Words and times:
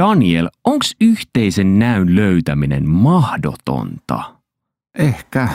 Daniel, 0.00 0.48
onko 0.64 0.84
yhteisen 1.00 1.78
näyn 1.78 2.16
löytäminen 2.16 2.88
mahdotonta? 2.88 4.22
Ehkä. 4.98 5.48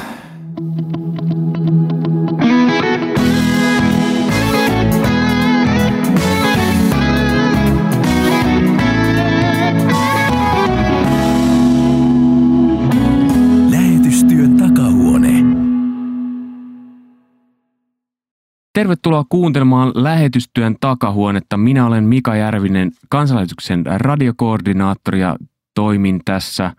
Tervetuloa 18.81 19.25
kuuntelemaan 19.29 19.91
lähetystyön 19.95 20.75
takahuonetta. 20.79 21.57
Minä 21.57 21.85
olen 21.85 22.03
Mika 22.03 22.35
Järvinen, 22.35 22.91
kansanlähetyksen 23.09 23.85
radiokoordinaattori 23.85 25.19
ja 25.19 25.35
toimin 25.75 26.21
tässä 26.25 26.73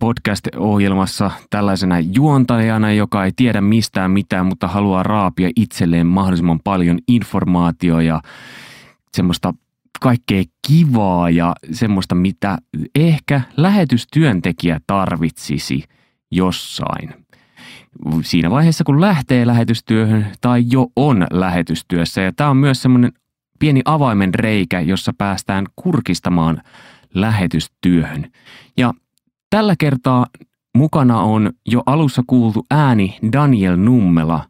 podcast-ohjelmassa 0.00 1.30
tällaisena 1.50 2.00
juontajana, 2.00 2.92
joka 2.92 3.24
ei 3.24 3.32
tiedä 3.36 3.60
mistään 3.60 4.10
mitään, 4.10 4.46
mutta 4.46 4.68
haluaa 4.68 5.02
raapia 5.02 5.50
itselleen 5.56 6.06
mahdollisimman 6.06 6.60
paljon 6.64 6.98
informaatiota 7.08 8.02
ja 8.02 8.20
semmoista 9.12 9.54
kaikkea 10.00 10.44
kivaa 10.66 11.30
ja 11.30 11.54
semmoista, 11.72 12.14
mitä 12.14 12.58
ehkä 12.94 13.40
lähetystyöntekijä 13.56 14.80
tarvitsisi 14.86 15.84
jossain. 16.30 17.14
Siinä 18.22 18.50
vaiheessa, 18.50 18.84
kun 18.84 19.00
lähtee 19.00 19.46
lähetystyöhön 19.46 20.26
tai 20.40 20.64
jo 20.70 20.86
on 20.96 21.26
lähetystyössä. 21.30 22.20
Ja 22.20 22.32
tämä 22.32 22.50
on 22.50 22.56
myös 22.56 22.82
semmoinen 22.82 23.12
pieni 23.58 23.82
avaimen 23.84 24.34
reikä, 24.34 24.80
jossa 24.80 25.12
päästään 25.18 25.66
kurkistamaan 25.76 26.62
lähetystyöhön. 27.14 28.30
Ja 28.76 28.94
tällä 29.50 29.74
kertaa 29.78 30.26
mukana 30.76 31.20
on 31.20 31.52
jo 31.66 31.82
alussa 31.86 32.22
kuultu 32.26 32.66
ääni 32.70 33.18
Daniel 33.32 33.76
Nummela, 33.76 34.44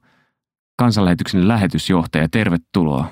kansanlähetyksen 0.77 1.49
lähetysjohtaja. 1.49 2.29
Tervetuloa. 2.29 3.11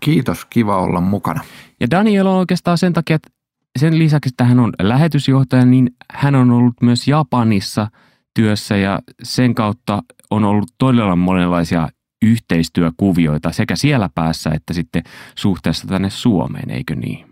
Kiitos, 0.00 0.44
kiva 0.44 0.76
olla 0.76 1.00
mukana. 1.00 1.40
Ja 1.80 1.90
Daniel 1.90 2.26
on 2.26 2.36
oikeastaan 2.36 2.78
sen 2.78 2.92
takia, 2.92 3.16
että 3.16 3.30
sen 3.78 3.98
lisäksi, 3.98 4.28
että 4.28 4.44
hän 4.44 4.58
on 4.58 4.72
lähetysjohtaja, 4.82 5.64
niin 5.64 5.90
hän 6.12 6.34
on 6.34 6.50
ollut 6.50 6.74
myös 6.82 7.08
Japanissa 7.08 7.88
työssä 8.34 8.76
ja 8.76 8.98
sen 9.22 9.54
kautta 9.54 10.02
on 10.30 10.44
ollut 10.44 10.70
todella 10.78 11.16
monenlaisia 11.16 11.88
yhteistyökuvioita 12.22 13.52
sekä 13.52 13.76
siellä 13.76 14.10
päässä 14.14 14.50
että 14.50 14.72
sitten 14.72 15.02
suhteessa 15.34 15.88
tänne 15.88 16.10
Suomeen, 16.10 16.70
eikö 16.70 16.94
niin? 16.94 17.26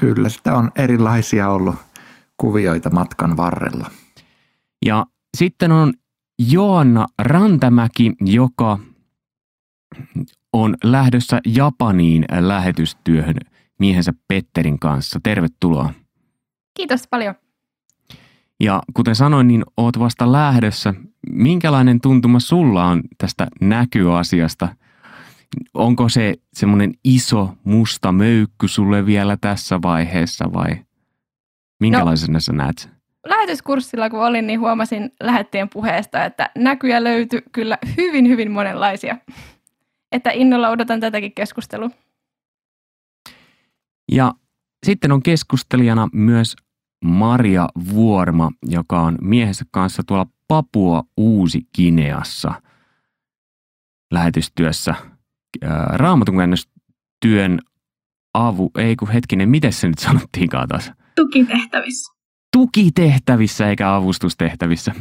Kyllä, 0.00 0.28
sitä 0.28 0.56
on 0.56 0.70
erilaisia 0.76 1.50
ollut 1.50 1.76
kuvioita 2.36 2.90
matkan 2.90 3.36
varrella. 3.36 3.90
Ja 4.86 5.06
sitten 5.36 5.72
on 5.72 5.92
Joanna 6.50 7.06
Rantamäki, 7.18 8.12
joka 8.20 8.78
on 10.52 10.76
lähdössä 10.84 11.40
Japaniin 11.46 12.24
lähetystyöhön 12.40 13.36
miehensä 13.78 14.12
Petterin 14.28 14.78
kanssa. 14.78 15.20
Tervetuloa. 15.22 15.92
Kiitos 16.76 17.08
paljon. 17.10 17.34
Ja 18.62 18.82
kuten 18.94 19.14
sanoin, 19.14 19.48
niin 19.48 19.64
oot 19.76 19.98
vasta 19.98 20.32
lähdössä. 20.32 20.94
Minkälainen 21.30 22.00
tuntuma 22.00 22.40
sulla 22.40 22.84
on 22.84 23.02
tästä 23.18 23.46
näkyasiasta? 23.60 24.68
Onko 25.74 26.08
se 26.08 26.34
semmoinen 26.52 26.92
iso 27.04 27.54
musta 27.64 28.12
möykky 28.12 28.68
sulle 28.68 29.06
vielä 29.06 29.36
tässä 29.40 29.78
vaiheessa 29.82 30.52
vai 30.52 30.76
minkälaisena 31.80 32.32
no, 32.32 32.40
sä 32.40 32.52
näet 32.52 32.78
sen? 32.78 32.92
Lähetyskurssilla 33.26 34.10
kun 34.10 34.24
olin, 34.24 34.46
niin 34.46 34.60
huomasin 34.60 35.10
lähettien 35.20 35.68
puheesta, 35.68 36.24
että 36.24 36.50
näkyjä 36.58 37.04
löytyi 37.04 37.42
kyllä 37.52 37.78
hyvin, 37.96 38.28
hyvin 38.28 38.50
monenlaisia. 38.50 39.16
Että 40.12 40.30
innolla 40.30 40.68
odotan 40.68 41.00
tätäkin 41.00 41.32
keskustelua. 41.32 41.90
Ja 44.12 44.34
sitten 44.86 45.12
on 45.12 45.22
keskustelijana 45.22 46.08
myös 46.12 46.56
Maria 47.02 47.68
Vuorma, 47.94 48.50
joka 48.62 49.00
on 49.00 49.18
miehensä 49.20 49.64
kanssa 49.70 50.02
tuolla 50.06 50.26
Papua 50.48 51.02
Uusi-Kineassa 51.16 52.62
lähetystyössä. 54.12 54.94
Raamatun 55.92 56.34
työn 57.20 57.58
avu, 58.34 58.70
ei 58.78 58.96
kun 58.96 59.10
hetkinen, 59.10 59.48
miten 59.48 59.72
se 59.72 59.88
nyt 59.88 59.98
sanottiinkaan 59.98 60.68
taas? 60.68 60.92
Tukitehtävissä. 61.16 62.12
Tukitehtävissä 62.56 63.68
eikä 63.68 63.94
avustustehtävissä. 63.94 64.94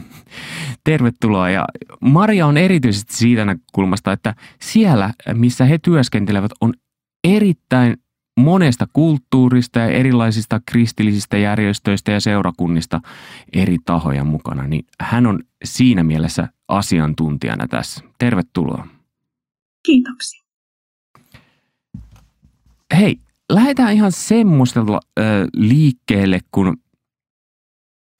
Tervetuloa. 0.83 1.49
Ja 1.49 1.65
Maria 2.01 2.47
on 2.47 2.57
erityisesti 2.57 3.13
siitä 3.13 3.45
näkökulmasta, 3.45 4.11
että 4.11 4.35
siellä, 4.61 5.13
missä 5.33 5.65
he 5.65 5.77
työskentelevät, 5.77 6.51
on 6.61 6.73
erittäin 7.23 7.97
monesta 8.41 8.87
kulttuurista 8.93 9.79
ja 9.79 9.85
erilaisista 9.85 10.61
kristillisistä 10.65 11.37
järjestöistä 11.37 12.11
ja 12.11 12.19
seurakunnista 12.19 13.01
eri 13.53 13.77
tahoja 13.85 14.23
mukana, 14.23 14.67
niin 14.67 14.85
hän 14.99 15.27
on 15.27 15.43
siinä 15.63 16.03
mielessä 16.03 16.47
asiantuntijana 16.67 17.67
tässä. 17.67 18.03
Tervetuloa. 18.19 18.87
Kiitoksia. 19.85 20.41
Hei, 22.97 23.19
lähdetään 23.51 23.93
ihan 23.93 24.11
semmoista 24.11 24.79
äh, 24.79 25.25
liikkeelle, 25.53 26.39
kun... 26.51 26.77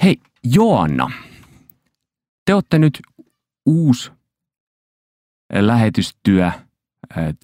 Hei, 0.04 0.18
Joanna, 0.44 1.12
te 2.46 2.54
olette 2.54 2.80
nyt 2.80 3.00
uusi 3.66 4.12
lähetystyö 5.54 6.52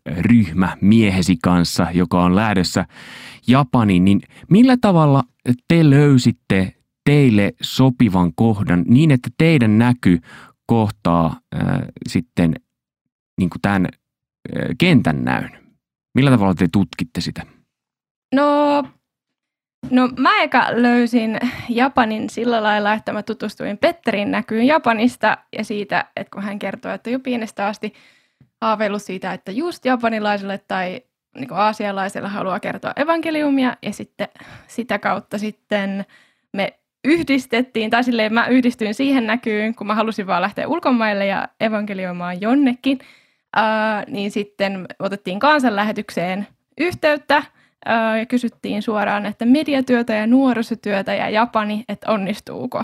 ryhmä 0.08 0.78
miehesi 0.82 1.38
kanssa, 1.44 1.88
joka 1.94 2.24
on 2.24 2.36
lähdössä 2.36 2.86
Japaniin, 3.48 4.06
niin 4.06 4.22
millä 4.50 4.78
tavalla 4.82 5.24
te 5.68 5.90
löysitte 5.90 6.74
teille 7.06 7.54
sopivan 7.62 8.32
kohdan 8.36 8.84
niin, 8.88 9.12
että 9.12 9.30
teidän 9.38 9.78
näky 9.78 10.20
kohtaa 10.66 11.40
äh, 11.56 11.62
sitten 12.08 12.54
niin 13.40 13.50
kuin 13.50 13.62
tämän 13.62 13.86
äh, 13.86 14.70
kentän 14.78 15.24
näyn? 15.26 15.50
Millä 16.16 16.32
tavalla 16.32 16.54
te 16.54 16.68
tutkitte 16.72 17.22
sitä? 17.22 17.42
No, 18.36 18.84
no 19.90 20.10
mä 20.18 20.42
eka 20.42 20.68
löysin 20.72 21.40
Japanin 21.70 22.30
sillä 22.30 22.64
lailla, 22.64 22.94
että 22.94 23.14
mä 23.14 23.24
tutustuin 23.24 23.78
Petterin 23.78 24.32
näkyyn 24.32 24.68
Japanista 24.68 25.38
ja 25.58 25.64
siitä, 25.64 26.06
että 26.16 26.32
kun 26.34 26.44
hän 26.44 26.60
kertoi, 26.60 26.94
että 26.94 27.10
jo 27.10 27.20
pienestä 27.20 27.68
asti– 27.68 27.94
haaveillut 28.62 29.02
siitä, 29.02 29.34
että 29.34 29.52
just 29.52 29.86
japanilaiselle 29.86 30.58
tai 30.68 31.02
niin 31.36 31.54
aasialaiselle 31.54 32.28
haluaa 32.28 32.60
kertoa 32.60 32.94
evankeliumia 32.96 33.78
ja 33.82 33.94
sitten 33.94 34.28
sitä 34.68 35.00
kautta 35.00 35.38
sitten 35.38 36.06
me 36.54 36.80
yhdistettiin, 37.06 37.90
tai 37.90 38.04
silleen 38.04 38.34
mä 38.34 38.48
yhdistyin 38.48 38.94
siihen 38.94 39.28
näkyyn, 39.28 39.76
kun 39.76 39.88
mä 39.88 39.96
halusin 39.96 40.28
vaan 40.28 40.42
lähteä 40.42 40.68
ulkomaille 40.68 41.26
ja 41.26 41.48
evankelioimaan 41.60 42.42
jonnekin, 42.42 43.00
ää, 43.56 44.04
niin 44.08 44.32
sitten 44.32 44.86
otettiin 45.00 45.40
kansanlähetykseen 45.40 46.48
yhteyttä 46.78 47.44
ää, 47.86 48.20
ja 48.20 48.26
kysyttiin 48.26 48.82
suoraan, 48.82 49.26
että 49.26 49.46
mediatyötä 49.46 50.14
ja 50.14 50.28
nuorisotyötä 50.28 51.14
ja 51.14 51.30
Japani, 51.30 51.86
että 51.90 52.12
onnistuuko. 52.12 52.84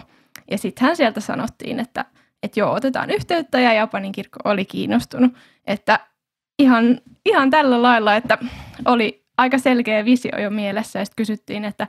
Ja 0.51 0.57
sittenhän 0.57 0.95
sieltä 0.95 1.19
sanottiin, 1.19 1.79
että, 1.79 2.05
että 2.43 2.59
joo, 2.59 2.73
otetaan 2.73 3.09
yhteyttä 3.09 3.59
ja 3.59 3.73
Japanin 3.73 4.11
kirkko 4.11 4.39
oli 4.43 4.65
kiinnostunut. 4.65 5.33
Että 5.65 5.99
ihan, 6.59 6.99
ihan 7.25 7.49
tällä 7.49 7.81
lailla, 7.81 8.15
että 8.15 8.37
oli 8.85 9.25
aika 9.37 9.57
selkeä 9.57 10.05
visio 10.05 10.39
jo 10.39 10.49
mielessä 10.49 10.99
ja 10.99 11.05
sitten 11.05 11.21
kysyttiin, 11.21 11.65
että 11.65 11.87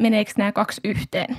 meneekö 0.00 0.32
nämä 0.36 0.52
kaksi 0.52 0.80
yhteen. 0.84 1.36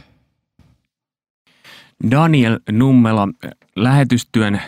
Daniel 2.11 2.59
Nummela 2.71 3.27
lähetystyön 3.75 4.62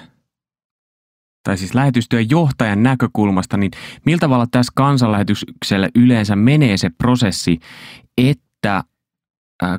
tai 1.43 1.57
siis 1.57 1.75
lähetystyön 1.75 2.29
johtajan 2.29 2.83
näkökulmasta, 2.83 3.57
niin 3.57 3.71
miltä 4.05 4.19
tavalla 4.19 4.47
tässä 4.51 4.73
kansanlähetyksellä 4.75 5.89
yleensä 5.95 6.35
menee 6.35 6.77
se 6.77 6.89
prosessi, 6.97 7.59
että 8.17 8.83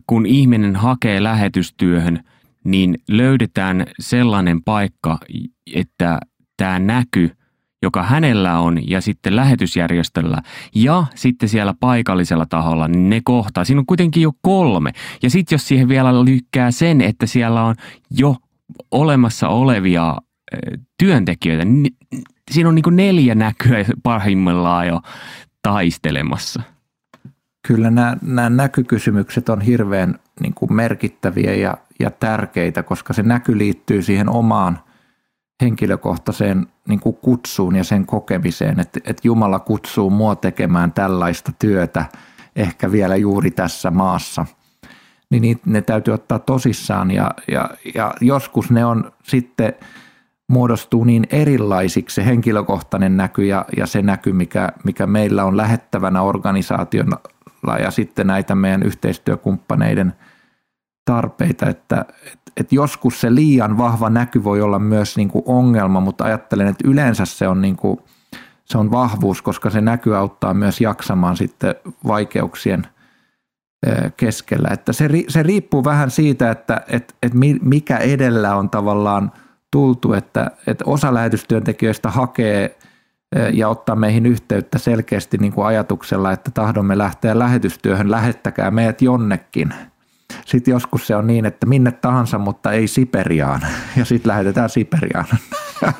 kun 0.06 0.26
ihminen 0.26 0.76
hakee 0.76 1.23
lähetystyöhön, 1.23 2.25
niin 2.64 2.99
löydetään 3.09 3.87
sellainen 4.00 4.62
paikka, 4.62 5.19
että 5.75 6.20
tämä 6.56 6.79
näky, 6.79 7.31
joka 7.82 8.03
hänellä 8.03 8.59
on 8.59 8.88
ja 8.91 9.00
sitten 9.00 9.37
lähetysjärjestöllä 9.37 10.43
ja 10.75 11.06
sitten 11.14 11.49
siellä 11.49 11.75
paikallisella 11.81 12.47
taholla, 12.47 12.88
niin 12.88 13.11
ne 13.11 13.20
kohtaa. 13.25 13.64
Siinä 13.64 13.79
on 13.81 13.87
kuitenkin 13.87 14.23
jo 14.23 14.32
kolme. 14.43 14.93
Ja 15.23 15.31
sitten 15.31 15.55
jos 15.55 15.69
siihen 15.69 15.88
vielä 15.88 16.25
lykkää 16.25 16.70
sen, 16.70 17.00
että 17.00 17.26
siellä 17.26 17.64
on 17.64 17.75
jo 18.11 18.37
olemassa 18.91 19.49
olevia 19.49 20.17
työntekijöitä, 20.99 21.65
niin 21.65 21.97
siinä 22.50 22.69
on 22.69 22.75
niin 22.75 22.97
neljä 22.97 23.35
näkyä 23.35 23.85
pahimmillaan 24.03 24.87
jo 24.87 25.00
taistelemassa. 25.62 26.62
kyllä 27.67 27.91
nämä, 27.91 28.17
nämä 28.23 28.50
näkykysymykset 28.50 29.49
on 29.49 29.61
hirveän 29.61 30.19
niin 30.40 30.55
kuin 30.55 30.75
merkittäviä 30.75 31.55
ja, 31.55 31.75
ja 32.00 32.11
tärkeitä, 32.11 32.82
koska 32.82 33.12
se 33.12 33.23
näky 33.23 33.58
liittyy 33.58 34.02
siihen 34.02 34.29
omaan 34.29 34.79
henkilökohtaiseen 35.62 36.67
niin 36.88 37.00
kuin 37.00 37.17
kutsuun 37.17 37.76
ja 37.76 37.84
sen 37.84 38.06
kokemiseen, 38.06 38.81
että, 38.81 39.00
että 39.05 39.20
Jumala 39.25 39.58
kutsuu 39.58 40.11
mua 40.11 40.37
tekemään 40.37 40.93
tällaista 40.93 41.52
työtä 41.58 42.05
ehkä 42.56 42.93
vielä 42.93 43.17
juuri 43.17 43.50
tässä 43.50 43.90
maassa. 43.90 44.46
Niin 45.31 45.61
ne 45.67 45.82
täytyy 45.82 46.14
ottaa 46.14 46.38
tosissaan 46.38 47.11
ja, 47.11 47.31
ja, 47.49 47.70
ja 47.94 48.14
joskus 48.20 48.70
ne 48.70 48.84
on 48.84 49.12
sitten 49.23 49.75
muodostuu 50.49 51.05
niin 51.05 51.26
erilaisiksi 51.31 52.14
se 52.14 52.26
henkilökohtainen 52.26 53.17
näky 53.17 53.44
ja, 53.44 53.64
ja 53.76 53.87
se 53.87 54.02
näky, 54.02 54.32
mikä, 54.32 54.69
mikä 54.84 55.06
meillä 55.06 55.44
on 55.44 55.56
lähettävänä 55.56 56.23
organisaationa 57.62 57.87
ja 57.87 57.91
sitten 57.91 58.26
näitä 58.26 58.55
meidän 58.55 58.82
yhteistyökumppaneiden 58.82 60.12
tarpeita, 61.05 61.69
että 61.69 62.05
et, 62.32 62.38
et 62.56 62.73
joskus 62.73 63.20
se 63.20 63.35
liian 63.35 63.79
vahva 63.79 64.11
näky 64.11 64.44
voi 64.44 64.61
olla 64.61 64.79
myös 64.79 65.17
niin 65.17 65.29
kuin 65.29 65.43
ongelma, 65.47 66.00
mutta 66.00 66.25
ajattelen, 66.25 66.69
että 66.69 66.88
yleensä 66.88 67.25
se 67.25 67.49
on, 67.49 67.62
niin 67.62 67.76
kuin, 67.76 67.99
se 68.64 68.79
on 68.79 68.91
vahvuus, 68.91 69.43
koska 69.43 69.70
se 69.70 69.81
näky 69.81 70.17
auttaa 70.17 70.55
myös 70.55 70.81
jaksamaan 70.81 71.37
sitten 71.37 71.75
vaikeuksien 72.06 72.87
keskellä. 74.17 74.69
Että 74.73 74.93
se, 74.93 75.08
se 75.29 75.43
riippuu 75.43 75.85
vähän 75.85 76.11
siitä, 76.11 76.50
että 76.50 76.81
et, 76.88 77.15
et 77.23 77.32
mikä 77.62 77.97
edellä 77.99 78.56
on 78.56 78.70
tavallaan 78.70 79.32
tultu, 79.70 80.12
että, 80.12 80.50
että 80.67 80.85
osa 80.87 81.15
lähetystyöntekijöistä 81.15 82.11
hakee– 82.11 82.70
ja 83.52 83.69
ottaa 83.69 83.96
meihin 83.96 84.26
yhteyttä 84.26 84.79
selkeästi 84.79 85.38
niin 85.38 85.52
kuin 85.52 85.67
ajatuksella, 85.67 86.32
että 86.32 86.50
tahdomme 86.50 86.99
lähteä 86.99 87.38
lähetystyöhön, 87.38 88.11
lähettäkää 88.11 88.70
meidät 88.70 89.02
jonnekin. 89.02 89.75
Sitten 90.46 90.73
joskus 90.73 91.06
se 91.06 91.17
on 91.17 91.26
niin, 91.26 91.46
että 91.46 91.67
minne 91.67 91.93
tahansa, 91.93 92.38
mutta 92.38 92.73
ei 92.73 92.88
Siperiaan. 92.88 93.61
Ja 93.96 94.05
sitten 94.05 94.31
lähetetään 94.31 94.70
Siperiaan. 94.70 95.26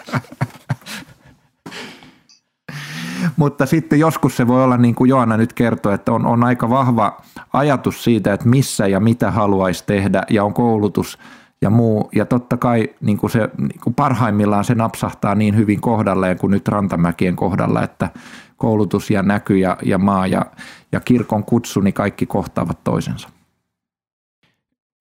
mutta 3.37 3.67
sitten 3.67 3.99
joskus 3.99 4.37
se 4.37 4.47
voi 4.47 4.65
olla 4.65 4.77
niin 4.77 4.95
kuin 4.95 5.09
Joanna 5.09 5.37
nyt 5.37 5.53
kertoi, 5.53 5.95
että 5.95 6.13
on, 6.13 6.27
on 6.27 6.45
aika 6.45 6.71
vahva 6.71 7.23
ajatus 7.53 8.05
siitä, 8.05 8.33
että 8.33 8.49
missä 8.49 8.87
ja 8.87 9.01
mitä 9.01 9.31
haluaisi 9.31 9.85
tehdä 9.87 10.23
ja 10.31 10.45
on 10.45 10.55
koulutus– 10.55 11.19
ja 11.63 11.71
muu. 11.71 12.09
Ja 12.15 12.27
totta 12.27 12.57
kai 12.57 12.89
niin 13.01 13.19
kuin 13.19 13.31
se, 13.31 13.51
niin 13.59 13.81
kuin 13.81 13.95
parhaimmillaan 13.95 14.65
se 14.65 14.75
napsahtaa 14.75 15.35
niin 15.35 15.57
hyvin 15.57 15.81
kohdalleen 15.81 16.39
kuin 16.39 16.51
nyt 16.51 16.69
Rantamäkien 16.69 17.37
kohdalla, 17.37 17.83
että 17.83 18.11
koulutus 18.57 19.11
ja 19.11 19.23
näky 19.23 19.59
ja, 19.59 19.77
ja 19.83 19.99
maa 19.99 20.27
ja, 20.27 20.47
ja 20.93 21.01
kirkon 21.01 21.45
kutsu, 21.45 21.81
niin 21.81 21.95
kaikki 21.95 22.27
kohtaavat 22.27 22.85
toisensa. 22.85 23.29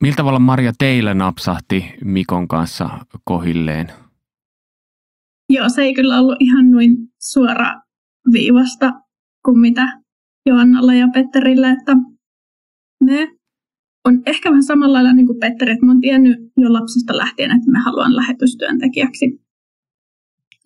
Miltä 0.02 0.16
tavalla 0.16 0.40
Maria 0.40 0.72
teillä 0.78 1.14
napsahti 1.14 1.94
Mikon 2.04 2.48
kanssa 2.48 2.90
kohilleen? 3.24 3.92
Joo, 5.50 5.70
se 5.70 5.82
ei 5.82 5.94
kyllä 5.94 6.20
ollut 6.20 6.38
ihan 6.40 6.72
noin 6.72 6.98
suora 7.22 7.82
viivasta 8.34 8.92
kuin 9.46 9.60
mitä 9.60 9.88
Joannalla 10.46 10.94
ja 10.94 11.08
Petterillä, 11.14 11.72
että 11.72 11.96
me 13.04 13.41
on 14.06 14.22
ehkä 14.26 14.50
vähän 14.50 14.64
samalla 14.64 14.94
lailla 14.94 15.14
niin 15.14 15.28
kuin 15.28 15.40
Petteri, 15.40 15.72
että 15.72 15.86
mä 15.86 15.92
oon 15.92 16.02
tiennyt 16.02 16.38
jo 16.58 16.74
lapsesta 16.74 17.18
lähtien, 17.18 17.52
että 17.52 17.72
mä 17.72 17.84
haluan 17.84 18.16
lähetystyöntekijäksi. 18.16 19.42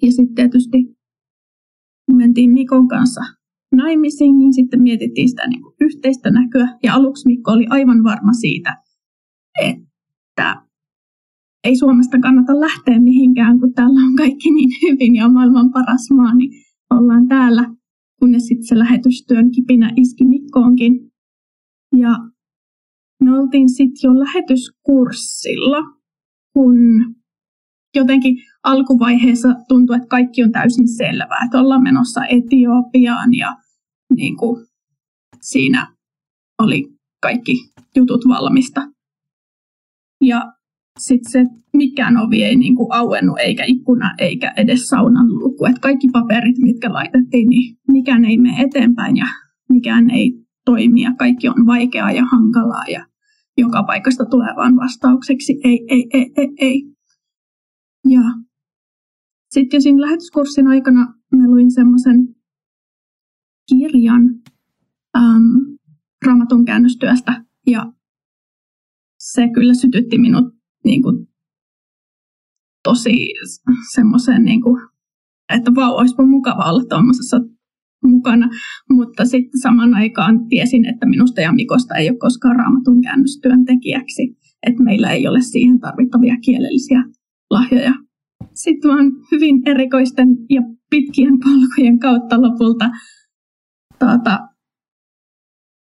Ja 0.02 0.12
sitten 0.12 0.36
tietysti 0.36 0.78
mentiin 2.14 2.52
Mikon 2.52 2.88
kanssa 2.88 3.22
naimisiin, 3.76 4.38
niin 4.38 4.54
sitten 4.54 4.82
mietittiin 4.82 5.30
sitä 5.30 5.48
niin 5.48 5.62
kuin 5.62 5.76
yhteistä 5.82 6.32
näkyä. 6.32 6.68
Ja 6.84 6.94
aluksi 6.94 7.28
Mikko 7.28 7.52
oli 7.52 7.66
aivan 7.70 8.04
varma 8.04 8.34
siitä, 8.34 8.78
että 9.62 10.66
ei 11.64 11.76
Suomesta 11.76 12.20
kannata 12.20 12.60
lähteä 12.60 13.00
mihinkään, 13.00 13.60
kun 13.60 13.74
täällä 13.74 14.00
on 14.08 14.16
kaikki 14.16 14.52
niin 14.52 14.70
hyvin 14.82 15.16
ja 15.16 15.30
maailman 15.30 15.72
paras 15.72 16.08
maa, 16.16 16.36
niin 16.36 16.52
ollaan 16.90 17.28
täällä, 17.28 17.76
kunnes 18.20 18.48
sitten 18.48 18.68
se 18.68 18.80
lähetystyön 18.80 19.52
kipinä 19.52 19.92
iski 19.98 20.26
Mikkoonkin. 20.26 21.12
Ja 21.98 22.12
me 23.24 23.40
oltiin 23.40 23.70
sitten 23.70 24.10
jo 24.10 24.20
lähetyskurssilla, 24.20 25.78
kun 26.54 26.76
jotenkin 27.96 28.38
alkuvaiheessa 28.64 29.50
tuntui, 29.68 29.96
että 29.96 30.08
kaikki 30.08 30.44
on 30.44 30.52
täysin 30.52 30.88
selvää, 30.88 31.46
että 31.46 31.60
ollaan 31.60 31.84
menossa 31.84 32.26
Etiopiaan 32.26 33.34
ja 33.34 33.56
niin 34.16 34.38
kuin, 34.38 34.66
siinä 35.42 35.96
oli 36.60 36.84
kaikki 37.22 37.54
jutut 37.96 38.22
valmista. 38.28 38.88
Ja 40.22 40.54
sitten 41.00 41.32
se 41.32 41.46
mikään 41.74 42.18
ovi 42.18 42.44
ei 42.44 42.56
niin 42.56 42.76
kuin 42.76 42.88
auennut, 42.92 43.40
eikä 43.40 43.64
ikkuna, 43.68 44.16
eikä 44.18 44.54
edes 44.58 44.88
saunan 44.88 45.40
luku. 45.40 45.66
Et 45.66 45.80
kaikki 45.80 46.08
paperit, 46.12 46.58
mitkä 46.58 46.94
laitettiin, 46.94 47.50
niin 47.50 47.78
mikään 47.88 48.26
ei 48.26 48.38
mene 48.38 48.62
eteenpäin 48.62 49.18
ja 49.18 49.26
mikään 49.70 50.10
ei 50.10 50.45
toimi 50.66 51.02
ja 51.02 51.16
kaikki 51.18 51.50
on 51.50 51.66
vaikeaa 51.66 52.12
ja 52.12 52.26
hankalaa 52.26 52.86
ja 52.92 53.08
joka 53.58 53.84
paikasta 53.84 54.26
tulee 54.26 54.56
vaan 54.56 54.76
vastaukseksi 54.76 55.54
ei, 55.64 55.86
ei, 55.90 56.10
ei, 56.14 56.32
ei, 56.38 56.50
ei. 56.58 56.96
Ja 58.10 58.22
sitten 59.50 59.78
jo 59.78 59.82
siinä 59.82 60.02
lähetyskurssin 60.02 60.68
aikana 60.68 61.14
mä 61.36 61.48
luin 61.48 61.72
semmoisen 61.72 62.36
kirjan 63.70 64.22
äm, 65.18 65.78
raamatun 66.26 66.66
käännöstyöstä 66.66 67.46
ja 67.68 67.94
se 69.20 69.50
kyllä 69.54 69.74
sytytti 69.74 70.18
minut 70.18 70.56
niin 70.84 71.02
kuin, 71.04 71.28
tosi 72.84 73.34
semmoisen, 73.94 74.44
niin 74.44 74.62
kuin, 74.62 74.82
että 75.50 75.76
vau, 75.76 75.96
olisipa 75.96 76.26
mukava 76.26 76.72
olla 76.72 76.84
tuommoisessa 76.90 77.38
mukana, 78.26 78.50
mutta 78.90 79.26
sitten 79.26 79.62
saman 79.62 79.94
aikaan 79.94 80.48
tiesin, 80.48 80.86
että 80.86 81.06
minusta 81.06 81.42
ja 81.42 81.54
Mikosta 81.54 81.96
ei 81.96 82.10
ole 82.10 82.18
koskaan 82.18 82.56
raamatun 82.56 83.02
käännöstyöntekijäksi, 83.02 84.38
että 84.68 84.84
meillä 84.84 85.12
ei 85.12 85.28
ole 85.28 85.42
siihen 85.42 85.80
tarvittavia 85.80 86.36
kielellisiä 86.46 87.04
lahjoja. 87.50 87.94
Sitten 88.54 88.92
vaan 88.92 89.12
hyvin 89.32 89.62
erikoisten 89.66 90.28
ja 90.50 90.62
pitkien 90.90 91.40
polkujen 91.44 92.00
kautta 92.00 92.42
lopulta 92.42 92.90
tuota, 94.00 94.40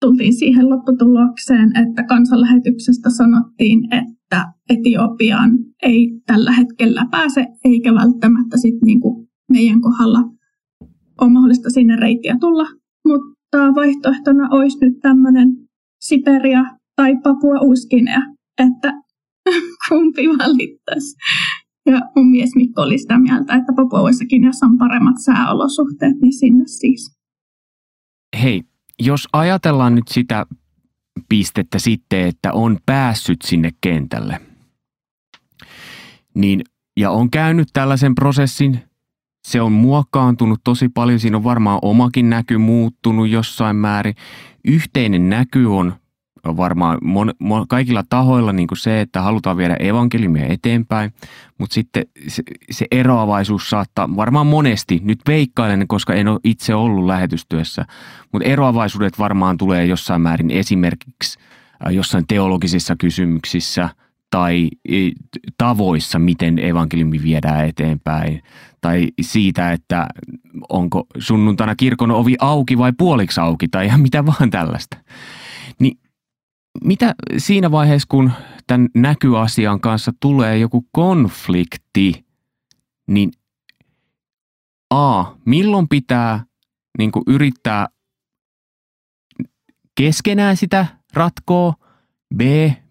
tultiin 0.01 0.33
siihen 0.33 0.69
lopputulokseen, 0.69 1.77
että 1.77 2.03
kansanlähetyksestä 2.03 3.09
sanottiin, 3.09 3.79
että 3.93 4.45
Etiopiaan 4.69 5.51
ei 5.83 6.21
tällä 6.25 6.51
hetkellä 6.51 7.05
pääse, 7.11 7.47
eikä 7.65 7.93
välttämättä 7.93 8.57
sit 8.57 8.75
niinku 8.85 9.27
meidän 9.51 9.81
kohdalla 9.81 10.34
on 11.21 11.31
mahdollista 11.31 11.69
sinne 11.69 11.95
reittiä 11.95 12.35
tulla, 12.39 12.67
mutta 13.07 13.75
vaihtoehtona 13.75 14.49
olisi 14.51 14.77
nyt 14.81 14.99
tämmöinen 15.01 15.49
Siperia 16.01 16.63
tai 16.95 17.15
Papua 17.23 17.59
Uuskinea, 17.59 18.21
että 18.57 18.93
kumpi 19.89 20.27
valittaisi. 20.27 21.15
Ja 21.85 22.01
mun 22.15 22.31
mies 22.31 22.55
Mikko 22.55 22.81
oli 22.81 22.97
sitä 22.97 23.19
mieltä, 23.19 23.55
että 23.55 23.73
Papua 23.75 24.01
Uuskinessa 24.01 24.65
on 24.65 24.77
paremmat 24.77 25.15
sääolosuhteet, 25.25 26.21
niin 26.21 26.33
sinne 26.33 26.63
siis. 26.67 27.17
Hei, 28.41 28.63
jos 28.99 29.27
ajatellaan 29.33 29.95
nyt 29.95 30.07
sitä 30.07 30.45
pistettä 31.29 31.79
sitten, 31.79 32.27
että 32.27 32.53
on 32.53 32.77
päässyt 32.85 33.41
sinne 33.41 33.71
kentälle, 33.81 34.41
niin 36.35 36.61
ja 36.99 37.11
on 37.11 37.31
käynyt 37.31 37.67
tällaisen 37.73 38.15
prosessin, 38.15 38.79
se 39.45 39.61
on 39.61 39.71
muokkaantunut 39.71 40.59
tosi 40.63 40.89
paljon, 40.89 41.19
siinä 41.19 41.37
on 41.37 41.43
varmaan 41.43 41.79
omakin 41.81 42.29
näky 42.29 42.57
muuttunut 42.57 43.29
jossain 43.29 43.75
määrin. 43.75 44.15
Yhteinen 44.63 45.29
näky 45.29 45.65
on 45.65 45.93
varmaan 46.45 46.97
mon, 47.03 47.31
mon, 47.39 47.67
kaikilla 47.67 48.03
tahoilla 48.09 48.53
niin 48.53 48.67
kuin 48.67 48.77
se, 48.77 49.01
että 49.01 49.21
halutaan 49.21 49.57
viedä 49.57 49.75
evankeliumia 49.75 50.45
eteenpäin, 50.47 51.13
mutta 51.57 51.73
sitten 51.73 52.05
se, 52.27 52.43
se 52.71 52.85
eroavaisuus 52.91 53.69
saattaa 53.69 54.15
varmaan 54.15 54.47
monesti, 54.47 55.01
nyt 55.03 55.19
veikkailen, 55.27 55.87
koska 55.87 56.13
en 56.13 56.27
ole 56.27 56.39
itse 56.43 56.75
ollut 56.75 57.05
lähetystyössä, 57.05 57.85
mutta 58.31 58.47
eroavaisuudet 58.47 59.19
varmaan 59.19 59.57
tulee 59.57 59.85
jossain 59.85 60.21
määrin 60.21 60.51
esimerkiksi 60.51 61.39
äh, 61.85 61.93
jossain 61.93 62.27
teologisissa 62.27 62.95
kysymyksissä– 62.95 63.89
tai 64.35 64.69
tavoissa, 65.57 66.19
miten 66.19 66.59
evankeliumi 66.59 67.23
viedään 67.23 67.65
eteenpäin, 67.65 68.43
tai 68.85 69.07
siitä, 69.21 69.71
että 69.71 70.07
onko 70.69 71.05
sunnuntaina 71.17 71.75
kirkon 71.75 72.11
ovi 72.11 72.35
auki 72.39 72.77
vai 72.77 72.93
puoliksi 72.97 73.39
auki, 73.41 73.67
tai 73.67 73.85
ihan 73.85 73.99
mitä 74.01 74.25
vaan 74.25 74.49
tällaista. 74.49 74.97
Niin 75.79 75.99
mitä 76.83 77.15
siinä 77.37 77.71
vaiheessa, 77.71 78.07
kun 78.09 78.31
tämän 78.67 78.89
näkyasian 78.95 79.79
kanssa 79.79 80.13
tulee 80.19 80.57
joku 80.57 80.85
konflikti, 80.91 82.25
niin 83.07 83.31
A, 84.89 85.23
milloin 85.45 85.87
pitää 85.87 86.43
niin 86.97 87.11
yrittää 87.27 87.87
keskenään 89.95 90.57
sitä 90.57 90.85
ratkoa, 91.13 91.73
B, 92.35 92.41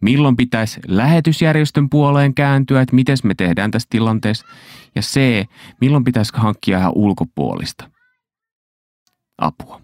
milloin 0.01 0.37
pitäisi 0.37 0.81
lähetysjärjestön 0.89 1.91
puoleen 1.91 2.35
kääntyä, 2.35 2.81
että 2.81 2.95
miten 2.95 3.17
me 3.25 3.35
tehdään 3.35 3.71
tässä 3.71 3.89
tilanteessa, 3.91 4.47
ja 4.95 5.03
C, 5.03 5.47
milloin 5.81 6.05
pitäisi 6.05 6.33
hankkia 6.37 6.79
ihan 6.79 6.93
ulkopuolista 6.95 7.91
apua. 9.39 9.81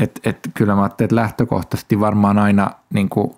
Et, 0.00 0.20
et, 0.24 0.38
kyllä 0.54 0.74
mä 0.74 0.82
ajattelin, 0.82 1.06
että 1.06 1.16
lähtökohtaisesti 1.16 2.00
varmaan 2.00 2.38
aina 2.38 2.70
niin 2.94 3.08
kuin 3.08 3.36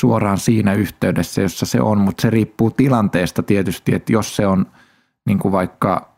suoraan 0.00 0.38
siinä 0.38 0.72
yhteydessä, 0.72 1.42
jossa 1.42 1.66
se 1.66 1.80
on, 1.80 1.98
mutta 1.98 2.22
se 2.22 2.30
riippuu 2.30 2.70
tilanteesta 2.70 3.42
tietysti, 3.42 3.94
että 3.94 4.12
jos 4.12 4.36
se 4.36 4.46
on 4.46 4.66
niin 5.26 5.38
kuin 5.38 5.52
vaikka 5.52 6.17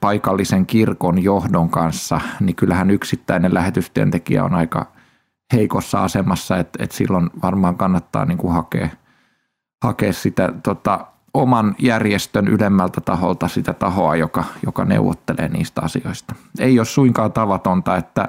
paikallisen 0.00 0.66
kirkon 0.66 1.22
johdon 1.22 1.70
kanssa, 1.70 2.20
niin 2.40 2.56
kyllähän 2.56 2.90
yksittäinen 2.90 3.54
lähetystyöntekijä 3.54 4.44
on 4.44 4.54
aika 4.54 4.86
heikossa 5.52 6.04
asemassa, 6.04 6.56
että, 6.56 6.84
että 6.84 6.96
silloin 6.96 7.30
varmaan 7.42 7.76
kannattaa 7.76 8.24
niin 8.24 8.38
kuin 8.38 8.52
hakea, 8.52 8.88
hakea 9.82 10.12
sitä 10.12 10.52
tota, 10.62 11.06
oman 11.34 11.74
järjestön 11.78 12.48
ylemmältä 12.48 13.00
taholta 13.00 13.48
sitä 13.48 13.72
tahoa, 13.72 14.16
joka, 14.16 14.44
joka 14.66 14.84
neuvottelee 14.84 15.48
niistä 15.48 15.80
asioista. 15.84 16.34
Ei 16.58 16.78
ole 16.78 16.86
suinkaan 16.86 17.32
tavatonta, 17.32 17.96
että, 17.96 18.28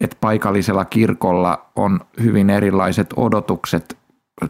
että 0.00 0.16
paikallisella 0.20 0.84
kirkolla 0.84 1.70
on 1.76 2.00
hyvin 2.20 2.50
erilaiset 2.50 3.14
odotukset 3.16 3.98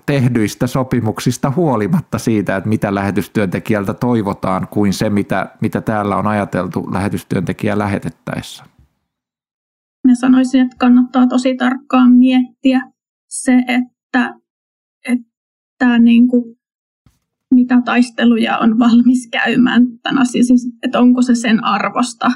tehdyistä 0.07 0.67
sopimuksista 0.67 1.53
huolimatta 1.57 2.19
siitä, 2.19 2.57
että 2.57 2.69
mitä 2.69 2.95
lähetystyöntekijältä 2.95 3.95
toivotaan, 3.95 4.69
kuin 4.69 4.93
se, 4.93 5.11
mitä, 5.11 5.57
mitä 5.61 5.81
täällä 5.81 6.17
on 6.17 6.27
ajateltu 6.27 6.93
lähetystyöntekijä 6.93 7.79
lähetettäessä. 7.79 8.65
Mä 10.07 10.15
sanoisin, 10.15 10.61
että 10.61 10.77
kannattaa 10.79 11.27
tosi 11.27 11.57
tarkkaan 11.57 12.13
miettiä 12.13 12.81
se, 13.29 13.53
että, 13.69 14.35
että 15.05 15.99
niin 15.99 16.29
kuin, 16.29 16.57
mitä 17.55 17.83
taisteluja 17.85 18.59
on 18.59 18.79
valmis 18.79 19.29
käymään 19.33 19.83
tämän 20.03 20.23
asian, 20.23 20.45
siis, 20.45 20.69
että 20.83 21.01
onko 21.01 21.23
se 21.23 21.35
sen 21.35 21.65
arvosta, 21.65 22.31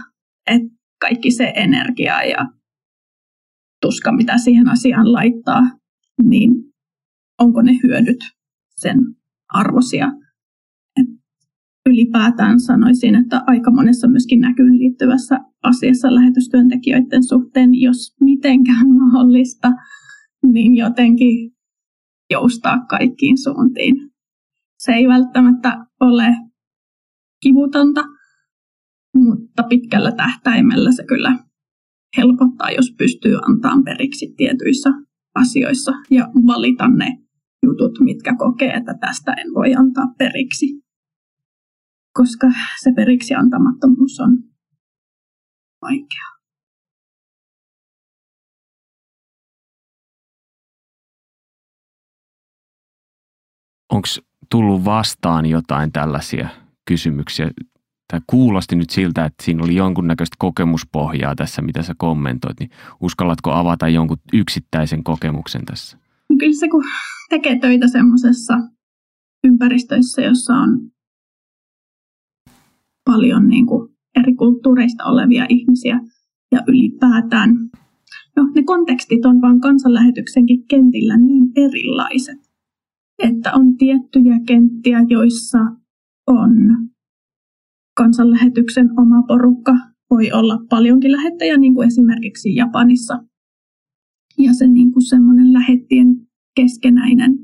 että 0.46 0.76
kaikki 1.00 1.30
se 1.30 1.52
energia 1.56 2.22
ja 2.22 2.46
tuska, 3.82 4.12
mitä 4.12 4.38
siihen 4.38 4.68
asiaan 4.68 5.12
laittaa, 5.12 5.62
niin 6.22 6.50
onko 7.38 7.62
ne 7.62 7.72
hyödyt 7.82 8.20
sen 8.76 8.98
arvosia. 9.48 10.12
Et 11.00 11.06
ylipäätään 11.88 12.60
sanoisin, 12.60 13.14
että 13.14 13.42
aika 13.46 13.70
monessa 13.70 14.08
myöskin 14.08 14.40
näkyyn 14.40 14.78
liittyvässä 14.78 15.38
asiassa 15.62 16.14
lähetystyöntekijöiden 16.14 17.24
suhteen, 17.24 17.74
jos 17.74 18.16
mitenkään 18.20 18.90
mahdollista, 18.90 19.72
niin 20.52 20.76
jotenkin 20.76 21.52
joustaa 22.30 22.86
kaikkiin 22.88 23.38
suuntiin. 23.38 24.10
Se 24.78 24.92
ei 24.92 25.08
välttämättä 25.08 25.86
ole 26.00 26.36
kivutonta, 27.42 28.04
mutta 29.14 29.62
pitkällä 29.62 30.12
tähtäimellä 30.12 30.92
se 30.92 31.04
kyllä 31.04 31.38
helpottaa, 32.16 32.70
jos 32.70 32.94
pystyy 32.98 33.36
antamaan 33.48 33.84
periksi 33.84 34.34
tietyissä 34.36 34.90
asioissa 35.34 35.92
ja 36.10 36.28
valita 36.46 36.88
ne 36.88 37.25
jutut, 37.62 38.00
mitkä 38.00 38.36
kokee, 38.38 38.72
että 38.72 38.94
tästä 39.00 39.32
en 39.32 39.54
voi 39.54 39.74
antaa 39.74 40.06
periksi. 40.18 40.66
Koska 42.12 42.46
se 42.82 42.92
periksi 42.96 43.34
antamattomuus 43.34 44.20
on 44.20 44.38
vaikeaa. 45.82 46.36
Onko 53.92 54.08
tullut 54.50 54.84
vastaan 54.84 55.46
jotain 55.46 55.92
tällaisia 55.92 56.48
kysymyksiä? 56.84 57.50
Tämä 58.08 58.20
kuulosti 58.26 58.76
nyt 58.76 58.90
siltä, 58.90 59.24
että 59.24 59.44
siinä 59.44 59.64
oli 59.64 59.74
jonkunnäköistä 59.74 60.36
kokemuspohjaa 60.38 61.34
tässä, 61.34 61.62
mitä 61.62 61.82
sä 61.82 61.94
kommentoit. 61.98 62.60
Niin 62.60 62.70
uskallatko 63.00 63.52
avata 63.52 63.88
jonkun 63.88 64.18
yksittäisen 64.32 65.04
kokemuksen 65.04 65.64
tässä? 65.64 65.98
Kyllä 66.38 66.60
se, 66.60 66.68
kun 66.68 66.84
tekee 67.30 67.58
töitä 67.58 67.88
semmoisessa 67.88 68.54
ympäristöissä, 69.44 70.22
jossa 70.22 70.54
on 70.54 70.90
paljon 73.04 73.48
niin 73.48 73.66
kuin 73.66 73.88
eri 74.16 74.34
kulttuureista 74.34 75.04
olevia 75.04 75.46
ihmisiä 75.48 76.00
ja 76.52 76.60
ylipäätään 76.68 77.50
no, 78.36 78.50
ne 78.54 78.62
kontekstit 78.62 79.26
on 79.26 79.40
vaan 79.40 79.60
kansanlähetyksenkin 79.60 80.66
kentillä 80.68 81.16
niin 81.16 81.52
erilaiset, 81.56 82.38
että 83.22 83.52
on 83.54 83.76
tiettyjä 83.76 84.40
kenttiä, 84.46 85.04
joissa 85.08 85.58
on 86.26 86.52
kansanlähetyksen 87.96 88.90
oma 89.00 89.22
porukka, 89.28 89.72
voi 90.10 90.32
olla 90.32 90.58
paljonkin 90.70 91.12
lähettäjä, 91.12 91.56
niin 91.56 91.74
kuin 91.74 91.88
esimerkiksi 91.88 92.54
Japanissa. 92.54 93.18
Ja 94.38 94.54
se 94.54 94.66
niin 94.66 94.92
kuin 94.92 95.02
semmoinen 95.02 95.52
lähettien 95.52 96.26
keskenäinen, 96.56 97.38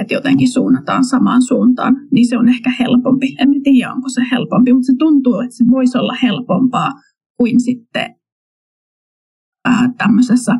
että 0.00 0.14
jotenkin 0.14 0.52
suunnataan 0.52 1.04
samaan 1.04 1.42
suuntaan, 1.42 1.96
niin 2.12 2.28
se 2.28 2.38
on 2.38 2.48
ehkä 2.48 2.72
helpompi. 2.80 3.36
En 3.38 3.62
tiedä, 3.62 3.92
onko 3.92 4.08
se 4.08 4.22
helpompi, 4.30 4.72
mutta 4.72 4.86
se 4.86 4.94
tuntuu, 4.98 5.40
että 5.40 5.56
se 5.56 5.64
voisi 5.70 5.98
olla 5.98 6.14
helpompaa 6.22 6.90
kuin 7.36 7.60
sitten 7.60 8.14
ää, 9.64 9.92
tämmöisessä 9.98 10.52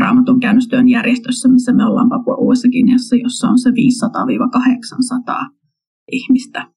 raamatun 0.00 0.40
käännöstyön 0.40 0.88
järjestössä, 0.88 1.48
missä 1.48 1.72
me 1.72 1.84
ollaan 1.84 2.08
Papua 2.08 2.36
Uudessa 2.36 2.68
Kiinassa, 2.68 3.16
jossa 3.16 3.48
on 3.48 3.58
se 3.58 3.70
500-800 3.70 3.72
ihmistä. 6.12 6.70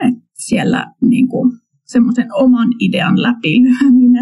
Et 0.00 0.14
siellä 0.34 0.94
niin 1.00 1.28
kuin, 1.28 1.52
semmoisen 1.84 2.28
oman 2.34 2.68
idean 2.80 3.22
läpilyöminen 3.22 4.17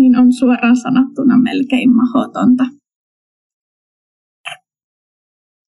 niin 0.00 0.18
on 0.18 0.32
suoraan 0.32 0.76
sanottuna 0.76 1.38
melkein 1.38 1.96
mahdotonta. 1.96 2.64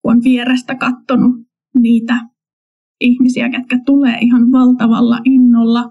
Kun 0.02 0.12
on 0.12 0.20
vierestä 0.24 0.74
katsonut 0.74 1.36
niitä 1.78 2.20
ihmisiä, 3.00 3.50
ketkä 3.50 3.80
tulee 3.86 4.18
ihan 4.20 4.52
valtavalla 4.52 5.18
innolla 5.24 5.90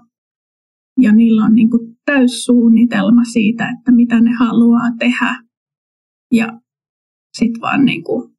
ja 1.00 1.12
niillä 1.12 1.44
on 1.44 1.54
niin 1.54 1.68
täyssuunnitelma 2.04 3.24
siitä, 3.24 3.68
että 3.78 3.92
mitä 3.92 4.20
ne 4.20 4.30
haluaa 4.38 4.90
tehdä. 4.98 5.42
Ja 6.32 6.60
sitten 7.38 7.60
vaan 7.60 7.84
niin 7.84 8.04
kuin, 8.04 8.30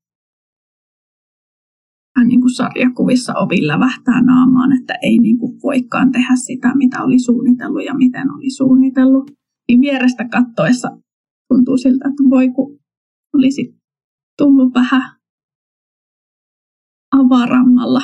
niin 2.26 2.42
kuin 2.42 2.56
sarjakuvissa 2.56 3.34
ovi 3.34 3.68
lävähtää 3.68 4.22
naamaan, 4.22 4.80
että 4.80 4.94
ei 5.04 5.20
niin 5.20 5.40
kuin 5.40 5.60
voikaan 5.64 6.12
tehdä 6.12 6.36
sitä, 6.36 6.76
mitä 6.76 7.04
oli 7.04 7.20
suunnitellut 7.20 7.86
ja 7.86 7.94
miten 7.94 8.32
oli 8.32 8.50
suunnitellut 8.50 9.39
vierestä 9.82 10.28
kattoessa 10.28 10.88
tuntuu 11.48 11.78
siltä, 11.78 12.10
että 12.10 12.24
voi 12.30 12.50
kun 12.50 12.80
olisi 13.34 13.76
tullut 14.38 14.74
vähän 14.74 15.20
avarammalla 17.12 18.02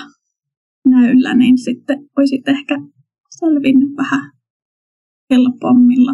näyllä, 0.87 1.33
niin 1.33 1.57
sitten 1.57 2.09
olisit 2.17 2.47
ehkä 2.47 2.75
selvinnyt 3.39 3.97
vähän 3.97 4.31
helpommilla 5.29 6.13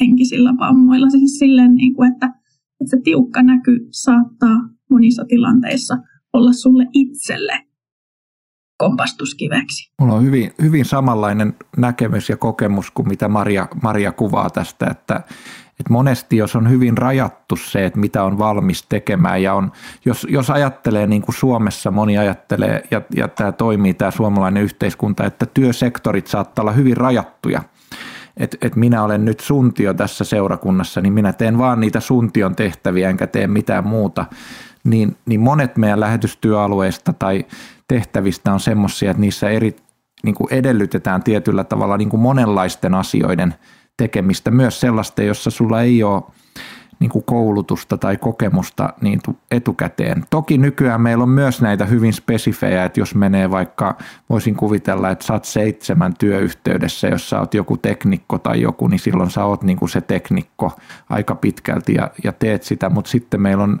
henkisillä 0.00 0.54
vammoilla. 0.58 1.10
Siis 1.10 1.38
silleen, 1.38 1.74
niin 1.74 1.94
kuin, 1.94 2.12
että, 2.12 2.26
että 2.80 2.90
se 2.90 3.00
tiukka 3.04 3.42
näky 3.42 3.88
saattaa 3.90 4.56
monissa 4.90 5.24
tilanteissa 5.28 5.98
olla 6.32 6.52
sulle 6.52 6.86
itselle 6.92 7.69
kompastuskiveksi. 8.80 9.92
Mulla 9.98 10.14
on 10.14 10.24
hyvin, 10.24 10.52
hyvin 10.62 10.84
samanlainen 10.84 11.54
näkemys 11.76 12.28
ja 12.28 12.36
kokemus 12.36 12.90
kuin 12.90 13.08
mitä 13.08 13.28
Maria, 13.28 13.68
Maria 13.82 14.12
kuvaa 14.12 14.50
tästä, 14.50 14.86
että, 14.90 15.14
että 15.80 15.92
monesti 15.92 16.36
jos 16.36 16.56
on 16.56 16.70
hyvin 16.70 16.98
rajattu 16.98 17.56
se, 17.56 17.84
että 17.84 17.98
mitä 17.98 18.24
on 18.24 18.38
valmis 18.38 18.86
tekemään 18.88 19.42
ja 19.42 19.54
on, 19.54 19.72
jos, 20.04 20.26
jos 20.30 20.50
ajattelee 20.50 21.06
niin 21.06 21.22
kuin 21.22 21.34
Suomessa 21.34 21.90
moni 21.90 22.18
ajattelee 22.18 22.82
ja, 22.90 23.02
ja 23.16 23.28
tämä 23.28 23.52
toimii 23.52 23.94
tämä 23.94 24.10
suomalainen 24.10 24.62
yhteiskunta, 24.62 25.24
että 25.24 25.46
työsektorit 25.46 26.26
saattaa 26.26 26.62
olla 26.62 26.72
hyvin 26.72 26.96
rajattuja, 26.96 27.62
että 28.36 28.56
et 28.62 28.76
minä 28.76 29.02
olen 29.02 29.24
nyt 29.24 29.40
suntio 29.40 29.94
tässä 29.94 30.24
seurakunnassa, 30.24 31.00
niin 31.00 31.12
minä 31.12 31.32
teen 31.32 31.58
vaan 31.58 31.80
niitä 31.80 32.00
suntion 32.00 32.56
tehtäviä 32.56 33.10
enkä 33.10 33.26
tee 33.26 33.46
mitään 33.46 33.86
muuta, 33.86 34.26
niin, 34.84 35.16
niin 35.26 35.40
monet 35.40 35.76
meidän 35.76 36.00
lähetystyöalueista 36.00 37.12
tai 37.12 37.44
tehtävistä 37.90 38.52
on 38.52 38.60
semmoisia, 38.60 39.10
että 39.10 39.20
niissä 39.20 39.50
eri, 39.50 39.76
niin 40.22 40.34
kuin 40.34 40.52
edellytetään 40.52 41.22
tietyllä 41.22 41.64
tavalla 41.64 41.96
niin 41.96 42.08
kuin 42.08 42.20
monenlaisten 42.20 42.94
asioiden 42.94 43.54
tekemistä, 43.96 44.50
myös 44.50 44.80
sellaista, 44.80 45.22
jossa 45.22 45.50
sulla 45.50 45.82
ei 45.82 46.02
ole 46.02 46.22
niin 47.00 47.10
kuin 47.10 47.24
koulutusta 47.24 47.98
tai 47.98 48.16
kokemusta 48.16 48.92
niin 49.00 49.20
etukäteen. 49.50 50.24
Toki 50.30 50.58
nykyään 50.58 51.00
meillä 51.00 51.22
on 51.22 51.28
myös 51.28 51.62
näitä 51.62 51.84
hyvin 51.84 52.12
spesifejä, 52.12 52.84
että 52.84 53.00
jos 53.00 53.14
menee 53.14 53.50
vaikka, 53.50 53.98
voisin 54.28 54.54
kuvitella, 54.54 55.10
että 55.10 55.26
sä 55.26 55.32
oot 55.32 55.44
seitsemän 55.44 56.14
työyhteydessä, 56.18 57.08
jos 57.08 57.30
sä 57.30 57.40
oot 57.40 57.54
joku 57.54 57.76
teknikko 57.76 58.38
tai 58.38 58.60
joku, 58.60 58.88
niin 58.88 59.00
silloin 59.00 59.30
sä 59.30 59.44
oot 59.44 59.62
niin 59.62 59.78
kuin 59.78 59.88
se 59.88 60.00
teknikko 60.00 60.72
aika 61.08 61.34
pitkälti 61.34 61.94
ja, 61.94 62.10
ja 62.24 62.32
teet 62.32 62.62
sitä, 62.62 62.88
mutta 62.88 63.10
sitten 63.10 63.42
meillä 63.42 63.64
on 63.64 63.80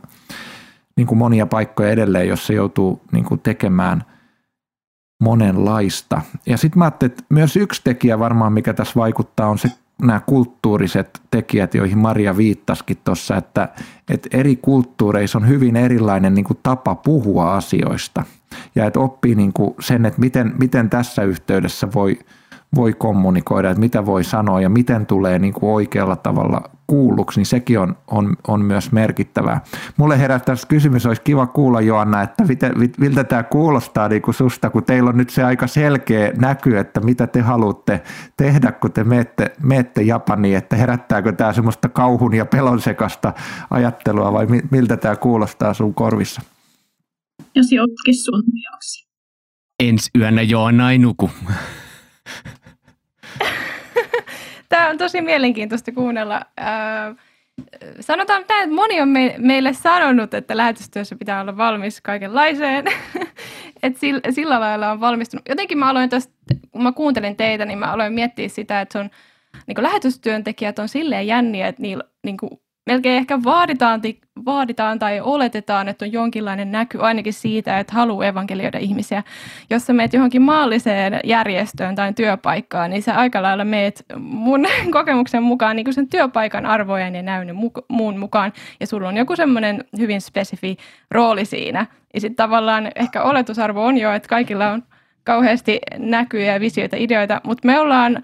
niin 1.00 1.06
kuin 1.06 1.18
monia 1.18 1.46
paikkoja 1.46 1.90
edelleen, 1.90 2.28
jossa 2.28 2.52
joutuu 2.52 3.00
niin 3.12 3.24
kuin 3.24 3.40
tekemään 3.40 4.02
monenlaista. 5.22 6.22
Ja 6.46 6.56
sitten 6.56 6.78
mä 6.78 6.84
ajattelin, 6.84 7.12
että 7.12 7.24
myös 7.28 7.56
yksi 7.56 7.80
tekijä 7.84 8.18
varmaan, 8.18 8.52
mikä 8.52 8.72
tässä 8.72 8.92
vaikuttaa, 8.96 9.48
on 9.48 9.58
se 9.58 9.68
nämä 10.02 10.20
kulttuuriset 10.26 11.20
tekijät, 11.30 11.74
joihin 11.74 11.98
Maria 11.98 12.36
viittasikin 12.36 12.96
tuossa, 13.04 13.36
että, 13.36 13.68
että 14.08 14.28
eri 14.38 14.56
kulttuureissa 14.56 15.38
on 15.38 15.48
hyvin 15.48 15.76
erilainen 15.76 16.34
niin 16.34 16.44
kuin 16.44 16.58
tapa 16.62 16.94
puhua 16.94 17.56
asioista. 17.56 18.22
Ja 18.74 18.86
että 18.86 19.00
oppii 19.00 19.34
niin 19.34 19.52
kuin 19.52 19.74
sen, 19.80 20.06
että 20.06 20.20
miten, 20.20 20.54
miten 20.58 20.90
tässä 20.90 21.22
yhteydessä 21.22 21.88
voi– 21.94 22.18
voi 22.74 22.92
kommunikoida, 22.92 23.70
että 23.70 23.80
mitä 23.80 24.06
voi 24.06 24.24
sanoa 24.24 24.60
ja 24.60 24.68
miten 24.68 25.06
tulee 25.06 25.38
niin 25.38 25.52
kuin 25.52 25.72
oikealla 25.72 26.16
tavalla 26.16 26.62
kuulluksi, 26.86 27.40
niin 27.40 27.46
sekin 27.46 27.78
on, 27.78 27.96
on, 28.10 28.36
on 28.48 28.64
myös 28.64 28.92
merkittävää. 28.92 29.60
Mulle 29.96 30.18
herättää 30.18 30.54
kysymys, 30.68 31.06
olisi 31.06 31.22
kiva 31.22 31.46
kuulla 31.46 31.80
Joanna, 31.80 32.22
että 32.22 32.44
miten, 32.44 32.72
miltä 32.98 33.24
tämä 33.24 33.42
kuulostaa 33.42 34.08
niin 34.08 34.22
kuin 34.22 34.34
susta, 34.34 34.70
kun 34.70 34.84
teillä 34.84 35.10
on 35.10 35.16
nyt 35.16 35.30
se 35.30 35.44
aika 35.44 35.66
selkeä 35.66 36.32
näky, 36.38 36.78
että 36.78 37.00
mitä 37.00 37.26
te 37.26 37.40
haluatte 37.40 38.02
tehdä, 38.36 38.72
kun 38.72 38.92
te 38.92 39.04
menette, 39.04 39.52
menette 39.62 40.02
Japaniin, 40.02 40.56
että 40.56 40.76
herättääkö 40.76 41.32
tämä 41.32 41.52
semmoista 41.52 41.88
kauhun 41.88 42.34
ja 42.34 42.46
pelon 42.46 42.80
sekasta 42.80 43.32
ajattelua 43.70 44.32
vai 44.32 44.46
miltä 44.70 44.96
tämä 44.96 45.16
kuulostaa 45.16 45.74
sun 45.74 45.94
korvissa? 45.94 46.42
Jos 47.54 47.72
joutkin 47.72 48.14
sun 48.14 48.42
Ensi 49.80 50.10
yönä 50.18 50.42
Joanna 50.42 50.92
ei 50.92 50.98
nuku. 50.98 51.30
Tämä 54.70 54.88
on 54.88 54.98
tosi 54.98 55.20
mielenkiintoista 55.20 55.92
kuunnella. 55.92 56.42
sanotaan 58.00 58.44
näin, 58.48 58.64
että 58.64 58.74
moni 58.74 59.00
on 59.00 59.08
me, 59.08 59.34
meille 59.38 59.72
sanonut, 59.72 60.34
että 60.34 60.56
lähetystyössä 60.56 61.16
pitää 61.16 61.40
olla 61.40 61.56
valmis 61.56 62.00
kaikenlaiseen. 62.00 62.84
että 63.82 64.00
sillä, 64.00 64.20
sillä 64.30 64.60
lailla 64.60 64.90
on 64.90 65.00
valmistunut. 65.00 65.48
Jotenkin 65.48 65.78
mä 65.78 65.88
aloin 65.88 66.10
tästä, 66.10 66.32
kun 66.70 66.82
mä 66.82 66.92
kuuntelin 66.92 67.36
teitä, 67.36 67.64
niin 67.64 67.78
mä 67.78 67.92
aloin 67.92 68.12
miettiä 68.12 68.48
sitä, 68.48 68.80
että 68.80 68.92
se 68.92 68.98
on, 68.98 69.10
niin 69.66 69.82
lähetystyöntekijät 69.82 70.78
on 70.78 70.88
silleen 70.88 71.26
jänniä, 71.26 71.68
että 71.68 71.82
niillä 71.82 72.04
niin 72.24 72.36
kuin, 72.36 72.50
melkein 72.86 73.16
ehkä 73.16 73.38
vaaditaan, 73.44 74.00
vaaditaan 74.44 74.98
tai 74.98 75.20
oletetaan, 75.20 75.88
että 75.88 76.04
on 76.04 76.12
jonkinlainen 76.12 76.72
näky 76.72 76.98
ainakin 77.00 77.32
siitä, 77.32 77.78
että 77.78 77.92
haluaa 77.92 78.26
evankelioida 78.26 78.78
ihmisiä. 78.78 79.22
Jos 79.70 79.86
sä 79.86 79.92
meet 79.92 80.12
johonkin 80.12 80.42
maalliseen 80.42 81.20
järjestöön 81.24 81.94
tai 81.94 82.12
työpaikkaan, 82.12 82.90
niin 82.90 83.02
sä 83.02 83.14
aika 83.14 83.42
lailla 83.42 83.64
meet 83.64 84.04
mun 84.18 84.66
kokemuksen 84.92 85.42
mukaan 85.42 85.76
niin 85.76 85.94
sen 85.94 86.08
työpaikan 86.08 86.66
arvojen 86.66 87.14
ja 87.14 87.22
näynnin 87.22 87.56
muun 87.88 88.18
mukaan, 88.18 88.52
ja 88.80 88.86
sulla 88.86 89.08
on 89.08 89.16
joku 89.16 89.36
semmoinen 89.36 89.84
hyvin 89.98 90.20
spesifi 90.20 90.76
rooli 91.10 91.44
siinä. 91.44 91.86
Ja 92.14 92.20
sitten 92.20 92.36
tavallaan 92.36 92.90
ehkä 92.94 93.22
oletusarvo 93.22 93.84
on 93.84 93.98
jo, 93.98 94.12
että 94.12 94.28
kaikilla 94.28 94.70
on 94.70 94.82
kauheasti 95.24 95.78
näkyjä, 95.98 96.60
visioita, 96.60 96.96
ideoita, 96.98 97.40
mutta 97.44 97.66
me 97.66 97.80
ollaan 97.80 98.22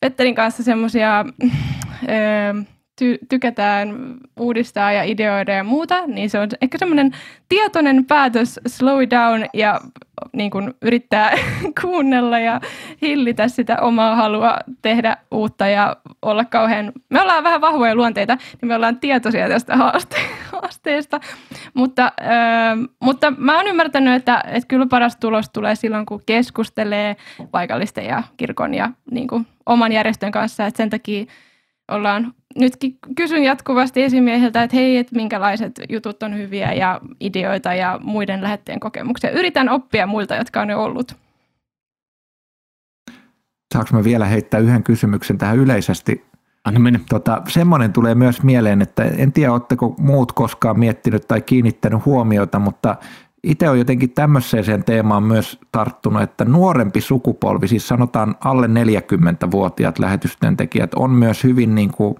Petterin 0.00 0.34
kanssa 0.34 0.62
semmoisia 0.62 1.24
ty- 3.00 3.18
tykätään 3.28 4.14
uudistaa 4.40 4.92
ja 4.92 5.02
ideoida 5.02 5.52
ja 5.52 5.64
muuta, 5.64 6.06
niin 6.06 6.30
se 6.30 6.38
on 6.38 6.48
ehkä 6.60 6.78
semmoinen 6.78 7.12
tietoinen 7.48 8.04
päätös 8.04 8.60
slow 8.66 8.98
down 9.10 9.46
ja 9.54 9.80
niin 10.32 10.50
kuin 10.50 10.74
yrittää 10.82 11.32
kuunnella 11.82 12.38
ja 12.38 12.60
hillitä 13.02 13.48
sitä 13.48 13.76
omaa 13.80 14.16
halua 14.16 14.56
tehdä 14.82 15.16
uutta 15.30 15.66
ja 15.66 15.96
olla 16.22 16.44
kauhean, 16.44 16.92
me 17.08 17.20
ollaan 17.20 17.44
vähän 17.44 17.60
vahvoja 17.60 17.94
luonteita, 17.94 18.34
niin 18.34 18.68
me 18.68 18.74
ollaan 18.74 19.00
tietoisia 19.00 19.48
tästä 19.48 19.74
haaste- 19.82 20.20
haasteesta, 20.52 21.20
mutta, 21.74 22.12
äh, 22.20 22.88
mutta 23.00 23.32
mä 23.38 23.56
oon 23.56 23.66
ymmärtänyt, 23.66 24.14
että, 24.14 24.42
että 24.46 24.68
kyllä 24.68 24.86
paras 24.86 25.16
tulos 25.16 25.50
tulee 25.50 25.74
silloin, 25.74 26.06
kun 26.06 26.22
keskustelee 26.26 27.16
paikallisten 27.50 28.06
ja 28.06 28.22
kirkon 28.36 28.74
ja 28.74 28.90
niin 29.10 29.28
kuin, 29.28 29.46
oman 29.66 29.92
järjestön 29.92 30.32
kanssa, 30.32 30.66
että 30.66 30.78
sen 30.78 30.90
takia 30.90 31.24
ollaan 31.90 32.34
nytkin 32.58 32.98
kysyn 33.16 33.44
jatkuvasti 33.44 34.02
esimieheltä, 34.02 34.62
että 34.62 34.76
hei, 34.76 34.96
että 34.96 35.16
minkälaiset 35.16 35.80
jutut 35.88 36.22
on 36.22 36.36
hyviä 36.36 36.72
ja 36.72 37.00
ideoita 37.20 37.74
ja 37.74 38.00
muiden 38.02 38.42
lähetteen 38.42 38.80
kokemuksia. 38.80 39.30
Yritän 39.30 39.68
oppia 39.68 40.06
muilta, 40.06 40.36
jotka 40.36 40.60
on 40.60 40.70
jo 40.70 40.82
ollut. 40.82 41.16
Saanko 43.74 43.90
mä 43.92 44.04
vielä 44.04 44.26
heittää 44.26 44.60
yhden 44.60 44.82
kysymyksen 44.82 45.38
tähän 45.38 45.58
yleisesti? 45.58 46.24
Anna 46.64 46.80
mennä. 46.80 47.00
Tota, 47.08 47.42
semmoinen 47.48 47.92
tulee 47.92 48.14
myös 48.14 48.42
mieleen, 48.42 48.82
että 48.82 49.04
en 49.04 49.32
tiedä, 49.32 49.52
oletteko 49.52 49.94
muut 49.98 50.32
koskaan 50.32 50.78
miettinyt 50.78 51.28
tai 51.28 51.40
kiinnittänyt 51.40 52.04
huomiota, 52.04 52.58
mutta 52.58 52.96
itse 53.44 53.70
on 53.70 53.78
jotenkin 53.78 54.10
tämmöiseen 54.10 54.84
teemaan 54.84 55.22
myös 55.22 55.58
tarttunut, 55.72 56.22
että 56.22 56.44
nuorempi 56.44 57.00
sukupolvi, 57.00 57.68
siis 57.68 57.88
sanotaan 57.88 58.34
alle 58.40 58.66
40-vuotiaat 58.66 59.98
lähetystyöntekijät, 59.98 60.94
on 60.94 61.10
myös 61.10 61.44
hyvin 61.44 61.74
niin 61.74 61.92
kuin 61.92 62.14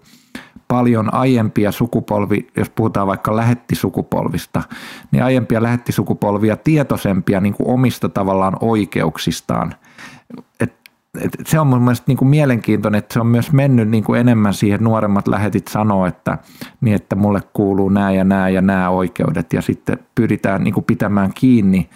paljon 0.68 1.14
aiempia 1.14 1.72
sukupolvi, 1.72 2.46
jos 2.56 2.70
puhutaan 2.70 3.06
vaikka 3.06 3.36
lähettisukupolvista, 3.36 4.62
niin 5.10 5.22
aiempia 5.24 5.62
lähettisukupolvia 5.62 6.56
tietoisempia 6.56 7.40
niin 7.40 7.54
kuin 7.54 7.68
omista 7.68 8.08
tavallaan 8.08 8.56
oikeuksistaan. 8.60 9.74
Et, 10.60 10.83
et 11.20 11.46
se 11.46 11.60
on 11.60 11.66
mun 11.66 11.82
mielestä 11.82 12.04
niin 12.06 12.16
kuin 12.16 12.28
mielenkiintoinen, 12.28 12.98
että 12.98 13.12
se 13.14 13.20
on 13.20 13.26
myös 13.26 13.52
mennyt 13.52 13.88
niin 13.88 14.04
kuin 14.04 14.20
enemmän 14.20 14.54
siihen, 14.54 14.84
nuoremmat 14.84 15.28
lähetit 15.28 15.68
sanoo, 15.68 16.06
että, 16.06 16.38
niin 16.80 16.96
että 16.96 17.16
mulle 17.16 17.40
kuuluu 17.52 17.88
nämä 17.88 18.10
ja 18.10 18.24
nämä 18.24 18.48
ja 18.48 18.60
nämä 18.62 18.90
oikeudet 18.90 19.52
ja 19.52 19.62
sitten 19.62 19.98
pyritään 20.14 20.64
niin 20.64 20.74
kuin 20.74 20.84
pitämään 20.84 21.30
kiinni. 21.34 21.88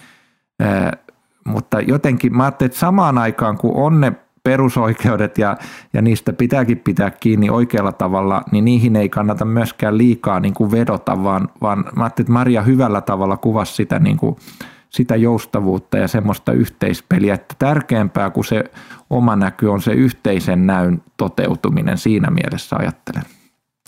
Ää, 0.59 0.97
mutta 1.45 1.81
jotenkin 1.81 2.37
mä 2.37 2.43
ajattelin, 2.43 2.69
että 2.69 2.79
samaan 2.79 3.17
aikaan 3.17 3.57
kun 3.57 3.75
on 3.75 4.01
ne 4.01 4.13
perusoikeudet 4.43 5.37
ja, 5.37 5.57
ja 5.93 6.01
niistä 6.01 6.33
pitääkin 6.33 6.77
pitää 6.77 7.11
kiinni 7.11 7.49
oikealla 7.49 7.91
tavalla, 7.91 8.43
niin 8.51 8.65
niihin 8.65 8.95
ei 8.95 9.09
kannata 9.09 9.45
myöskään 9.45 9.97
liikaa 9.97 10.39
niin 10.39 10.53
kuin 10.53 10.71
vedota, 10.71 11.23
vaan, 11.23 11.49
vaan 11.61 11.85
mä 11.95 12.03
ajattelin, 12.03 12.25
että 12.25 12.33
Maria 12.33 12.61
hyvällä 12.61 13.01
tavalla 13.01 13.37
kuvasi 13.37 13.73
sitä, 13.73 13.99
niin 13.99 14.17
kuin, 14.17 14.35
sitä 14.89 15.15
joustavuutta 15.15 15.97
ja 15.97 16.07
semmoista 16.07 16.51
yhteispeliä, 16.51 17.33
että 17.33 17.55
tärkeämpää 17.59 18.29
kuin 18.29 18.45
se 18.45 18.63
oma 19.09 19.35
näky 19.35 19.67
on 19.67 19.81
se 19.81 19.93
yhteisen 19.93 20.67
näyn 20.67 21.01
toteutuminen 21.17 21.97
siinä 21.97 22.29
mielessä 22.29 22.75
ajattelen. 22.75 23.23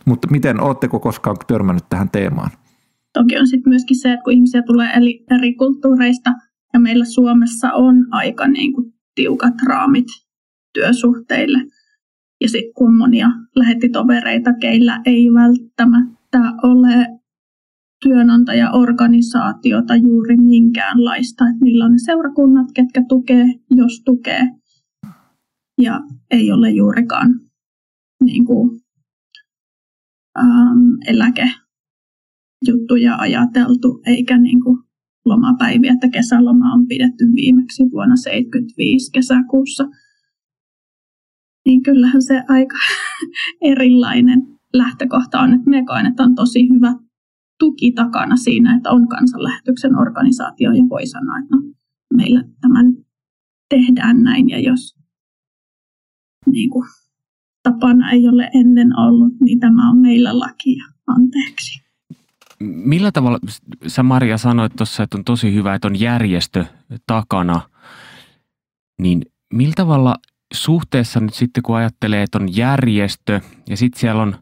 Mutta 0.06 0.28
miten, 0.32 0.62
ootteko 0.62 1.00
koskaan 1.00 1.38
törmännyt 1.48 1.90
tähän 1.90 2.10
teemaan? 2.10 2.50
Toki 3.14 3.38
on 3.40 3.48
sitten 3.48 3.70
myöskin 3.70 4.00
se, 4.00 4.12
että 4.12 4.24
kun 4.24 4.34
ihmisiä 4.34 4.62
tulee 4.62 4.90
eri 5.32 5.54
kulttuureista 5.54 6.30
ja 6.74 6.80
meillä 6.80 7.06
Suomessa 7.06 7.72
on 7.74 7.96
aika 8.12 8.48
niin 8.48 8.74
kuin 8.74 8.94
tiukat 9.16 9.54
raamit 9.68 10.08
työsuhteille. 10.74 11.58
Ja 12.42 12.50
sitten 12.50 12.74
kun 12.74 12.96
monia 12.96 13.28
lähettitovereita, 13.56 14.54
keillä 14.54 15.02
ei 15.06 15.34
välttämättä 15.34 16.40
ole 16.64 17.21
työnantajaorganisaatiota 18.04 19.96
juuri 19.96 20.38
minkäänlaista. 20.38 21.50
Että 21.50 21.66
niillä 21.66 21.86
on 21.86 21.92
ne 21.92 21.98
seurakunnat, 22.06 22.68
ketkä 22.74 23.04
tukee, 23.10 23.46
jos 23.70 24.02
tukee. 24.06 24.42
Ja 25.82 26.02
ei 26.32 26.52
ole 26.52 26.72
juurikaan 26.72 27.40
niin 28.24 28.46
kuin, 28.46 28.82
ähm, 30.40 30.80
eläkejuttuja 31.08 33.16
ajateltu, 33.18 34.02
eikä 34.06 34.38
niin 34.38 34.62
kuin 34.62 34.78
lomapäiviä, 35.26 35.94
että 35.94 36.10
kesäloma 36.10 36.74
on 36.74 36.88
pidetty 36.88 37.26
viimeksi 37.36 37.84
vuonna 37.84 38.16
1975 38.16 39.12
kesäkuussa– 39.12 39.88
niin 41.66 41.84
kyllähän 41.84 42.22
se 42.22 42.44
aika 42.48 42.76
erilainen 43.72 44.48
lähtökohta 44.74 45.40
on. 45.40 45.54
Että 45.54 45.70
me 45.70 45.86
koen, 45.86 46.06
että 46.06 46.24
on 46.24 46.36
tosi 46.36 46.70
hyvä 46.70 46.94
tuki 47.62 47.92
takana 47.92 48.36
siinä, 48.36 48.76
että 48.76 48.92
on 48.92 49.08
kansanlähetyksen 49.08 49.96
organisaatio 49.96 50.72
ja 50.72 50.84
voi 50.90 51.06
sanoa, 51.08 51.40
että 51.40 51.56
no, 51.56 51.62
meillä 52.14 52.44
tämän 52.62 52.86
tehdään 53.70 54.24
näin 54.24 54.50
ja 54.50 54.60
jos 54.60 54.96
niin 56.46 56.70
kuin, 56.70 56.88
tapana 57.64 58.12
ei 58.12 58.28
ole 58.28 58.50
ennen 58.54 59.00
ollut, 59.00 59.34
niin 59.40 59.60
tämä 59.60 59.90
on 59.90 59.98
meillä 59.98 60.40
laki 60.40 60.78
ja 60.78 60.86
anteeksi. 61.08 61.82
Millä 62.60 63.12
tavalla, 63.12 63.40
sä 63.88 64.04
Maria 64.04 64.38
sanoit 64.38 64.76
tuossa, 64.76 65.04
että 65.04 65.18
on 65.18 65.24
tosi 65.24 65.54
hyvä, 65.54 65.76
että 65.76 65.88
on 65.88 66.00
järjestö 66.00 66.66
takana, 67.08 67.62
niin 69.02 69.22
millä 69.54 69.74
tavalla 69.76 70.16
suhteessa 70.54 71.20
nyt 71.20 71.34
sitten 71.34 71.64
kun 71.64 71.76
ajattelee, 71.76 72.24
että 72.24 72.38
on 72.38 72.56
järjestö 72.56 73.42
ja 73.70 73.78
sitten 73.78 74.00
siellä 74.00 74.22
on 74.22 74.36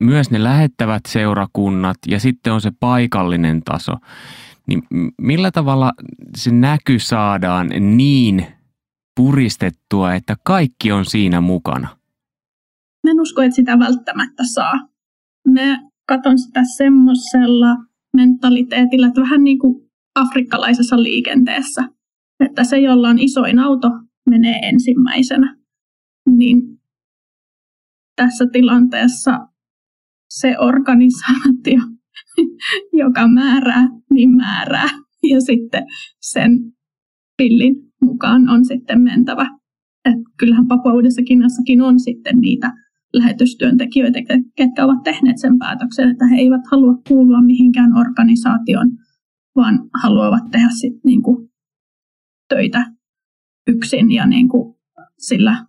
myös 0.00 0.30
ne 0.30 0.42
lähettävät 0.42 1.02
seurakunnat 1.08 1.96
ja 2.08 2.20
sitten 2.20 2.52
on 2.52 2.60
se 2.60 2.72
paikallinen 2.80 3.62
taso. 3.62 3.92
Niin 4.66 4.82
millä 5.22 5.50
tavalla 5.50 5.92
se 6.36 6.50
näky 6.50 6.98
saadaan 6.98 7.68
niin 7.96 8.46
puristettua, 9.16 10.14
että 10.14 10.36
kaikki 10.44 10.92
on 10.92 11.04
siinä 11.04 11.40
mukana? 11.40 11.88
Mä 13.04 13.10
en 13.10 13.20
usko, 13.20 13.42
että 13.42 13.56
sitä 13.56 13.78
välttämättä 13.78 14.42
saa. 14.54 14.88
Mä 15.48 15.90
katson 16.08 16.38
sitä 16.38 16.60
semmoisella 16.76 17.76
mentaliteetillä, 18.16 19.06
että 19.06 19.20
vähän 19.20 19.44
niin 19.44 19.58
kuin 19.58 19.90
afrikkalaisessa 20.14 21.02
liikenteessä, 21.02 21.88
että 22.44 22.64
se, 22.64 22.78
jolla 22.78 23.08
on 23.08 23.18
isoin 23.18 23.58
auto, 23.58 23.88
menee 24.30 24.58
ensimmäisenä. 24.62 25.56
Niin 26.30 26.80
tässä 28.16 28.46
tilanteessa 28.52 29.49
se 30.30 30.58
organisaatio, 30.58 31.80
joka 33.02 33.28
määrää, 33.28 33.88
niin 34.10 34.36
määrää. 34.36 34.88
Ja 35.22 35.40
sitten 35.40 35.86
sen 36.20 36.50
pillin 37.36 37.76
mukaan 38.02 38.48
on 38.48 38.64
sitten 38.64 39.00
mentävä. 39.00 39.46
Et 40.04 40.18
kyllähän 40.38 40.68
Papua 40.68 40.92
Uudessa 40.92 41.22
on 41.84 42.00
sitten 42.00 42.38
niitä 42.38 42.72
lähetystyöntekijöitä, 43.12 44.18
ketkä 44.56 44.84
ovat 44.84 45.02
tehneet 45.02 45.38
sen 45.38 45.58
päätöksen, 45.58 46.10
että 46.10 46.26
he 46.26 46.36
eivät 46.36 46.60
halua 46.70 46.94
kuulua 47.08 47.42
mihinkään 47.42 47.96
organisaation, 47.96 48.90
vaan 49.56 49.78
haluavat 50.02 50.50
tehdä 50.50 50.68
sit 50.80 51.04
niinku 51.04 51.50
töitä 52.48 52.84
yksin 53.66 54.10
ja 54.12 54.26
niinku 54.26 54.80
sillä 55.18 55.66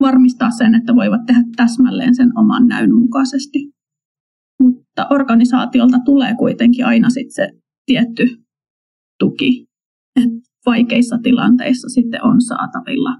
varmistaa 0.00 0.50
sen, 0.50 0.74
että 0.74 0.94
voivat 0.94 1.26
tehdä 1.26 1.42
täsmälleen 1.56 2.14
sen 2.14 2.38
oman 2.38 2.66
näyn 2.66 2.94
mukaisesti. 2.94 3.79
Mutta 5.00 5.14
organisaatiolta 5.14 5.98
tulee 6.04 6.34
kuitenkin 6.34 6.86
aina 6.86 7.10
sit 7.10 7.30
se 7.30 7.48
tietty 7.86 8.26
tuki, 9.18 9.66
että 10.16 10.50
vaikeissa 10.66 11.18
tilanteissa 11.22 11.88
sitten 11.88 12.24
on 12.24 12.40
saatavilla 12.40 13.10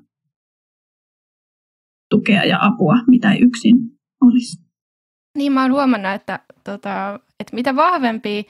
tukea 2.11 2.45
ja 2.45 2.59
apua, 2.61 2.95
mitä 3.07 3.33
ei 3.33 3.41
yksin 3.41 3.77
olisi. 4.21 4.63
Niin 5.39 5.53
mä 5.53 5.63
oon 5.63 5.73
huomannut, 5.73 6.13
että, 6.13 6.41
tota, 6.65 7.21
että 7.41 7.55
mitä 7.55 7.77
vahvempi 7.77 8.47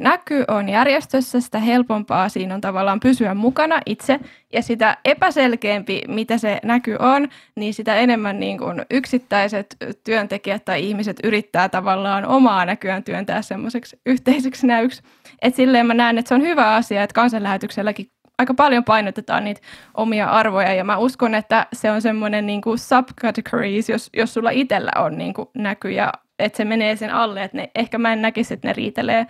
näky 0.00 0.44
on 0.48 0.68
järjestössä, 0.68 1.40
sitä 1.40 1.58
helpompaa 1.58 2.28
siinä 2.28 2.54
on 2.54 2.60
tavallaan 2.60 3.00
pysyä 3.00 3.34
mukana 3.34 3.80
itse. 3.86 4.20
Ja 4.52 4.62
sitä 4.62 4.96
epäselkeämpi, 5.04 6.02
mitä 6.08 6.38
se 6.38 6.60
näky 6.62 6.96
on, 6.98 7.28
niin 7.56 7.74
sitä 7.74 7.96
enemmän 7.96 8.40
niin 8.40 8.58
kuin 8.58 8.82
yksittäiset 8.90 9.76
työntekijät 10.04 10.64
tai 10.64 10.84
ihmiset 10.84 11.16
yrittää 11.24 11.68
tavallaan 11.68 12.26
omaa 12.26 12.64
näkyään 12.64 13.04
työntää 13.04 13.42
semmoiseksi 13.42 14.00
yhteiseksi 14.06 14.66
näyksi. 14.66 15.02
Että 15.42 15.56
silleen 15.56 15.86
mä 15.86 15.94
näen, 15.94 16.18
että 16.18 16.28
se 16.28 16.34
on 16.34 16.42
hyvä 16.42 16.74
asia, 16.74 17.02
että 17.02 17.14
kansanlähetykselläkin 17.14 18.10
aika 18.38 18.54
paljon 18.54 18.84
painotetaan 18.84 19.44
niitä 19.44 19.60
omia 19.94 20.30
arvoja 20.30 20.74
ja 20.74 20.84
mä 20.84 20.96
uskon, 20.96 21.34
että 21.34 21.66
se 21.72 21.90
on 21.90 22.02
semmoinen 22.02 22.46
niin 22.46 22.60
kuin 22.60 22.78
subcategories, 22.78 23.88
jos, 23.88 24.10
jos 24.16 24.34
sulla 24.34 24.50
itsellä 24.50 24.90
on 24.96 25.18
niin 25.18 25.34
kuin 25.34 25.48
näkyjä, 25.54 26.12
että 26.38 26.56
se 26.56 26.64
menee 26.64 26.96
sen 26.96 27.14
alle, 27.14 27.44
että 27.44 27.56
ne, 27.56 27.70
ehkä 27.74 27.98
mä 27.98 28.12
en 28.12 28.22
näkisi, 28.22 28.54
että 28.54 28.68
ne 28.68 28.72
riitelee 28.72 29.26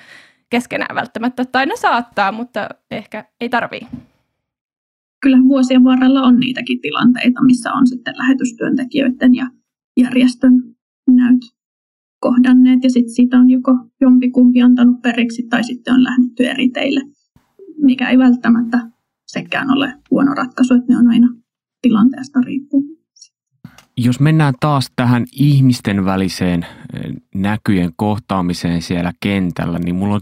keskenään 0.50 0.96
välttämättä, 0.96 1.44
tai 1.44 1.66
ne 1.66 1.76
saattaa, 1.76 2.32
mutta 2.32 2.68
ehkä 2.90 3.24
ei 3.40 3.48
tarvii. 3.48 3.86
Kyllä 5.22 5.38
vuosien 5.48 5.84
varrella 5.84 6.22
on 6.22 6.40
niitäkin 6.40 6.80
tilanteita, 6.80 7.44
missä 7.44 7.72
on 7.72 7.86
sitten 7.86 8.14
lähetystyöntekijöiden 8.18 9.34
ja 9.34 9.46
järjestön 10.00 10.52
näyt 11.10 11.40
kohdanneet, 12.20 12.84
ja 12.84 12.90
sitten 12.90 13.14
siitä 13.14 13.38
on 13.38 13.50
joko 13.50 13.72
jompikumpi 14.00 14.62
antanut 14.62 15.02
periksi, 15.02 15.46
tai 15.50 15.64
sitten 15.64 15.94
on 15.94 16.04
lähdetty 16.04 16.46
eri 16.46 16.68
teille, 16.68 17.00
mikä 17.76 18.10
ei 18.10 18.18
välttämättä 18.18 18.78
sekään 19.26 19.70
ole 19.70 19.94
huono 20.10 20.34
ratkaisu, 20.34 20.74
että 20.74 20.92
ne 20.92 20.98
on 20.98 21.08
aina 21.08 21.28
tilanteesta 21.82 22.40
riippuen. 22.40 22.93
Jos 23.96 24.20
mennään 24.20 24.54
taas 24.60 24.90
tähän 24.96 25.26
ihmisten 25.32 26.04
väliseen 26.04 26.62
eh, 26.62 27.12
näkyjen 27.34 27.92
kohtaamiseen 27.96 28.82
siellä 28.82 29.12
kentällä, 29.20 29.78
niin 29.78 29.96
mulla 29.96 30.14
on, 30.14 30.20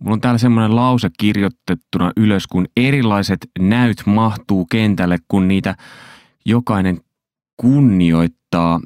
mulla 0.00 0.14
on 0.14 0.20
täällä 0.20 0.38
semmoinen 0.38 0.76
lause 0.76 1.10
kirjoitettuna 1.18 2.12
ylös, 2.16 2.46
kun 2.46 2.66
erilaiset 2.76 3.50
näyt 3.58 4.02
mahtuu 4.06 4.66
kentälle, 4.66 5.18
kun 5.28 5.48
niitä 5.48 5.76
jokainen 6.44 7.00
kunnioittaa, 7.56 8.80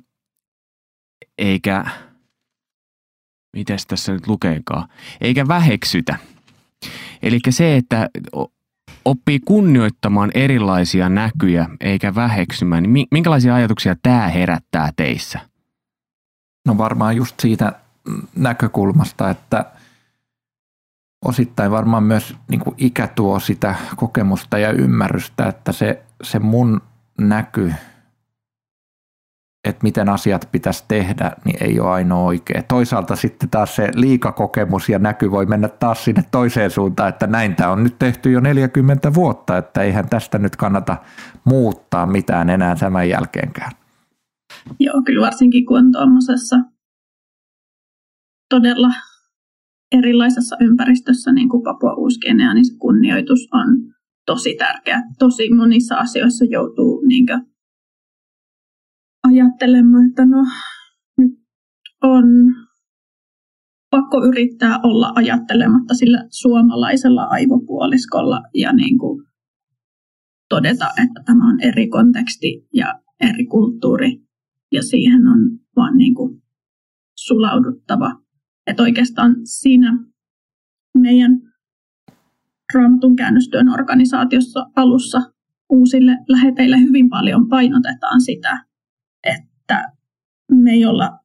eikä, 1.39 1.85
mites 3.53 3.87
tässä 3.87 4.13
nyt 4.13 4.27
lukeekaan, 4.27 4.89
eikä 5.21 5.49
väheksytä. 5.49 6.17
Eli 7.23 7.39
se, 7.51 7.77
että 7.77 8.09
oppii 9.05 9.41
kunnioittamaan 9.45 10.31
erilaisia 10.35 11.09
näkyjä 11.09 11.67
eikä 11.81 12.15
väheksymään, 12.15 12.83
niin 12.83 13.07
minkälaisia 13.11 13.55
ajatuksia 13.55 13.97
tämä 14.03 14.29
herättää 14.29 14.91
teissä? 14.97 15.41
No 16.67 16.79
varmaan 16.79 17.17
just 17.17 17.41
siitä 17.41 17.73
näkökulmasta, 18.37 19.31
että 19.31 19.65
osittain 21.25 21.71
varmaan 21.71 22.03
myös 22.03 22.37
niin 22.49 22.61
kuin 22.61 22.75
ikä 22.79 23.07
tuo 23.07 23.41
sitä 23.41 23.75
kokemusta 23.97 24.59
ja 24.59 24.73
ymmärrystä, 24.73 25.49
että 25.49 25.73
se, 25.73 26.03
se 26.23 26.39
mun 26.39 26.81
näky 27.19 27.73
että 29.69 29.83
miten 29.83 30.09
asiat 30.09 30.49
pitäisi 30.53 30.85
tehdä, 30.89 31.33
niin 31.45 31.65
ei 31.65 31.81
ole 31.81 31.91
ainoa 31.91 32.25
oikea. 32.25 32.63
Toisaalta 32.63 33.17
sitten 33.17 33.51
taas 33.51 33.77
se 33.77 33.89
liikakokemus 33.95 34.89
ja 34.89 34.99
näky 34.99 35.31
voi 35.31 35.47
mennä 35.47 35.69
taas 35.69 36.05
sinne 36.05 36.25
toiseen 36.31 36.71
suuntaan, 36.71 37.09
että 37.09 37.27
näin 37.27 37.57
tämä 37.57 37.71
on 37.71 37.85
nyt 37.85 37.99
tehty 37.99 38.31
jo 38.31 38.41
40 38.41 39.15
vuotta, 39.15 39.57
että 39.57 39.83
eihän 39.83 40.09
tästä 40.09 40.39
nyt 40.39 40.57
kannata 40.57 40.97
muuttaa 41.45 42.07
mitään 42.07 42.51
enää 42.51 42.77
tämän 42.77 43.09
jälkeenkään. 43.09 43.73
Joo, 44.81 45.03
kyllä 45.07 45.27
varsinkin 45.27 45.67
kun 45.67 45.79
on 45.79 45.93
tuommoisessa 45.93 46.57
todella 48.51 48.89
erilaisessa 49.93 50.57
ympäristössä, 50.61 51.33
niin 51.33 51.49
kuin 51.49 51.63
Papua 51.63 51.95
Uuskenea, 51.95 52.55
niin 52.55 52.65
se 52.65 52.79
kunnioitus 52.79 53.49
on 53.53 53.67
tosi 54.27 54.55
tärkeä. 54.55 55.03
Tosi 55.19 55.55
monissa 55.55 55.97
asioissa 55.97 56.45
joutuu 56.45 57.03
niin 57.07 57.27
ajattelemaan, 59.33 60.09
että 60.09 60.27
no 60.27 60.45
nyt 61.19 61.33
on 62.03 62.25
pakko 63.91 64.25
yrittää 64.25 64.79
olla 64.83 65.13
ajattelematta 65.15 65.95
sillä 65.95 66.25
suomalaisella 66.31 67.25
aivopuoliskolla 67.25 68.43
ja 68.55 68.73
niin 68.73 68.99
kuin 68.99 69.27
todeta, 70.49 70.87
että 71.05 71.23
tämä 71.27 71.49
on 71.49 71.61
eri 71.61 71.89
konteksti 71.89 72.69
ja 72.75 73.01
eri 73.21 73.47
kulttuuri 73.47 74.23
ja 74.73 74.83
siihen 74.83 75.27
on 75.27 75.59
vaan 75.77 75.97
niin 75.97 76.15
kuin 76.15 76.43
sulauduttava. 77.19 78.23
Että 78.67 78.83
oikeastaan 78.83 79.37
siinä 79.45 79.99
meidän 80.99 81.31
Raamatun 82.75 83.17
käännöstyön 83.17 83.69
organisaatiossa 83.69 84.67
alussa 84.77 85.21
uusille 85.71 86.13
läheteille 86.29 86.81
hyvin 86.81 87.09
paljon 87.09 87.49
painotetaan 87.49 88.21
sitä, 88.21 88.65
me 90.55 90.71
ei 90.71 90.85
olla 90.85 91.19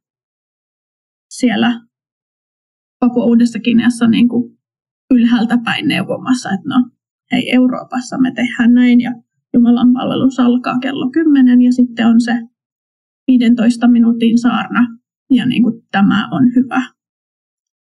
siellä 1.29 1.81
Papua 2.99 3.25
Uudessa 3.25 3.59
Kineassa 3.59 4.07
niin 4.07 4.29
kuin 4.29 4.57
ylhäältä 5.11 5.57
päin 5.65 5.87
neuvomassa, 5.87 6.49
että 6.51 6.69
no 6.69 6.89
hei 7.31 7.51
Euroopassa 7.55 8.17
me 8.17 8.31
tehdään 8.31 8.73
näin 8.73 9.01
ja 9.01 9.11
Jumalan 9.53 9.93
palvelus 9.93 10.39
alkaa 10.39 10.79
kello 10.79 11.09
10 11.11 11.61
ja 11.61 11.71
sitten 11.71 12.07
on 12.07 12.21
se 12.21 12.31
15 13.27 13.87
minuutin 13.87 14.37
saarna 14.37 14.97
ja 15.33 15.45
niin 15.45 15.63
kuin 15.63 15.81
tämä 15.91 16.29
on 16.31 16.55
hyvä. 16.55 16.81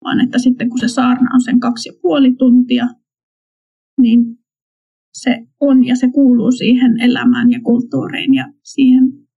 Vaan 0.04 0.20
että 0.20 0.38
sitten 0.38 0.70
kun 0.70 0.78
se 0.78 0.88
saarna 0.88 1.30
on 1.34 1.40
sen 1.40 1.60
kaksi 1.60 1.88
ja 1.88 1.92
puoli 2.02 2.34
tuntia, 2.34 2.86
niin 4.00 4.38
se 5.14 5.46
on 5.60 5.86
ja 5.86 5.96
se 5.96 6.10
kuuluu 6.10 6.52
siihen 6.52 7.00
elämään 7.00 7.50
ja 7.50 7.60
kulttuuriin 7.64 8.34
ja 8.34 8.52
siihen 8.62 9.27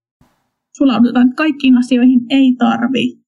sulaudutaan, 0.77 1.27
että 1.27 1.35
kaikkiin 1.35 1.77
asioihin 1.77 2.19
ei 2.29 2.55
tarvi 2.57 3.21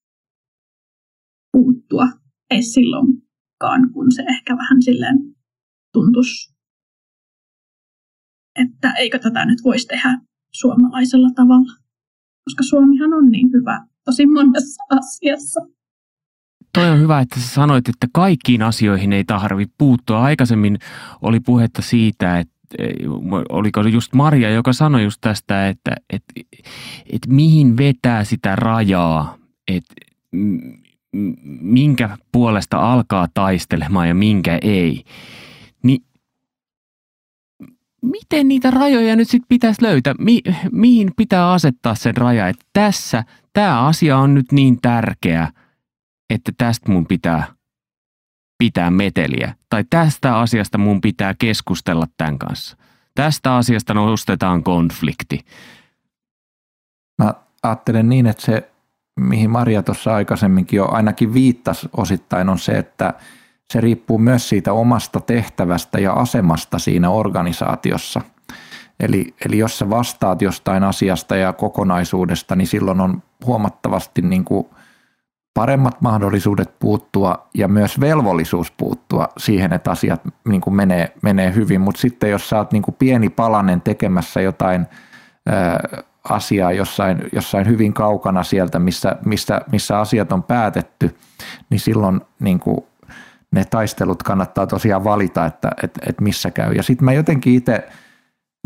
puuttua 1.52 2.08
edes 2.52 2.74
silloinkaan, 2.74 3.94
kun 3.94 4.12
se 4.12 4.24
ehkä 4.30 4.58
vähän 4.58 4.82
silleen 4.82 5.18
tuntuisi, 5.94 6.54
että 8.56 8.94
eikö 8.94 9.20
tätä 9.20 9.46
nyt 9.46 9.64
voisi 9.64 9.88
tehdä 9.88 10.20
suomalaisella 10.54 11.30
tavalla. 11.36 11.74
Koska 12.44 12.64
Suomihan 12.64 13.14
on 13.14 13.32
niin 13.32 13.52
hyvä 13.54 13.86
tosi 14.06 14.26
monessa 14.26 14.84
asiassa. 14.90 15.62
Toi 16.74 16.90
on 16.90 17.00
hyvä, 17.00 17.20
että 17.20 17.40
sä 17.40 17.48
sanoit, 17.48 17.90
että 17.90 18.08
kaikkiin 18.14 18.62
asioihin 18.62 19.14
ei 19.14 19.24
tarvitse 19.24 19.76
puuttua. 19.78 20.24
Aikaisemmin 20.24 20.78
oli 21.22 21.40
puhetta 21.40 21.82
siitä, 21.82 22.40
että 22.40 22.54
oliko 23.50 23.82
just 23.82 24.14
Maria, 24.14 24.50
joka 24.50 24.74
sanoi 24.74 25.04
just 25.04 25.22
tästä, 25.22 25.70
että, 25.70 25.96
että, 26.10 26.34
että 27.12 27.30
mihin 27.30 27.78
vetää 27.78 28.24
sitä 28.24 28.56
rajaa, 28.56 29.38
että 29.68 29.94
minkä 31.62 32.18
puolesta 32.32 32.94
alkaa 32.94 33.28
taistelemaan 33.34 34.08
ja 34.08 34.16
minkä 34.16 34.60
ei, 34.62 35.04
niin 35.84 36.04
miten 38.02 38.48
niitä 38.48 38.72
rajoja 38.72 39.16
nyt 39.16 39.30
sitten 39.30 39.48
pitäisi 39.50 39.82
löytää? 39.82 40.14
Mi- 40.20 40.42
mihin 40.72 41.12
pitää 41.18 41.52
asettaa 41.52 41.96
sen 41.96 42.18
raja, 42.18 42.48
että 42.48 42.66
tässä 42.74 43.24
tämä 43.54 43.86
asia 43.86 44.18
on 44.18 44.34
nyt 44.34 44.52
niin 44.52 44.82
tärkeä, 44.82 45.50
että 46.30 46.52
tästä 46.58 46.92
mun 46.92 47.06
pitää 47.06 47.54
pitää 48.58 48.92
meteliä. 48.92 49.56
Tai 49.70 49.84
tästä 49.90 50.40
asiasta 50.40 50.78
mun 50.78 51.02
pitää 51.02 51.34
keskustella 51.40 52.06
tämän 52.18 52.40
kanssa. 52.40 52.78
Tästä 53.16 53.56
asiasta 53.56 53.94
nostetaan 53.94 54.64
konflikti. 54.64 55.40
Mä 57.18 57.34
ajattelen 57.64 58.10
niin, 58.10 58.28
että 58.28 58.46
se, 58.46 58.72
mihin 59.20 59.50
Maria 59.50 59.84
tuossa 59.84 60.16
aikaisemminkin 60.16 60.78
jo 60.78 60.88
ainakin 60.92 61.34
viittasi 61.34 61.90
osittain, 61.98 62.50
on 62.50 62.60
se, 62.60 62.72
että 62.72 63.14
se 63.74 63.82
riippuu 63.82 64.18
myös 64.18 64.50
siitä 64.50 64.74
omasta 64.74 65.20
tehtävästä 65.20 66.00
ja 66.00 66.14
asemasta 66.14 66.80
siinä 66.80 67.10
organisaatiossa. 67.10 68.22
Eli, 69.00 69.34
eli 69.46 69.58
jos 69.58 69.80
sä 69.80 69.90
vastaat 69.90 70.42
jostain 70.42 70.84
asiasta 70.84 71.36
ja 71.36 71.54
kokonaisuudesta, 71.54 72.56
niin 72.56 72.68
silloin 72.68 73.02
on 73.02 73.24
huomattavasti 73.46 74.22
niin 74.22 74.46
kuin 74.46 74.68
paremmat 75.54 76.02
mahdollisuudet 76.02 76.80
puuttua 76.80 77.48
ja 77.54 77.68
myös 77.68 78.00
velvollisuus 78.00 78.72
puuttua 78.72 79.28
siihen, 79.38 79.74
että 79.74 79.92
asiat 79.92 80.22
niin 80.48 80.62
kuin 80.62 80.76
menee, 80.76 81.14
menee 81.22 81.56
hyvin. 81.56 81.82
Mutta 81.82 82.02
sitten 82.02 82.32
jos 82.32 82.50
sä 82.50 82.58
oot 82.58 82.72
niin 82.72 82.84
kuin 82.84 82.96
pieni 83.00 83.30
palanen 83.30 83.82
tekemässä 83.82 84.42
jotain 84.42 84.86
asiaa 86.30 86.72
jossain, 86.72 87.24
jossain 87.32 87.68
hyvin 87.68 87.94
kaukana 87.94 88.44
sieltä, 88.44 88.80
missä, 88.80 89.16
missä, 89.26 89.62
missä 89.72 90.00
asiat 90.00 90.32
on 90.32 90.44
päätetty, 90.44 91.18
niin 91.70 91.80
silloin 91.80 92.22
niin 92.40 92.60
kuin 92.60 92.86
ne 93.52 93.66
taistelut 93.66 94.24
kannattaa 94.24 94.68
tosiaan 94.68 95.04
valita, 95.04 95.46
että, 95.46 95.72
että, 95.84 96.00
että 96.10 96.24
missä 96.24 96.52
käy. 96.52 96.74
Ja 96.74 96.84
sitten 96.84 97.06
mä 97.06 97.14
jotenkin 97.14 97.56
itse 97.56 97.88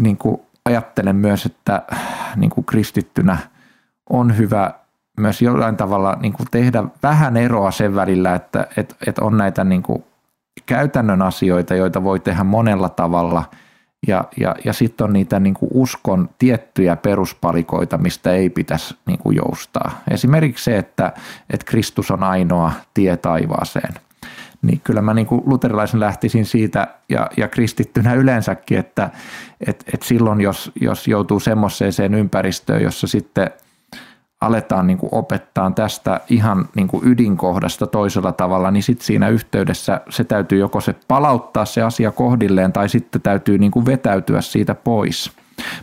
niin 0.01 0.17
ajattelen 0.65 1.15
myös, 1.15 1.45
että 1.45 1.81
niin 2.35 2.49
kuin 2.49 2.65
kristittynä 2.65 3.37
on 4.09 4.37
hyvä 4.37 4.73
myös 5.17 5.41
jollain 5.41 5.77
tavalla 5.77 6.17
niin 6.21 6.33
kuin 6.33 6.47
tehdä 6.51 6.83
vähän 7.03 7.37
eroa 7.37 7.71
sen 7.71 7.95
välillä, 7.95 8.35
että, 8.35 8.67
että, 8.77 8.95
että 9.07 9.25
on 9.25 9.37
näitä 9.37 9.63
niin 9.63 9.83
kuin 9.83 10.03
käytännön 10.65 11.21
asioita, 11.21 11.75
joita 11.75 12.03
voi 12.03 12.19
tehdä 12.19 12.43
monella 12.43 12.89
tavalla– 12.89 13.43
ja, 14.07 14.25
ja, 14.37 14.55
ja 14.65 14.73
sitten 14.73 15.05
on 15.05 15.13
niitä 15.13 15.39
niin 15.39 15.53
kuin 15.53 15.71
uskon 15.73 16.29
tiettyjä 16.39 16.95
peruspalikoita, 16.95 17.97
mistä 17.97 18.31
ei 18.31 18.49
pitäisi 18.49 18.95
niin 19.05 19.19
kuin 19.19 19.35
joustaa. 19.35 20.01
Esimerkiksi 20.11 20.63
se, 20.63 20.77
että, 20.77 21.13
että 21.49 21.65
Kristus 21.65 22.11
on 22.11 22.23
ainoa 22.23 22.71
tie 22.93 23.17
taivaaseen. 23.17 23.93
Niin 24.61 24.81
kyllä 24.83 25.01
mä 25.01 25.13
niin 25.13 25.27
luterilaisen 25.45 25.99
lähtisin 25.99 26.45
siitä 26.45 26.87
ja, 27.09 27.29
ja 27.37 27.47
kristittynä 27.47 28.13
yleensäkin, 28.13 28.77
että 28.77 29.09
et, 29.67 29.83
et 29.93 30.01
silloin 30.01 30.41
jos, 30.41 30.71
jos 30.81 31.07
joutuu 31.07 31.39
semmoiseen 31.39 32.13
ympäristöön, 32.13 32.83
jossa 32.83 33.07
sitten– 33.07 33.49
aletaan 34.41 34.87
niin 34.87 34.97
kuin 34.97 35.09
opettaa 35.11 35.71
tästä 35.71 36.19
ihan 36.29 36.69
niin 36.75 36.87
kuin 36.87 37.07
ydinkohdasta 37.07 37.87
toisella 37.87 38.31
tavalla, 38.31 38.71
niin 38.71 38.83
sitten 38.83 39.05
siinä 39.05 39.29
yhteydessä 39.29 40.01
se 40.09 40.23
täytyy 40.23 40.59
joko 40.59 40.81
se 40.81 40.95
palauttaa 41.07 41.65
se 41.65 41.81
asia 41.81 42.11
kohdilleen 42.11 42.73
tai 42.73 42.89
sitten 42.89 43.21
täytyy 43.21 43.57
niin 43.57 43.71
kuin 43.71 43.85
vetäytyä 43.85 44.41
siitä 44.41 44.75
pois. 44.75 45.31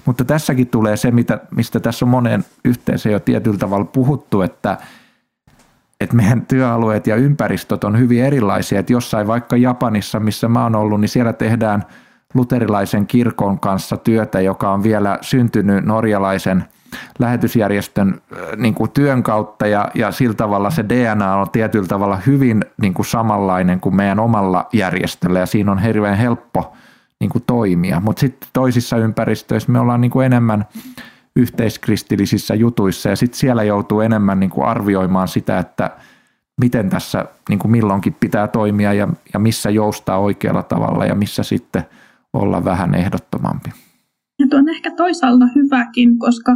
Mutta 0.05 0.25
tässäkin 0.25 0.67
tulee 0.67 0.97
se, 0.97 1.11
mitä, 1.11 1.41
mistä 1.57 1.81
tässä 1.81 2.05
on 2.05 2.09
monen 2.09 2.45
yhteensä 2.65 3.11
jo 3.11 3.21
tietyllä 3.21 3.59
tavalla 3.59 3.85
puhuttu, 3.85 4.43
että, 4.43 4.79
että 6.01 6.17
meidän 6.17 6.47
työalueet 6.47 7.07
ja 7.07 7.17
ympäristöt 7.17 7.85
on 7.85 7.99
hyvin 7.99 8.25
erilaisia. 8.25 8.81
Että 8.81 8.93
jossain 8.93 9.27
vaikka 9.27 9.57
Japanissa, 9.57 10.21
missä 10.21 10.49
mä 10.49 10.63
oon 10.63 10.75
ollut, 10.75 11.01
niin 11.01 11.09
siellä 11.09 11.33
tehdään 11.33 11.85
luterilaisen 12.35 13.07
kirkon 13.07 13.61
kanssa 13.61 13.97
työtä, 13.97 14.41
joka 14.41 14.71
on 14.71 14.83
vielä 14.83 15.19
syntynyt 15.21 15.85
norjalaisen– 15.85 16.65
lähetysjärjestön 17.19 18.21
niin 18.57 18.75
kuin 18.75 18.91
työn 18.91 19.23
kautta 19.23 19.67
ja, 19.67 19.89
ja 19.95 20.13
sillä 20.13 20.35
tavalla 20.35 20.71
se 20.71 20.85
DNA 20.89 21.37
on 21.37 21.51
tietyllä 21.51 21.87
tavalla 21.87 22.17
hyvin 22.17 22.65
niin 22.83 22.95
kuin 22.95 23.07
samanlainen 23.07 23.81
kuin 23.81 23.97
meidän 23.97 24.21
omalla 24.21 24.69
järjestöllä 24.73 25.39
ja 25.39 25.47
siinä 25.47 25.73
on 25.73 25.79
hirveän 25.79 26.17
helppo 26.17 26.73
niin 27.21 27.31
kuin 27.31 27.45
toimia. 27.47 28.01
Mutta 28.01 28.21
sitten 28.21 28.49
toisissa 28.53 28.97
ympäristöissä 28.97 29.73
me 29.73 29.81
ollaan 29.81 30.01
niin 30.01 30.11
kuin 30.11 30.27
enemmän 30.27 30.65
yhteiskristillisissä 31.37 32.55
jutuissa 32.55 33.09
ja 33.09 33.17
sitten 33.17 33.39
siellä 33.39 33.63
joutuu 33.63 34.01
enemmän 34.01 34.41
niin 34.41 34.51
kuin 34.51 34.67
arvioimaan 34.67 35.29
sitä, 35.29 35.59
että 35.59 35.91
miten 36.61 36.91
tässä 36.91 37.25
niin 37.49 37.59
kuin 37.59 37.71
milloinkin 37.71 38.17
pitää 38.21 38.49
toimia 38.49 38.93
ja, 38.93 39.09
ja 39.33 39.39
missä 39.39 39.71
joustaa 39.71 40.19
oikealla 40.19 40.63
tavalla 40.63 41.07
ja 41.07 41.15
missä 41.15 41.43
sitten 41.43 41.85
olla 42.33 42.65
vähän 42.65 42.95
ehdottomampi. 42.95 43.71
Ja 44.39 44.59
on 44.59 44.69
ehkä 44.69 44.91
toisaalta 44.91 45.45
hyväkin, 45.55 46.19
koska 46.19 46.53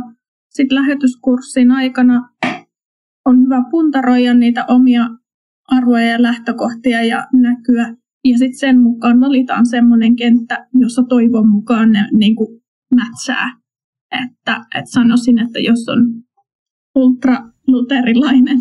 sitten 0.58 0.78
lähetyskurssin 0.78 1.70
aikana 1.70 2.28
on 3.24 3.40
hyvä 3.44 3.62
puntaroida 3.70 4.34
niitä 4.34 4.64
omia 4.68 5.08
arvoja 5.68 6.06
ja 6.06 6.22
lähtökohtia 6.22 7.04
ja 7.04 7.26
näkyä. 7.32 7.96
Ja 8.24 8.38
sitten 8.38 8.58
sen 8.58 8.80
mukaan 8.80 9.20
valitaan 9.20 9.66
semmoinen 9.66 10.16
kenttä, 10.16 10.66
jossa 10.74 11.02
toivon 11.08 11.48
mukaan 11.48 11.92
ne 11.92 12.08
niin 12.12 12.36
kuin 12.36 12.60
mätsää. 12.94 13.58
Että, 14.12 14.64
että 14.74 14.90
sanoisin, 14.90 15.38
että 15.38 15.58
jos 15.58 15.88
on 15.88 16.22
ultraluterilainen 16.94 18.58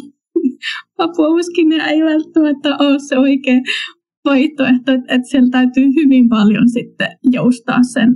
vapuuskinen 0.97 1.81
ei 1.81 2.03
välttämättä 2.03 2.77
ole 2.79 2.99
se 2.99 3.17
oikea 3.17 3.59
vaihtoehto, 4.25 4.93
että, 4.93 5.15
että 5.15 5.27
siellä 5.29 5.49
täytyy 5.49 5.85
hyvin 5.95 6.29
paljon 6.29 6.69
sitten 6.69 7.07
joustaa 7.23 7.83
sen 7.83 8.15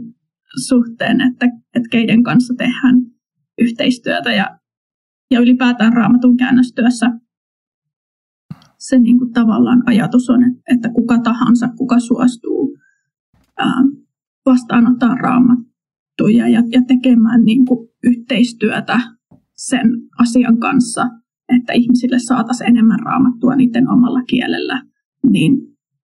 suhteen, 0.68 1.22
että, 1.22 1.46
että 1.76 1.90
keiden 1.92 2.24
kanssa 2.24 2.54
tehdään 2.58 3.11
yhteistyötä 3.58 4.34
ja, 4.34 4.60
ja 5.32 5.40
ylipäätään 5.40 5.94
raamatun 5.94 6.38
käännöstyössä. 6.38 7.12
Se 8.78 9.00
niin 9.00 9.18
kuin 9.18 9.34
tavallaan 9.34 9.84
ajatus 9.86 10.30
on, 10.30 10.40
että 10.74 10.90
kuka 10.90 11.20
tahansa, 11.20 11.68
kuka 11.78 12.00
suostuu 12.00 12.78
ää, 13.58 13.84
vastaanottaa 14.46 15.16
raamattuja 15.16 16.48
ja, 16.48 16.64
ja 16.72 16.82
tekemään 16.88 17.44
niin 17.46 17.66
kuin 17.66 17.90
yhteistyötä 18.04 19.00
sen 19.56 19.92
asian 20.20 20.58
kanssa, 20.58 21.10
että 21.58 21.74
ihmisille 21.74 22.20
saataisiin 22.20 22.70
enemmän 22.70 23.00
raamattua 23.00 23.56
niiden 23.56 23.90
omalla 23.90 24.24
kielellä, 24.24 24.84
niin, 25.30 25.58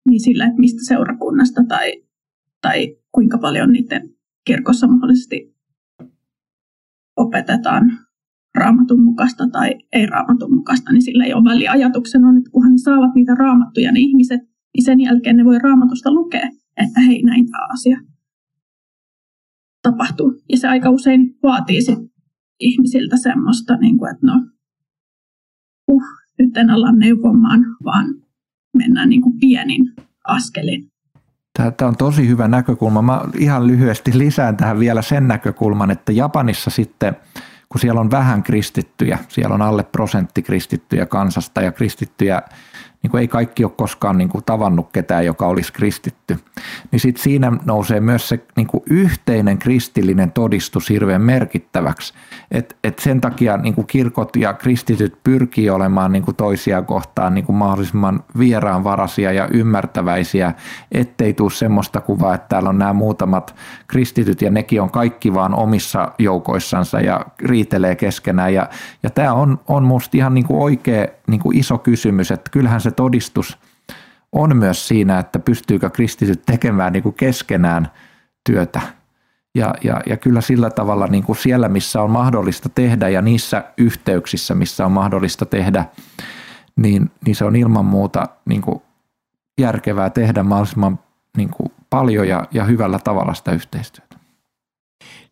niin 0.09 0.19
sillä, 0.19 0.45
että 0.45 0.59
mistä 0.59 0.79
seurakunnasta 0.87 1.63
tai, 1.67 2.03
tai 2.61 2.97
kuinka 3.11 3.37
paljon 3.37 3.71
niiden 3.71 4.09
kirkossa 4.45 4.87
mahdollisesti 4.87 5.54
opetetaan 7.17 7.91
raamatun 8.55 9.03
mukaista 9.03 9.47
tai 9.51 9.75
ei 9.93 10.05
raamatun 10.05 10.55
mukaista, 10.55 10.91
niin 10.91 11.01
sillä 11.01 11.25
ei 11.25 11.33
ole 11.33 11.43
väliä. 11.43 11.71
Ajatuksen 11.71 12.25
on, 12.25 12.37
että 12.37 12.49
kunhan 12.51 12.71
ne 12.71 12.77
saavat 12.77 13.15
niitä 13.15 13.35
raamattuja, 13.35 13.91
ne 13.91 13.99
ihmiset, 13.99 14.41
niin 14.73 14.85
sen 14.85 14.99
jälkeen 14.99 15.37
ne 15.37 15.45
voi 15.45 15.59
raamatusta 15.59 16.13
lukea, 16.13 16.49
että 16.77 17.01
hei, 17.01 17.23
näin 17.23 17.45
tämä 17.51 17.67
asia 17.73 17.97
tapahtuu. 19.81 20.41
Ja 20.49 20.57
se 20.57 20.67
aika 20.67 20.89
usein 20.89 21.37
vaatii 21.43 21.81
sit 21.81 21.99
ihmisiltä 22.59 23.17
semmoista, 23.17 23.77
niin 23.77 23.97
kuin, 23.97 24.11
että 24.11 24.27
no, 24.27 24.33
uh, 25.87 26.03
nyt 26.39 26.57
en 26.57 26.69
olla 26.69 26.91
neuvomaan, 26.91 27.59
vaan 27.83 28.05
mennään 28.77 29.09
niin 29.09 29.21
kuin 29.21 29.39
pienin 29.39 29.93
askelin. 30.27 30.91
Tämä 31.55 31.89
on 31.89 31.97
tosi 31.97 32.27
hyvä 32.27 32.47
näkökulma. 32.47 33.01
Mä 33.01 33.21
ihan 33.37 33.67
lyhyesti 33.67 34.17
lisään 34.17 34.57
tähän 34.57 34.79
vielä 34.79 35.01
sen 35.01 35.27
näkökulman, 35.27 35.91
että 35.91 36.11
Japanissa 36.11 36.69
sitten, 36.69 37.15
kun 37.69 37.81
siellä 37.81 38.01
on 38.01 38.11
vähän 38.11 38.43
kristittyjä, 38.43 39.19
siellä 39.27 39.55
on 39.55 39.61
alle 39.61 39.83
prosentti 39.83 40.41
kristittyjä 40.41 41.05
kansasta 41.05 41.61
ja 41.61 41.71
kristittyjä 41.71 42.41
niin 43.05 43.11
kuin 43.11 43.21
ei 43.21 43.27
kaikki 43.27 43.63
ole 43.63 43.71
koskaan 43.77 44.17
niin 44.17 44.29
kuin 44.29 44.43
tavannut 44.43 44.89
ketään, 44.93 45.25
joka 45.25 45.47
olisi 45.47 45.73
kristitty, 45.73 46.39
niin 46.91 46.99
sit 46.99 47.17
siinä 47.17 47.51
nousee 47.65 47.99
myös 47.99 48.29
se 48.29 48.39
niin 48.55 48.67
kuin 48.67 48.83
yhteinen 48.89 49.57
kristillinen 49.57 50.31
todistus 50.31 50.89
hirveän 50.89 51.21
merkittäväksi. 51.21 52.13
Et, 52.51 52.77
et 52.83 52.99
sen 52.99 53.21
takia 53.21 53.57
niin 53.57 53.73
kuin 53.73 53.87
kirkot 53.87 54.35
ja 54.35 54.53
kristityt 54.53 55.17
pyrkii 55.23 55.69
olemaan 55.69 56.11
niin 56.11 56.23
kuin 56.23 56.35
toisia 56.35 56.81
kohtaan 56.81 57.33
niin 57.33 57.45
kuin 57.45 57.55
mahdollisimman 57.55 58.23
vieraanvaraisia 58.39 59.31
ja 59.31 59.47
ymmärtäväisiä, 59.53 60.53
ettei 60.91 61.33
tule 61.33 61.51
semmoista 61.51 62.01
kuvaa, 62.01 62.35
että 62.35 62.47
täällä 62.47 62.69
on 62.69 62.77
nämä 62.77 62.93
muutamat 62.93 63.55
kristityt 63.87 64.41
ja 64.41 64.49
nekin 64.49 64.81
on 64.81 64.89
kaikki 64.89 65.33
vaan 65.33 65.55
omissa 65.55 66.11
joukoissansa 66.19 66.99
ja 66.99 67.25
riitelee 67.39 67.95
keskenään. 67.95 68.53
Ja, 68.53 68.69
ja 69.03 69.09
tämä 69.09 69.33
on, 69.33 69.59
on 69.67 69.83
musta 69.83 70.17
ihan 70.17 70.33
niin 70.33 70.45
kuin 70.45 70.59
oikea 70.59 71.07
niin 71.27 71.39
kuin 71.39 71.57
iso 71.57 71.77
kysymys, 71.77 72.31
että 72.31 72.51
kyllähän 72.51 72.81
se 72.81 72.91
todistus 72.91 73.57
on 74.31 74.57
myös 74.57 74.87
siinä, 74.87 75.19
että 75.19 75.39
pystyykö 75.39 75.89
kristityt 75.89 76.41
tekemään 76.45 76.93
niin 76.93 77.03
kuin 77.03 77.15
keskenään 77.15 77.87
työtä. 78.43 78.81
Ja, 79.55 79.73
ja, 79.83 80.01
ja 80.05 80.17
kyllä 80.17 80.41
sillä 80.41 80.69
tavalla 80.69 81.07
niin 81.07 81.23
kuin 81.23 81.35
siellä, 81.35 81.69
missä 81.69 82.01
on 82.01 82.11
mahdollista 82.11 82.69
tehdä 82.69 83.09
ja 83.09 83.21
niissä 83.21 83.63
yhteyksissä, 83.77 84.55
missä 84.55 84.85
on 84.85 84.91
mahdollista 84.91 85.45
tehdä, 85.45 85.85
niin, 86.75 87.11
niin 87.25 87.35
se 87.35 87.45
on 87.45 87.55
ilman 87.55 87.85
muuta 87.85 88.27
niin 88.45 88.61
kuin 88.61 88.81
järkevää 89.57 90.09
tehdä 90.09 90.43
mahdollisimman 90.43 90.99
niin 91.37 91.49
kuin 91.49 91.71
paljon 91.89 92.27
ja, 92.27 92.47
ja 92.51 92.63
hyvällä 92.63 92.99
tavalla 92.99 93.33
sitä 93.33 93.51
yhteistyötä. 93.51 94.04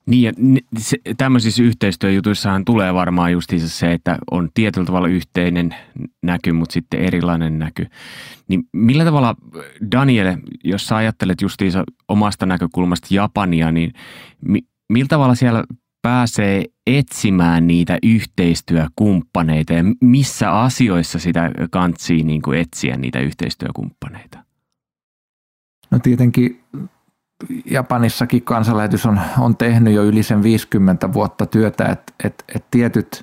Niin 0.06 0.24
ja 0.24 0.32
se, 0.78 0.98
tämmöisissä 1.18 1.63
yhteistyöjutuissahan 1.63 2.66
tulee 2.66 2.94
varmaan 2.94 3.32
justiinsa 3.32 3.70
se, 3.70 3.94
että 3.94 4.18
on 4.32 4.50
tietyllä 4.54 4.86
tavalla 4.86 5.08
yhteinen 5.08 5.76
näky, 6.22 6.52
mutta 6.52 6.74
sitten 6.74 7.00
erilainen 7.00 7.60
näky. 7.60 7.86
Niin 8.48 8.63
millä 8.74 9.06
tavalla, 9.06 9.36
Daniel, 9.92 10.38
jos 10.63 10.88
sä 10.88 10.96
ajattelet 10.96 11.42
justiinsa 11.42 11.84
omasta 12.08 12.46
näkökulmasta 12.46 13.08
Japania, 13.12 13.72
niin 13.72 13.94
mi, 14.42 14.60
millä 14.89 15.08
tavalla 15.08 15.36
siellä 15.36 15.63
pääsee 16.02 16.66
etsimään 16.88 17.68
niitä 17.68 17.98
yhteistyökumppaneita 18.04 19.74
ja 19.74 19.84
missä 20.02 20.52
asioissa 20.52 21.20
sitä 21.20 21.52
kantsii 21.72 22.24
niin 22.24 22.42
kuin 22.42 22.60
etsiä 22.60 22.98
niitä 22.98 23.20
yhteistyökumppaneita? 23.20 24.44
No 25.92 26.00
tietenkin 26.00 26.63
Japanissakin 27.66 28.44
kansanlähetys 28.44 29.06
on, 29.06 29.20
on 29.40 29.58
tehnyt 29.58 29.94
jo 29.94 30.04
yli 30.04 30.24
sen 30.24 30.44
50 30.44 31.14
vuotta 31.14 31.46
työtä, 31.46 31.86
että 31.86 32.14
et, 32.24 32.44
et 32.56 32.66
tietyt, 32.72 33.22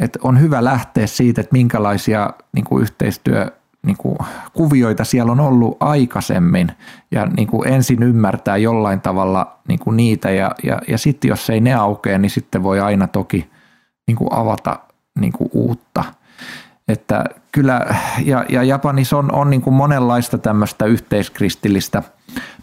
et 0.00 0.18
on 0.22 0.40
hyvä 0.40 0.64
lähteä 0.64 1.06
siitä, 1.06 1.40
että 1.40 1.52
minkälaisia 1.52 2.30
niin 2.52 2.64
kuin 2.64 2.82
yhteistyö 2.82 3.50
niin 3.86 3.96
kuin, 3.96 4.18
kuvioita 4.52 5.04
siellä 5.04 5.32
on 5.32 5.40
ollut 5.40 5.76
aikaisemmin 5.80 6.72
ja 7.10 7.26
niin 7.26 7.48
kuin 7.48 7.68
ensin 7.68 8.02
ymmärtää 8.02 8.56
jollain 8.56 9.00
tavalla 9.00 9.58
niin 9.68 9.78
kuin 9.78 9.96
niitä 9.96 10.30
ja, 10.30 10.54
ja, 10.62 10.78
ja 10.88 10.98
sitten 10.98 11.28
jos 11.28 11.50
ei 11.50 11.60
ne 11.60 11.74
aukea, 11.74 12.18
niin 12.18 12.30
sitten 12.30 12.62
voi 12.62 12.80
aina 12.80 13.06
toki 13.06 13.50
niin 14.06 14.16
kuin 14.16 14.32
avata 14.32 14.80
niin 15.20 15.32
kuin 15.32 15.50
uutta. 15.52 16.04
Että 16.88 17.24
kyllä, 17.58 17.94
ja, 18.24 18.44
ja 18.48 18.62
Japanissa 18.62 19.18
on, 19.18 19.34
on 19.34 19.50
niin 19.50 19.62
kuin 19.62 19.74
monenlaista 19.74 20.38
tämmöistä 20.38 20.84
yhteiskristillistä. 20.84 22.02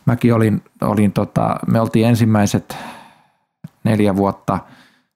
Mäkin 0.05 0.33
olin, 0.33 0.63
olin 0.81 1.11
tota, 1.11 1.55
me 1.67 1.81
oltiin 1.81 2.07
ensimmäiset 2.07 2.77
neljä 3.83 4.15
vuotta 4.15 4.59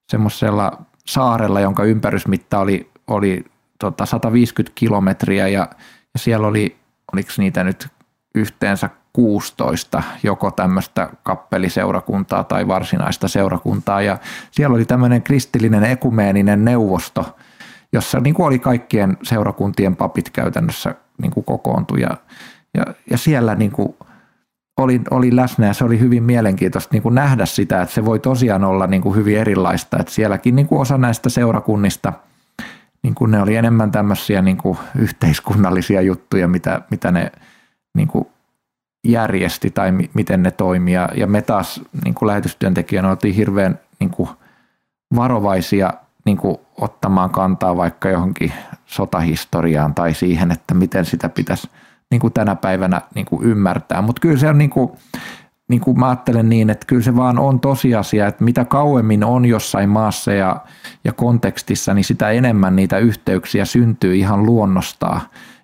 semmoisella 0.09 0.71
saarella, 1.05 1.59
jonka 1.59 1.83
ympärysmitta 1.83 2.59
oli, 2.59 2.89
oli 3.07 3.45
tota 3.79 4.05
150 4.05 4.71
kilometriä 4.75 5.47
ja, 5.47 5.67
ja 6.13 6.19
siellä 6.19 6.47
oli, 6.47 6.75
oliko 7.13 7.29
niitä 7.37 7.63
nyt 7.63 7.87
yhteensä 8.35 8.89
16 9.13 10.03
joko 10.23 10.51
tämmöistä 10.51 11.09
kappeliseurakuntaa 11.23 12.43
tai 12.43 12.67
varsinaista 12.67 13.27
seurakuntaa 13.27 14.01
ja 14.01 14.17
siellä 14.51 14.75
oli 14.75 14.85
tämmöinen 14.85 15.23
kristillinen 15.23 15.83
ekumeeninen 15.83 16.65
neuvosto, 16.65 17.35
jossa 17.93 18.19
niin 18.19 18.33
kuin 18.33 18.47
oli 18.47 18.59
kaikkien 18.59 19.17
seurakuntien 19.23 19.95
papit 19.95 20.29
käytännössä 20.29 20.95
niin 21.21 21.31
kuin 21.31 21.43
kokoontui 21.43 22.01
ja, 22.01 22.17
ja, 22.77 22.85
ja 23.11 23.17
siellä 23.17 23.55
niin 23.55 23.71
kuin 23.71 23.95
oli, 24.77 25.01
oli 25.11 25.35
läsnä 25.35 25.67
ja 25.67 25.73
se 25.73 25.83
oli 25.83 25.99
hyvin 25.99 26.23
mielenkiintoista 26.23 26.89
niin 26.93 27.03
kuin 27.03 27.15
nähdä 27.15 27.45
sitä, 27.45 27.81
että 27.81 27.95
se 27.95 28.05
voi 28.05 28.19
tosiaan 28.19 28.63
olla 28.63 28.87
niin 28.87 29.01
kuin 29.01 29.15
hyvin 29.15 29.37
erilaista, 29.37 29.97
että 29.99 30.13
sielläkin 30.13 30.55
niin 30.55 30.67
kuin 30.67 30.81
osa 30.81 30.97
näistä 30.97 31.29
seurakunnista– 31.29 32.13
niin 33.03 33.15
kuin 33.15 33.31
ne 33.31 33.41
oli 33.41 33.55
enemmän 33.55 33.91
tämmöisiä 33.91 34.41
niin 34.41 34.57
kuin 34.57 34.77
yhteiskunnallisia 34.95 36.01
juttuja, 36.01 36.47
mitä, 36.47 36.81
mitä 36.91 37.11
ne 37.11 37.31
niin 37.95 38.07
kuin 38.07 38.27
järjesti 39.07 39.69
tai 39.69 39.91
mi, 39.91 40.09
miten 40.13 40.43
ne 40.43 40.51
toimii. 40.51 40.93
Ja, 40.93 41.09
ja 41.15 41.27
me 41.27 41.41
taas 41.41 41.81
niin 42.03 42.15
kuin 42.15 42.27
lähetystyöntekijänä 42.27 43.09
oltiin 43.09 43.35
hirveän 43.35 43.79
niin 43.99 44.09
kuin 44.09 44.29
varovaisia 45.15 45.93
niin 46.29 46.37
kuin 46.37 46.57
ottamaan 46.81 47.29
kantaa 47.29 47.77
vaikka 47.77 48.09
johonkin 48.09 48.53
sotahistoriaan 48.85 49.95
tai 49.95 50.13
siihen, 50.13 50.51
että 50.51 50.73
miten 50.73 51.05
sitä 51.05 51.29
pitäisi 51.29 51.69
niin 52.11 52.19
kuin 52.19 52.33
tänä 52.33 52.55
päivänä 52.55 53.01
niin 53.15 53.25
kuin 53.25 53.43
ymmärtää. 53.43 54.01
Mutta 54.01 54.19
kyllä 54.19 54.37
se 54.37 54.49
on 54.49 54.57
niin 54.57 54.69
kuin, 54.69 54.89
niin 55.69 55.81
kuin 55.81 55.99
mä 55.99 56.09
ajattelen 56.09 56.49
niin, 56.49 56.69
että 56.69 56.85
kyllä 56.87 57.01
se 57.01 57.15
vaan 57.15 57.39
on 57.39 57.59
tosiasia, 57.59 58.27
että 58.27 58.43
mitä 58.43 58.65
kauemmin 58.65 59.23
on 59.23 59.45
jossain 59.45 59.89
maassa 59.89 60.33
ja, 60.33 60.61
ja 61.03 61.13
kontekstissa, 61.13 61.93
niin 61.93 62.03
sitä 62.05 62.29
enemmän 62.29 62.75
niitä 62.75 62.97
yhteyksiä 62.97 63.65
syntyy 63.65 64.15
ihan 64.15 64.45
luonnostaan 64.45 65.21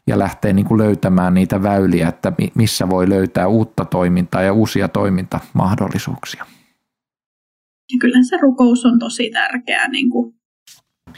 ja 0.08 0.19
lähtee 0.19 0.54
niin 0.54 0.65
kuin 0.65 0.78
löytämään 0.78 1.34
niitä 1.34 1.63
väyliä, 1.63 2.08
että 2.08 2.34
missä 2.56 2.89
voi 2.89 3.10
löytää 3.10 3.47
uutta 3.47 3.86
toimintaa 3.86 4.41
ja 4.41 4.54
uusia 4.54 4.88
toimintamahdollisuuksia. 4.88 6.45
Ja 7.93 7.97
kyllä 8.01 8.23
se 8.30 8.38
rukous 8.41 8.86
on 8.86 8.99
tosi 8.99 9.30
tärkeää 9.30 9.88
niin 9.88 10.10
kuin 10.10 10.36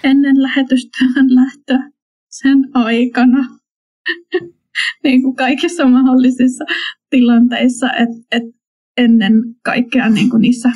ennen 0.03 0.43
lähetystyön 0.43 1.35
lähtöä, 1.35 1.91
sen 2.29 2.69
aikana, 2.73 3.57
niin 5.03 5.21
kuin 5.21 5.35
kaikissa 5.35 5.87
mahdollisissa 5.87 6.65
tilanteissa, 7.09 7.93
että 7.93 8.17
et 8.31 8.43
ennen 8.97 9.33
kaikkea 9.63 10.09
niin 10.09 10.29
kuin 10.29 10.41
niissä 10.41 10.69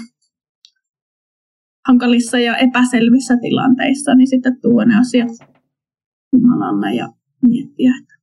hankalissa 1.87 2.39
ja 2.39 2.57
epäselvissä 2.57 3.37
tilanteissa, 3.41 4.15
niin 4.15 4.27
sitten 4.27 4.61
tuo 4.61 4.83
ne 4.83 4.99
asiat 4.99 5.31
Jumalalle 6.33 6.93
ja 6.95 7.13
miettiä, 7.41 7.91
että 8.01 8.15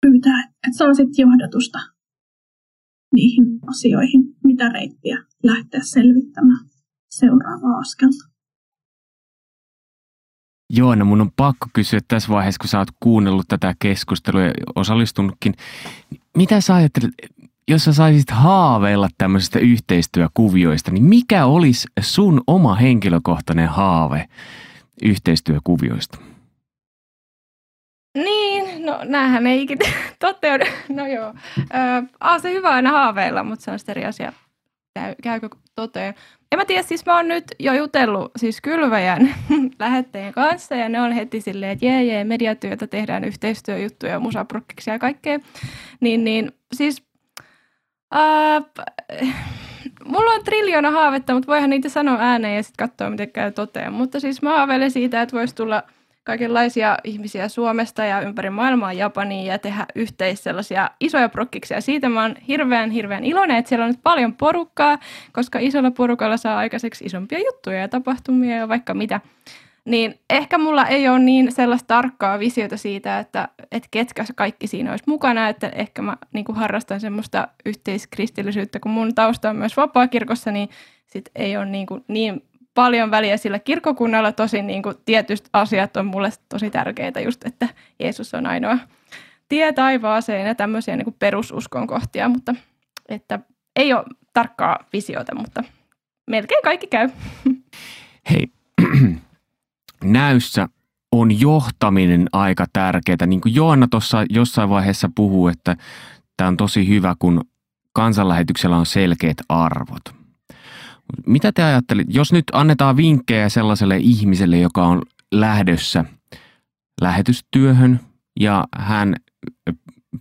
pyytää, 0.00 0.40
että 0.44 0.78
saa 0.78 0.94
sitten 0.94 1.22
johdatusta 1.22 1.78
niihin 3.14 3.44
asioihin, 3.66 4.22
mitä 4.44 4.68
reittiä 4.68 5.24
lähteä 5.42 5.80
selvittämään 5.82 6.73
seuraavaa 7.18 7.78
askelta. 7.78 8.34
Joo, 10.70 10.94
no 10.94 11.04
mun 11.04 11.20
on 11.20 11.30
pakko 11.36 11.66
kysyä 11.72 12.00
tässä 12.08 12.28
vaiheessa, 12.28 12.58
kun 12.58 12.68
sä 12.68 12.78
oot 12.78 12.88
kuunnellut 13.00 13.48
tätä 13.48 13.74
keskustelua 13.78 14.42
ja 14.42 14.52
osallistunutkin. 14.74 15.54
Mitä 16.36 16.60
sä 16.60 16.74
ajattelet, 16.74 17.10
jos 17.68 17.84
sä 17.84 17.92
saisit 17.92 18.30
haaveilla 18.30 19.08
tämmöisistä 19.18 19.58
yhteistyökuvioista, 19.58 20.90
niin 20.90 21.04
mikä 21.04 21.46
olisi 21.46 21.88
sun 22.00 22.42
oma 22.46 22.74
henkilökohtainen 22.74 23.68
haave 23.68 24.28
yhteistyökuvioista? 25.02 26.18
Niin, 28.14 28.86
no 28.86 29.00
näähän 29.04 29.46
ei 29.46 29.62
ikinä 29.62 29.90
toteudu. 30.20 30.64
No 30.88 31.06
joo, 31.06 31.34
äh, 31.74 32.42
se 32.42 32.52
hyvä 32.52 32.70
aina 32.70 32.90
haaveilla, 32.90 33.44
mutta 33.44 33.64
se 33.64 33.70
on 33.70 33.78
sitten 33.78 33.92
eri 33.92 34.04
asia, 34.04 34.32
käykö 35.22 35.48
toteen. 35.74 36.14
En 36.54 36.58
mä 36.58 36.64
tiedä, 36.64 36.82
siis 36.82 37.06
mä 37.06 37.16
oon 37.16 37.28
nyt 37.28 37.44
jo 37.58 37.72
jutellut 37.72 38.30
siis 38.36 38.60
kylväjän 38.60 39.34
lähetteen 39.78 40.32
kanssa 40.32 40.74
ja 40.74 40.88
ne 40.88 41.00
on 41.00 41.12
heti 41.12 41.40
silleen, 41.40 41.72
että 41.72 41.86
jee 41.86 42.04
jee, 42.04 42.24
mediatyötä 42.24 42.86
tehdään 42.86 43.24
yhteistyöjuttuja, 43.24 44.20
musaprokkiksi 44.20 44.90
ja 44.90 44.98
kaikkea. 44.98 45.38
Niin, 46.00 46.24
niin 46.24 46.52
siis 46.74 47.02
ää, 48.12 48.62
mulla 50.04 50.34
on 50.34 50.44
triljoona 50.44 50.90
haavetta, 50.90 51.34
mutta 51.34 51.46
voihan 51.46 51.70
niitä 51.70 51.88
sanoa 51.88 52.18
ääneen 52.20 52.56
ja 52.56 52.62
sitten 52.62 52.88
katsoa, 52.88 53.10
miten 53.10 53.32
käy 53.32 53.52
toteen. 53.52 53.92
Mutta 53.92 54.20
siis 54.20 54.42
mä 54.42 54.50
haaveilen 54.50 54.90
siitä, 54.90 55.22
että 55.22 55.36
voisi 55.36 55.54
tulla– 55.54 55.82
kaikenlaisia 56.24 56.98
ihmisiä 57.04 57.48
Suomesta 57.48 58.04
ja 58.04 58.20
ympäri 58.20 58.50
maailmaa 58.50 58.92
Japaniin 58.92 59.46
ja 59.46 59.58
tehdä 59.58 59.86
yhteis 59.94 60.44
sellaisia 60.44 60.90
isoja 61.00 61.28
prokkiksia. 61.28 61.80
Siitä 61.80 62.08
mä 62.08 62.22
oon 62.22 62.36
hirveän, 62.48 62.90
hirveän 62.90 63.24
iloinen, 63.24 63.56
että 63.56 63.68
siellä 63.68 63.84
on 63.84 63.90
nyt 63.90 64.02
paljon 64.02 64.34
porukkaa, 64.34 64.98
koska 65.32 65.58
isolla 65.58 65.90
porukalla 65.90 66.36
saa 66.36 66.58
aikaiseksi 66.58 67.04
isompia 67.04 67.38
juttuja 67.38 67.78
ja 67.78 67.88
tapahtumia 67.88 68.56
ja 68.56 68.68
vaikka 68.68 68.94
mitä. 68.94 69.20
Niin 69.84 70.14
ehkä 70.30 70.58
mulla 70.58 70.86
ei 70.86 71.08
ole 71.08 71.18
niin 71.18 71.52
sellaista 71.52 71.86
tarkkaa 71.86 72.38
visiota 72.38 72.76
siitä, 72.76 73.18
että, 73.18 73.48
että 73.72 73.88
ketkä 73.90 74.24
kaikki 74.34 74.66
siinä 74.66 74.90
olisi 74.90 75.04
mukana, 75.06 75.48
että 75.48 75.68
ehkä 75.68 76.02
mä 76.02 76.16
niin 76.32 76.44
kuin 76.44 76.56
harrastan 76.56 77.00
semmoista 77.00 77.48
yhteiskristillisyyttä, 77.66 78.80
kun 78.80 78.92
mun 78.92 79.14
tausta 79.14 79.50
on 79.50 79.56
myös 79.56 79.76
vapaakirkossa, 79.76 80.50
niin 80.52 80.68
sit 81.06 81.30
ei 81.34 81.56
ole 81.56 81.66
niin, 81.66 81.86
kuin 81.86 82.04
niin 82.08 82.42
paljon 82.74 83.10
väliä 83.10 83.36
sillä 83.36 83.58
kirkokunnalla. 83.58 84.32
Tosin 84.32 84.66
niin 84.66 84.82
kuin 84.82 84.96
tietysti 85.04 85.50
asiat 85.52 85.96
on 85.96 86.06
mulle 86.06 86.30
tosi 86.48 86.70
tärkeitä 86.70 87.20
just, 87.20 87.46
että 87.46 87.68
Jeesus 88.00 88.34
on 88.34 88.46
ainoa 88.46 88.78
tie 89.48 89.72
taivaaseen 89.72 90.46
ja 90.46 90.54
tämmöisiä 90.54 90.96
niin 90.96 91.04
kuin 91.04 91.16
perususkon 91.18 91.86
kohtia, 91.86 92.28
mutta 92.28 92.54
että 93.08 93.40
ei 93.76 93.92
ole 93.92 94.04
tarkkaa 94.32 94.78
visiota, 94.92 95.34
mutta 95.34 95.64
melkein 96.26 96.62
kaikki 96.64 96.86
käy. 96.86 97.10
Hei, 98.30 98.46
näyssä 100.04 100.68
on 101.12 101.40
johtaminen 101.40 102.26
aika 102.32 102.66
tärkeää. 102.72 103.26
Niin 103.26 103.40
kuin 103.40 103.54
Joanna 103.54 103.88
tuossa 103.90 104.24
jossain 104.30 104.68
vaiheessa 104.68 105.10
puhuu, 105.14 105.48
että 105.48 105.76
tämä 106.36 106.48
on 106.48 106.56
tosi 106.56 106.88
hyvä, 106.88 107.14
kun 107.18 107.40
kansanlähetyksellä 107.92 108.76
on 108.76 108.86
selkeät 108.86 109.36
arvot. 109.48 110.23
Mitä 111.26 111.52
te 111.52 111.62
ajattelet, 111.62 112.06
jos 112.10 112.32
nyt 112.32 112.44
annetaan 112.52 112.96
vinkkejä 112.96 113.48
sellaiselle 113.48 113.96
ihmiselle, 113.96 114.58
joka 114.58 114.86
on 114.86 115.02
lähdössä 115.32 116.04
lähetystyöhön 117.00 118.00
ja 118.40 118.64
hän 118.76 119.16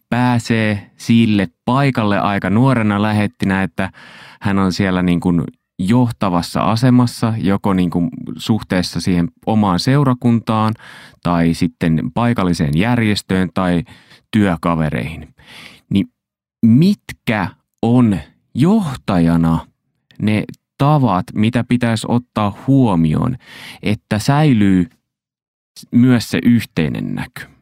pääsee 0.09 0.91
sille 0.97 1.47
paikalle 1.65 2.19
aika 2.19 2.49
nuorena 2.49 3.01
lähettinä, 3.01 3.63
että 3.63 3.91
hän 4.41 4.59
on 4.59 4.73
siellä 4.73 5.01
niin 5.01 5.19
kuin 5.19 5.43
johtavassa 5.79 6.61
asemassa, 6.61 7.33
joko 7.37 7.73
niin 7.73 7.89
kuin 7.89 8.09
suhteessa 8.37 9.01
siihen 9.01 9.27
omaan 9.45 9.79
seurakuntaan 9.79 10.73
tai 11.23 11.53
sitten 11.53 12.01
paikalliseen 12.13 12.77
järjestöön 12.77 13.49
tai 13.53 13.83
työkavereihin. 14.31 15.35
Niin 15.89 16.07
mitkä 16.65 17.47
on 17.81 18.19
johtajana 18.55 19.67
ne 20.21 20.43
tavat, 20.77 21.25
mitä 21.33 21.63
pitäisi 21.63 22.07
ottaa 22.09 22.63
huomioon, 22.67 23.35
että 23.83 24.19
säilyy 24.19 24.89
myös 25.91 26.29
se 26.29 26.39
yhteinen 26.45 27.15
näky? 27.15 27.53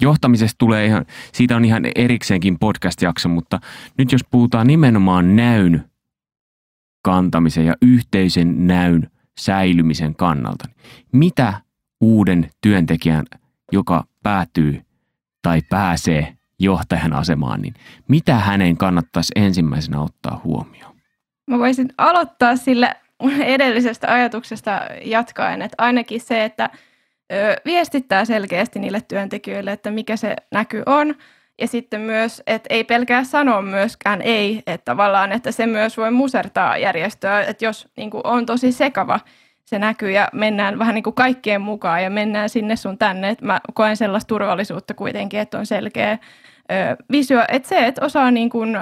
Johtamisesta 0.00 0.58
tulee 0.58 0.86
ihan, 0.86 1.06
siitä 1.32 1.56
on 1.56 1.64
ihan 1.64 1.82
erikseenkin 1.94 2.58
podcast-jakso, 2.58 3.28
mutta 3.28 3.60
nyt 3.98 4.12
jos 4.12 4.24
puhutaan 4.30 4.66
nimenomaan 4.66 5.36
näyn 5.36 5.90
kantamisen 7.02 7.66
ja 7.66 7.74
yhteisen 7.82 8.66
näyn 8.66 9.10
säilymisen 9.38 10.16
kannalta, 10.16 10.64
niin 10.68 11.18
mitä 11.18 11.60
uuden 12.00 12.50
työntekijän, 12.60 13.24
joka 13.72 14.04
päätyy 14.22 14.82
tai 15.42 15.62
pääsee 15.70 16.36
johtajan 16.64 17.12
asemaan, 17.12 17.62
niin 17.62 17.74
mitä 18.08 18.34
hänen 18.34 18.76
kannattaisi 18.76 19.32
ensimmäisenä 19.36 20.00
ottaa 20.00 20.40
huomioon? 20.44 20.94
Mä 21.46 21.58
voisin 21.58 21.88
aloittaa 21.98 22.56
sillä 22.56 22.94
edellisestä 23.40 24.12
ajatuksesta 24.12 24.80
jatkaen, 25.04 25.62
että 25.62 25.74
ainakin 25.78 26.20
se, 26.20 26.44
että– 26.44 26.70
viestittää 27.64 28.24
selkeästi 28.24 28.78
niille 28.78 29.00
työntekijöille, 29.00 29.72
että 29.72 29.90
mikä 29.90 30.16
se 30.16 30.36
näky 30.52 30.82
on. 30.86 31.14
Ja 31.60 31.66
sitten 31.66 32.00
myös, 32.00 32.42
että 32.46 32.66
ei 32.70 32.84
pelkää 32.84 33.24
sanoa 33.24 33.62
myöskään 33.62 34.22
ei, 34.22 34.62
että 34.66 34.84
tavallaan, 34.84 35.32
että 35.32 35.52
se 35.52 35.66
myös 35.66 35.96
voi 35.96 36.10
musertaa 36.10 36.78
järjestöä, 36.78 37.40
että 37.40 37.64
jos 37.64 37.88
niin 37.96 38.10
kuin 38.10 38.20
on 38.24 38.46
tosi 38.46 38.72
sekava 38.72 39.20
se 39.64 39.78
näkyy 39.78 40.10
ja 40.10 40.28
mennään 40.32 40.78
vähän 40.78 40.94
niin 40.94 41.02
kuin 41.02 41.14
kaikkien 41.14 41.60
mukaan 41.60 42.02
ja 42.02 42.10
mennään 42.10 42.48
sinne 42.48 42.76
sun 42.76 42.98
tänne, 42.98 43.28
että 43.28 43.44
mä 43.44 43.60
koen 43.74 43.96
sellaista 43.96 44.28
turvallisuutta 44.28 44.94
kuitenkin, 44.94 45.40
että 45.40 45.58
on 45.58 45.66
selkeä 45.66 46.18
visio, 47.12 47.44
että 47.48 47.68
se, 47.68 47.86
että 47.86 48.04
osaa 48.04 48.30
niin 48.30 48.50
kuin 48.50 48.76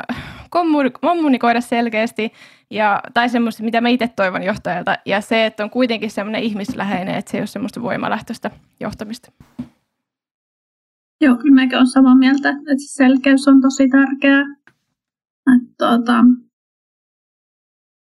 kommunikoida 1.00 1.60
selkeästi 1.60 2.32
ja, 2.70 3.00
tai 3.14 3.28
semmoista, 3.28 3.62
mitä 3.62 3.80
mä 3.80 3.88
itse 3.88 4.08
toivon 4.08 4.42
johtajalta 4.42 4.96
ja 5.06 5.20
se, 5.20 5.46
että 5.46 5.64
on 5.64 5.70
kuitenkin 5.70 6.10
semmoinen 6.10 6.42
ihmisläheinen, 6.42 7.14
että 7.14 7.30
se 7.30 7.36
ei 7.36 7.40
ole 7.40 7.46
semmoista 7.46 7.82
voimalähtöistä 7.82 8.50
johtamista. 8.80 9.32
Joo, 11.20 11.36
kyllä 11.36 11.54
mäkin 11.54 11.76
olen 11.76 11.86
samaa 11.86 12.14
mieltä, 12.14 12.48
että 12.48 12.74
selkeys 12.76 13.48
on 13.48 13.60
tosi 13.60 13.88
tärkeää. 13.88 14.42
Että, 15.56 15.74
tuota, 15.78 16.24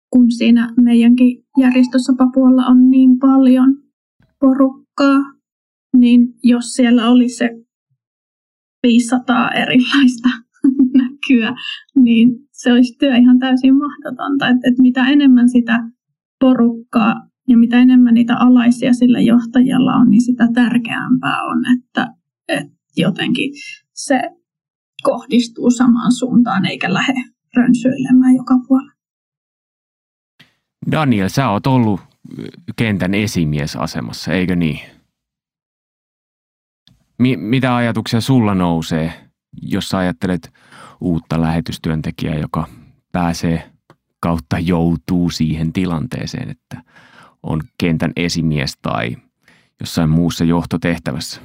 kun 0.09 0.31
siinä 0.31 0.73
meidänkin 0.81 1.43
järjestössä 1.59 2.13
Papualla 2.17 2.65
on 2.65 2.91
niin 2.91 3.19
paljon 3.19 3.83
porukkaa, 4.39 5.19
niin 5.97 6.33
jos 6.43 6.73
siellä 6.73 7.09
oli 7.09 7.29
se 7.29 7.66
500 8.87 9.51
erilaista 9.51 10.29
näkyä, 11.01 11.55
niin 11.95 12.29
se 12.51 12.73
olisi 12.73 12.97
työ 12.99 13.15
ihan 13.15 13.39
täysin 13.39 13.75
mahdotonta. 13.77 14.47
Että 14.47 14.67
et 14.67 14.77
mitä 14.79 15.07
enemmän 15.07 15.49
sitä 15.49 15.79
porukkaa 16.39 17.15
ja 17.47 17.57
mitä 17.57 17.79
enemmän 17.79 18.13
niitä 18.13 18.35
alaisia 18.37 18.93
sillä 18.93 19.19
johtajalla 19.19 19.93
on, 19.93 20.09
niin 20.09 20.21
sitä 20.21 20.47
tärkeämpää 20.53 21.43
on, 21.43 21.57
että, 21.77 22.07
että 22.47 22.77
jotenkin 22.97 23.51
se 23.93 24.21
kohdistuu 25.03 25.71
samaan 25.71 26.11
suuntaan 26.11 26.65
eikä 26.65 26.93
lähde 26.93 27.23
rönsyilemään 27.55 28.35
joka 28.35 28.53
puolella. 28.67 28.91
Daniel, 30.91 31.29
sä 31.29 31.49
oot 31.49 31.67
ollut 31.67 32.01
kentän 32.75 33.13
esimiesasemassa, 33.13 34.31
eikö 34.31 34.55
niin? 34.55 34.79
Mi- 37.19 37.37
mitä 37.37 37.75
ajatuksia 37.75 38.21
sulla 38.21 38.55
nousee, 38.55 39.13
jos 39.61 39.89
sä 39.89 39.97
ajattelet 39.97 40.53
uutta 41.01 41.41
lähetystyöntekijää, 41.41 42.35
joka 42.35 42.67
pääsee 43.11 43.71
kautta 44.19 44.59
joutuu 44.59 45.29
siihen 45.29 45.73
tilanteeseen, 45.73 46.49
että 46.49 46.81
on 47.43 47.61
kentän 47.77 48.11
esimies 48.15 48.77
tai 48.81 49.17
jossain 49.79 50.09
muussa 50.09 50.43
johtotehtävässä? 50.43 51.41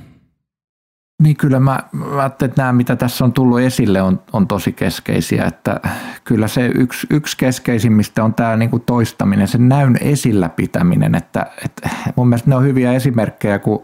Niin 1.22 1.36
kyllä 1.36 1.60
mä, 1.60 1.80
mä 1.92 2.26
että 2.26 2.50
nämä 2.56 2.72
mitä 2.72 2.96
tässä 2.96 3.24
on 3.24 3.32
tullut 3.32 3.60
esille 3.60 4.02
on, 4.02 4.22
on 4.32 4.48
tosi 4.48 4.72
keskeisiä, 4.72 5.44
että 5.44 5.80
kyllä 6.24 6.48
se 6.48 6.66
yksi, 6.74 7.06
yksi 7.10 7.36
keskeisimmistä 7.36 8.24
on 8.24 8.34
tämä 8.34 8.56
niin 8.56 8.70
kuin 8.70 8.82
toistaminen, 8.82 9.48
sen 9.48 9.68
näyn 9.68 9.98
esillä 10.00 10.48
pitäminen, 10.48 11.14
että, 11.14 11.46
että 11.64 11.90
mun 12.16 12.28
mielestä 12.28 12.50
ne 12.50 12.56
on 12.56 12.64
hyviä 12.64 12.92
esimerkkejä, 12.92 13.58
kun 13.58 13.82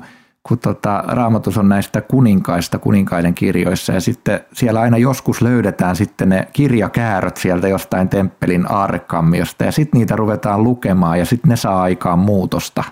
kun 0.49 0.59
tota, 0.59 1.05
raamatus 1.07 1.59
on 1.59 1.69
näistä 1.69 2.01
kuninkaista 2.01 2.79
kuninkaiden 2.79 3.35
kirjoissa 3.35 3.93
ja 3.93 4.01
sitten 4.01 4.41
siellä 4.53 4.81
aina 4.81 4.99
joskus 4.99 5.43
löydetään 5.43 5.97
sitten 5.97 6.29
ne 6.29 6.49
kirjakääröt 6.53 7.37
sieltä 7.37 7.69
jostain 7.69 8.09
temppelin 8.09 8.73
aarrekammiosta 8.73 9.65
ja 9.65 9.73
sitten 9.73 9.99
niitä 9.99 10.17
ruvetaan 10.17 10.65
lukemaan 10.65 11.19
ja 11.19 11.25
sitten 11.25 11.49
ne 11.49 11.57
saa 11.57 11.83
aikaan 11.83 12.19
muutosta. 12.19 12.85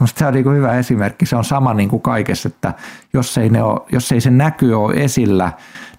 Minusta 0.00 0.18
se 0.18 0.26
on 0.26 0.34
niin 0.34 0.54
hyvä 0.54 0.78
esimerkki. 0.78 1.26
Se 1.26 1.36
on 1.36 1.44
sama 1.44 1.74
niin 1.74 1.88
kuin 1.88 2.02
kaikessa, 2.02 2.48
että 2.48 2.74
jos 3.12 3.38
ei, 3.38 3.48
ne 3.48 3.62
ole, 3.62 3.80
jos 3.92 4.12
ei 4.12 4.20
se 4.20 4.30
näky 4.30 4.72
ole 4.72 4.94
esillä, 4.94 5.52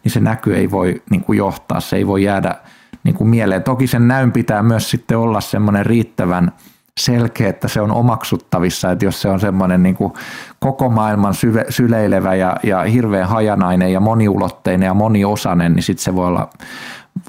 niin 0.03 0.11
se 0.11 0.19
näky 0.19 0.55
ei 0.55 0.71
voi 0.71 1.01
niin 1.09 1.23
kuin 1.23 1.37
johtaa, 1.37 1.79
se 1.79 1.95
ei 1.95 2.07
voi 2.07 2.23
jäädä 2.23 2.55
niin 3.03 3.15
kuin 3.15 3.27
mieleen. 3.27 3.63
Toki 3.63 3.87
sen 3.87 4.07
näyn 4.07 4.31
pitää 4.31 4.63
myös 4.63 4.91
sitten 4.91 5.17
olla 5.17 5.41
semmoinen 5.41 5.85
riittävän– 5.85 6.51
selkeä, 7.05 7.49
että 7.49 7.67
se 7.67 7.81
on 7.81 7.91
omaksuttavissa, 7.91 8.91
että 8.91 9.05
jos 9.05 9.21
se 9.21 9.29
on 9.29 9.39
semmoinen 9.39 9.83
niin 9.83 9.95
kuin 9.95 10.13
koko 10.59 10.89
maailman 10.89 11.33
syve, 11.33 11.65
syleilevä 11.69 12.35
ja, 12.35 12.57
ja 12.63 12.81
hirveän 12.81 13.29
hajanainen 13.29 13.93
ja 13.93 13.99
moniulotteinen 13.99 14.85
ja 14.85 14.93
moniosainen, 14.93 15.73
niin 15.73 15.83
sitten 15.83 16.03
se 16.03 16.15
voi 16.15 16.27
olla, 16.27 16.49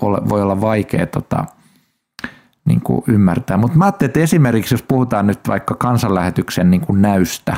voi 0.03 0.43
olla 0.43 0.61
vaikea 0.61 1.07
tota, 1.07 1.45
niin 2.64 2.81
kuin 2.81 3.03
ymmärtää. 3.07 3.57
Mutta 3.57 3.79
mä 3.79 3.85
ajattelin, 3.85 4.09
että 4.09 4.21
esimerkiksi 4.21 4.75
jos 4.75 4.83
puhutaan 4.83 5.27
nyt 5.27 5.49
vaikka 5.49 5.75
kansanlähetyksen 5.75 6.71
niin 6.71 6.81
kuin 6.81 7.03
näystä, 7.03 7.57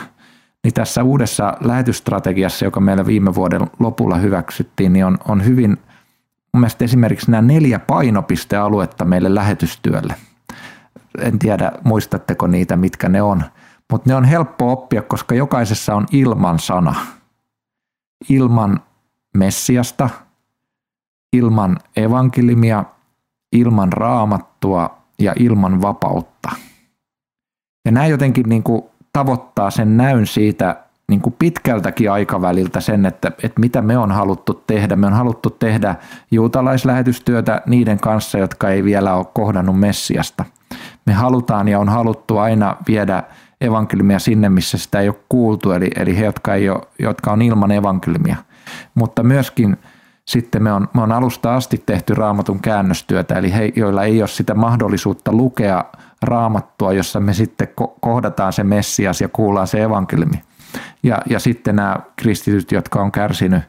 niin 0.65 0.75
tässä 0.75 1.03
uudessa 1.03 1.57
lähetysstrategiassa, 1.61 2.65
joka 2.65 2.81
meillä 2.81 3.07
viime 3.07 3.35
vuoden 3.35 3.61
lopulla 3.79 4.17
hyväksyttiin, 4.17 4.93
niin 4.93 5.05
on, 5.07 5.19
on 5.29 5.45
hyvin 5.45 5.71
mun 6.53 6.61
mielestä 6.61 6.85
esimerkiksi 6.85 7.31
nämä 7.31 7.43
neljä 7.43 7.79
painopistealuetta 7.79 9.05
meille 9.05 9.35
lähetystyölle– 9.35 10.15
en 11.19 11.39
tiedä 11.39 11.73
muistatteko 11.85 12.47
niitä, 12.47 12.77
mitkä 12.77 13.09
ne 13.09 13.23
on, 13.23 13.43
mutta 13.93 14.11
ne 14.11 14.15
on 14.15 14.25
helppo 14.25 14.73
oppia, 14.73 15.03
koska 15.03 15.35
jokaisessa 15.35 15.95
on 15.95 16.07
ilman 16.13 16.59
sana. 16.59 16.95
Ilman 18.29 18.81
Messiasta, 19.37 20.11
ilman 21.33 21.79
evankelimia, 21.97 22.85
ilman 23.53 23.93
raamattua 23.93 24.99
ja 25.19 25.33
ilman 25.39 25.83
vapautta. 25.83 26.51
Ja 27.85 27.93
nämä 27.93 28.07
jotenkin 28.07 28.49
niin 28.49 28.63
kuin 28.63 28.83
tavoittaa 29.13 29.71
sen 29.71 29.97
näyn 29.97 30.27
siitä 30.27 30.85
niin 31.09 31.21
kuin 31.21 31.37
pitkältäkin 31.39 32.11
aikaväliltä 32.11 32.81
sen, 32.81 33.07
että, 33.07 33.33
että 33.43 33.61
mitä 33.61 33.83
me 33.83 33.99
on 33.99 34.13
haluttu 34.13 34.55
tehdä. 34.67 34.97
Me 34.97 35.07
on 35.07 35.13
haluttu 35.13 35.51
tehdä 35.51 35.97
juutalaislähetystyötä 36.31 37.63
niiden 37.67 38.01
kanssa, 38.01 38.39
jotka 38.39 38.71
ei 38.71 38.85
vielä 38.85 39.15
ole 39.15 39.27
kohdannut 39.35 39.81
Messiasta– 39.81 40.45
me 41.07 41.13
halutaan 41.13 41.69
ja 41.69 41.79
on 41.79 41.89
haluttu 41.89 42.39
aina 42.39 42.77
viedä 42.89 43.23
evankeliumia 43.61 44.19
sinne, 44.19 44.49
missä 44.49 44.79
sitä 44.79 45.01
ei 45.01 45.09
ole 45.09 45.17
kuultu, 45.29 45.73
eli, 45.73 45.91
eli 45.97 46.19
he, 46.19 46.25
jotka, 46.25 46.55
ei 46.55 46.69
ole, 46.69 46.81
jotka 46.99 47.33
on 47.33 47.43
ilman 47.43 47.71
evankeliumia. 47.71 48.37
Mutta 48.95 49.23
myöskin 49.23 49.77
sitten 50.25 50.63
me 50.63 50.73
on, 50.73 50.89
me 50.95 51.03
on 51.03 51.13
alusta 51.13 51.55
asti 51.55 51.83
tehty 51.87 52.15
raamatun 52.15 52.61
käännöstyötä, 52.61 53.39
eli 53.39 53.55
he, 53.55 53.73
joilla 53.77 54.05
ei 54.05 54.23
ole 54.23 54.29
sitä 54.29 54.55
mahdollisuutta 54.55 55.33
lukea 55.33 55.85
raamattua, 56.23 56.93
jossa 56.93 57.21
me 57.21 57.35
sitten 57.35 57.69
kohdataan 58.01 58.53
se 58.53 58.65
Messias 58.65 59.21
ja 59.21 59.29
kuullaan 59.29 59.67
se 59.67 59.83
evankeliumi. 59.83 60.43
Ja, 61.03 61.19
ja 61.27 61.39
sitten 61.39 61.77
nämä 61.77 61.97
kristityt, 62.17 62.73
jotka 62.73 63.03
on 63.03 63.13
kärsinyt 63.13 63.63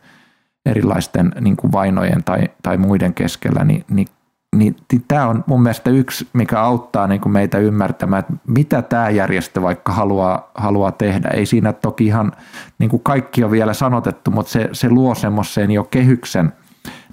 erilaisten 0.65 1.31
niin 1.41 1.57
kuin 1.57 1.71
vainojen 1.71 2.23
tai, 2.23 2.41
tai 2.63 2.77
muiden 2.77 3.13
keskellä, 3.13 3.63
niin, 3.63 3.85
niin 3.89 4.07
niin, 4.53 4.75
niin 4.91 5.05
tämä 5.07 5.27
on 5.27 5.43
mun 5.47 5.63
mielestä 5.63 5.89
yksi, 5.89 6.27
mikä 6.33 6.61
auttaa 6.61 7.07
niin 7.07 7.21
kuin 7.21 7.33
meitä 7.33 7.57
ymmärtämään, 7.57 8.19
että 8.19 8.33
mitä 8.47 8.81
tämä 8.81 9.09
järjestö 9.09 9.61
vaikka 9.61 9.93
haluaa, 9.93 10.51
haluaa 10.55 10.91
tehdä. 10.91 11.29
Ei 11.29 11.45
siinä 11.45 11.73
toki 11.73 12.05
ihan 12.05 12.31
niin 12.79 12.89
kuin 12.89 13.03
kaikki 13.03 13.43
on 13.43 13.51
vielä 13.51 13.73
sanotettu, 13.73 14.31
mutta 14.31 14.51
se, 14.51 14.69
se 14.71 14.89
luo 14.89 15.15
semmoiseen 15.15 15.71
jo 15.71 15.83
kehyksen 15.83 16.53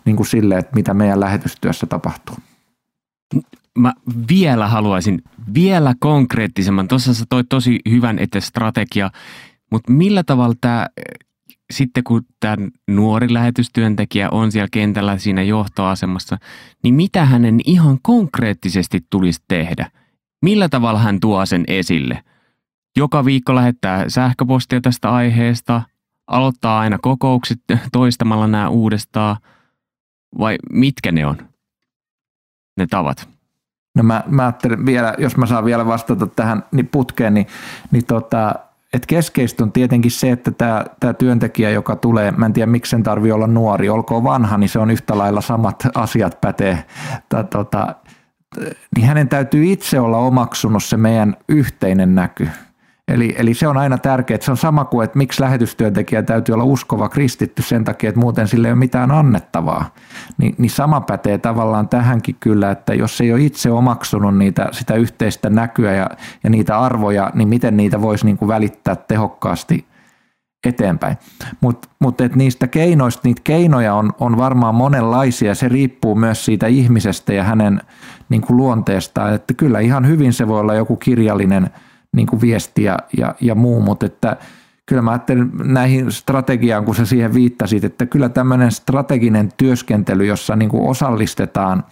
niin 0.04 0.16
kuin 0.16 0.26
sille, 0.26 0.58
että 0.58 0.74
mitä 0.74 0.94
meidän 0.94 1.20
lähetystyössä 1.20 1.86
tapahtuu. 1.86 2.36
Mä 3.78 3.92
vielä 4.28 4.68
haluaisin 4.68 5.22
vielä 5.54 5.94
konkreettisemman. 6.00 6.88
Tuossa 6.88 7.14
sä 7.14 7.24
toi 7.28 7.44
tosi 7.44 7.78
hyvän, 7.90 8.18
että 8.18 8.40
strategia, 8.40 9.10
mutta 9.70 9.92
millä 9.92 10.22
tavalla 10.24 10.54
tämä 10.60 10.86
sitten 11.70 12.04
kun 12.04 12.22
tämä 12.40 12.56
nuori 12.88 13.32
lähetystyöntekijä 13.32 14.28
on 14.30 14.52
siellä 14.52 14.68
kentällä 14.72 15.18
siinä 15.18 15.42
johtoasemassa, 15.42 16.38
niin 16.82 16.94
mitä 16.94 17.24
hänen 17.24 17.60
ihan 17.64 17.98
konkreettisesti 18.02 19.00
tulisi 19.10 19.42
tehdä? 19.48 19.90
Millä 20.42 20.68
tavalla 20.68 20.98
hän 20.98 21.20
tuo 21.20 21.46
sen 21.46 21.64
esille? 21.68 22.24
Joka 22.96 23.24
viikko 23.24 23.54
lähettää 23.54 24.08
sähköpostia 24.08 24.80
tästä 24.80 25.10
aiheesta, 25.10 25.82
aloittaa 26.26 26.80
aina 26.80 26.98
kokoukset 27.02 27.58
toistamalla 27.92 28.46
nämä 28.46 28.68
uudestaan, 28.68 29.36
vai 30.38 30.58
mitkä 30.72 31.12
ne 31.12 31.26
on, 31.26 31.36
ne 32.76 32.86
tavat? 32.86 33.28
No 33.96 34.02
mä, 34.02 34.24
mä 34.26 34.42
ajattelen 34.42 34.86
vielä, 34.86 35.14
jos 35.18 35.36
mä 35.36 35.46
saan 35.46 35.64
vielä 35.64 35.86
vastata 35.86 36.26
tähän 36.26 36.64
niin 36.72 36.88
putkeen, 36.88 37.34
niin, 37.34 37.46
niin 37.90 38.06
tota, 38.06 38.54
et 38.92 39.06
keskeistä 39.06 39.64
on 39.64 39.72
tietenkin 39.72 40.10
se, 40.10 40.30
että 40.30 40.50
tämä, 40.50 40.84
työntekijä, 41.18 41.70
joka 41.70 41.96
tulee, 41.96 42.30
mä 42.30 42.46
en 42.46 42.52
tiedä 42.52 42.70
miksi 42.70 42.90
sen 42.90 43.02
tarvii 43.02 43.32
olla 43.32 43.46
nuori, 43.46 43.88
olkoon 43.88 44.24
vanha, 44.24 44.58
niin 44.58 44.68
se 44.68 44.78
on 44.78 44.90
yhtä 44.90 45.18
lailla 45.18 45.40
samat 45.40 45.86
asiat 45.94 46.40
pätee. 46.40 46.84
Tää, 47.28 47.42
tota, 47.42 47.94
niin 48.96 49.06
hänen 49.06 49.28
täytyy 49.28 49.72
itse 49.72 50.00
olla 50.00 50.18
omaksunut 50.18 50.84
se 50.84 50.96
meidän 50.96 51.36
yhteinen 51.48 52.14
näky. 52.14 52.48
Eli, 53.10 53.34
eli 53.38 53.54
se 53.54 53.68
on 53.68 53.76
aina 53.76 53.98
tärkeää, 53.98 54.38
se 54.40 54.50
on 54.50 54.56
sama 54.56 54.84
kuin, 54.84 55.04
että 55.04 55.18
miksi 55.18 55.40
lähetystyöntekijä 55.40 56.22
täytyy 56.22 56.52
olla 56.52 56.64
uskova 56.64 57.08
kristitty 57.08 57.62
sen 57.62 57.84
takia, 57.84 58.08
että 58.08 58.20
muuten 58.20 58.48
sille 58.48 58.68
ei 58.68 58.72
ole 58.72 58.78
mitään 58.78 59.10
annettavaa. 59.10 59.94
Ni, 60.38 60.54
niin 60.58 60.70
sama 60.70 61.00
pätee 61.00 61.38
tavallaan 61.38 61.88
tähänkin 61.88 62.36
kyllä, 62.40 62.70
että 62.70 62.94
jos 62.94 63.20
ei 63.20 63.32
ole 63.32 63.42
itse 63.42 63.70
omaksunut 63.70 64.38
niitä, 64.38 64.68
sitä 64.72 64.94
yhteistä 64.94 65.50
näkyä 65.50 65.92
ja, 65.92 66.10
ja 66.44 66.50
niitä 66.50 66.78
arvoja, 66.78 67.30
niin 67.34 67.48
miten 67.48 67.76
niitä 67.76 68.02
voisi 68.02 68.24
niin 68.24 68.36
kuin 68.36 68.48
välittää 68.48 68.96
tehokkaasti 68.96 69.84
eteenpäin. 70.66 71.16
Mutta 71.60 71.88
mut 71.98 72.18
niistä 72.34 72.66
keinoista, 72.66 73.20
niitä 73.24 73.40
keinoja 73.44 73.94
on, 73.94 74.12
on 74.20 74.36
varmaan 74.36 74.74
monenlaisia. 74.74 75.54
Se 75.54 75.68
riippuu 75.68 76.14
myös 76.14 76.44
siitä 76.44 76.66
ihmisestä 76.66 77.32
ja 77.32 77.44
hänen 77.44 77.80
niin 78.28 78.42
kuin 78.42 78.56
luonteestaan. 78.56 79.34
Että 79.34 79.54
kyllä 79.54 79.80
ihan 79.80 80.06
hyvin 80.06 80.32
se 80.32 80.48
voi 80.48 80.60
olla 80.60 80.74
joku 80.74 80.96
kirjallinen– 80.96 81.70
niin 82.16 82.26
kuin 82.26 82.40
viesti 82.40 82.82
ja, 82.82 82.98
ja, 83.16 83.34
ja 83.40 83.54
muu, 83.54 83.80
mutta 83.80 84.06
että 84.06 84.36
kyllä 84.86 85.02
mä 85.02 85.10
ajattelen 85.10 85.50
näihin 85.64 86.12
strategiaan, 86.12 86.84
kun 86.84 86.94
sä 86.94 87.06
siihen 87.06 87.34
viittasit, 87.34 87.84
että 87.84 88.06
kyllä 88.06 88.28
tämmöinen 88.28 88.72
strateginen 88.72 89.48
työskentely, 89.56 90.26
jossa 90.26 90.56
niin 90.56 90.68
kuin 90.68 90.88
osallistetaan 90.88 91.84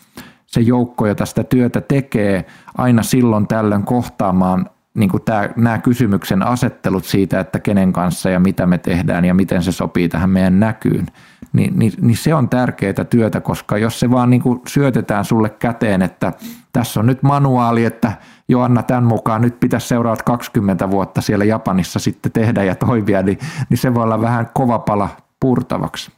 se 0.47 0.61
joukko, 0.61 1.07
jota 1.07 1.27
sitä 1.27 1.45
työtä 1.45 1.81
tekee, 1.81 2.45
aina 2.79 3.03
silloin 3.03 3.47
tällöin 3.47 3.83
kohtaamaan 3.83 4.71
niin 4.99 5.11
kuin 5.11 5.23
tämä, 5.23 5.49
nämä 5.57 5.79
kysymyksen 5.79 6.43
asettelut 6.43 7.05
siitä, 7.05 7.41
että 7.41 7.61
kenen 7.61 7.93
kanssa 7.93 8.31
ja 8.31 8.41
mitä 8.41 8.67
me 8.67 8.79
tehdään 8.79 9.25
ja 9.25 9.35
miten 9.35 9.63
se 9.63 9.73
sopii 9.73 10.09
tähän 10.09 10.31
meidän 10.31 10.61
näkyyn, 10.61 11.07
niin, 11.53 11.79
niin, 11.79 11.93
niin 12.01 12.17
se 12.17 12.35
on 12.35 12.49
tärkeää 12.49 13.05
työtä, 13.11 13.41
koska 13.41 13.79
jos 13.79 14.01
se 14.01 14.11
vaan 14.11 14.31
niin 14.31 14.43
kuin 14.43 14.61
syötetään 14.69 15.25
sulle 15.25 15.51
käteen, 15.51 16.03
että 16.03 16.33
tässä 16.73 17.01
on 17.01 17.07
nyt 17.07 17.23
manuaali, 17.23 17.85
että 17.85 18.13
Joanna 18.49 18.83
tämän 18.83 19.05
mukaan 19.05 19.43
nyt 19.43 19.61
pitäisi 19.61 19.89
seuraavat 19.89 20.23
20 20.23 20.91
vuotta 20.91 21.21
siellä 21.21 21.45
Japanissa 21.45 21.99
sitten 21.99 22.33
tehdä 22.33 22.65
ja 22.65 22.75
toimia, 22.75 23.23
niin, 23.23 23.39
niin 23.69 23.79
se 23.79 23.95
voi 23.95 24.03
olla 24.03 24.21
vähän 24.21 24.51
kova 24.55 24.79
pala 24.79 25.09
purtavaksi. 25.41 26.13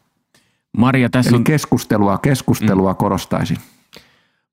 Maria, 0.77 1.09
tässä 1.11 1.31
Eli 1.31 1.37
on... 1.37 1.45
keskustelua, 1.45 2.19
keskustelua 2.19 2.93
mm. 2.93 2.97
korostaisin. 2.97 3.57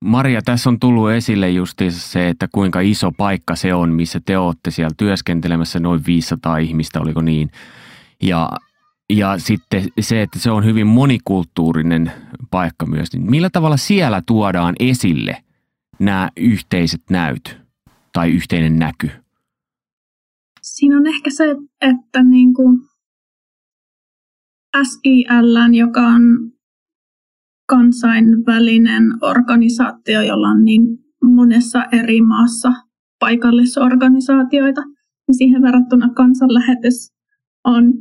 Maria, 0.05 0.41
tässä 0.41 0.69
on 0.69 0.79
tullut 0.79 1.11
esille 1.11 1.49
justiinsa 1.49 1.99
se, 1.99 2.29
että 2.29 2.47
kuinka 2.51 2.79
iso 2.79 3.11
paikka 3.11 3.55
se 3.55 3.73
on, 3.73 3.93
missä 3.93 4.19
te 4.25 4.37
olette 4.37 4.71
siellä 4.71 4.93
työskentelemässä, 4.97 5.79
noin 5.79 6.01
500 6.07 6.57
ihmistä, 6.57 7.01
oliko 7.01 7.21
niin? 7.21 7.51
Ja, 8.23 8.49
ja 9.09 9.37
sitten 9.37 9.83
se, 9.99 10.21
että 10.21 10.39
se 10.39 10.51
on 10.51 10.65
hyvin 10.65 10.87
monikulttuurinen 10.87 12.11
paikka 12.51 12.85
myös. 12.85 13.13
Niin 13.13 13.29
millä 13.29 13.49
tavalla 13.49 13.77
siellä 13.77 14.21
tuodaan 14.25 14.75
esille 14.79 15.43
nämä 15.99 16.29
yhteiset 16.37 17.01
näyt 17.09 17.57
tai 18.13 18.31
yhteinen 18.31 18.79
näky? 18.79 19.11
Siinä 20.61 20.97
on 20.97 21.07
ehkä 21.07 21.29
se, 21.29 21.55
että 21.81 22.23
niin 22.23 22.53
kuin 22.53 22.79
SIL, 24.83 25.73
joka 25.73 26.01
on 26.01 26.21
kansainvälinen 27.67 29.03
organisaatio, 29.21 30.21
jolla 30.21 30.47
on 30.47 30.65
niin 30.65 30.81
monessa 31.23 31.85
eri 31.91 32.21
maassa 32.21 32.71
paikallisorganisaatioita, 33.19 34.81
niin 35.27 35.37
siihen 35.37 35.61
verrattuna 35.61 36.09
kansanlähetys 36.13 37.13
on 37.63 37.93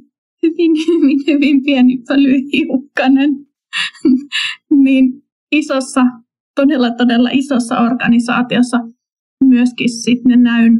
hyvin, 0.42 0.72
hyvin, 0.88 1.18
hyvin 1.26 1.62
pieni 1.62 2.02
pölyhiukkanen. 2.08 3.30
niin 4.84 5.22
isossa, 5.52 6.02
todella, 6.54 6.90
todella 6.90 7.28
isossa 7.32 7.80
organisaatiossa 7.80 8.78
myöskin 9.44 9.88
sitten 9.88 10.30
ne 10.30 10.36
näyn 10.36 10.72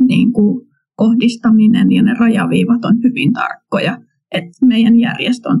niin 0.00 0.32
kuin 0.32 0.66
kohdistaminen 0.96 1.92
ja 1.92 2.02
ne 2.02 2.14
rajaviivat 2.14 2.84
on 2.84 3.02
hyvin 3.02 3.32
tarkkoja. 3.32 3.98
Et 4.32 4.44
meidän 4.64 5.00
järjestön 5.00 5.58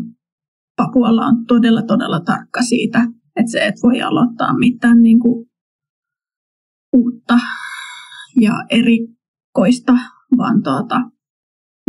Papualla 0.80 1.26
on 1.26 1.46
todella, 1.46 1.82
todella 1.82 2.20
tarkka 2.20 2.62
siitä, 2.62 2.98
että 3.36 3.52
se 3.52 3.66
et 3.66 3.74
voi 3.82 4.02
aloittaa 4.02 4.58
mitään 4.58 5.02
niin 5.02 5.20
kuin 5.20 5.46
uutta 6.96 7.38
ja 8.40 8.52
erikoista, 8.70 9.92
vaan 10.36 10.62
tuota, 10.62 11.00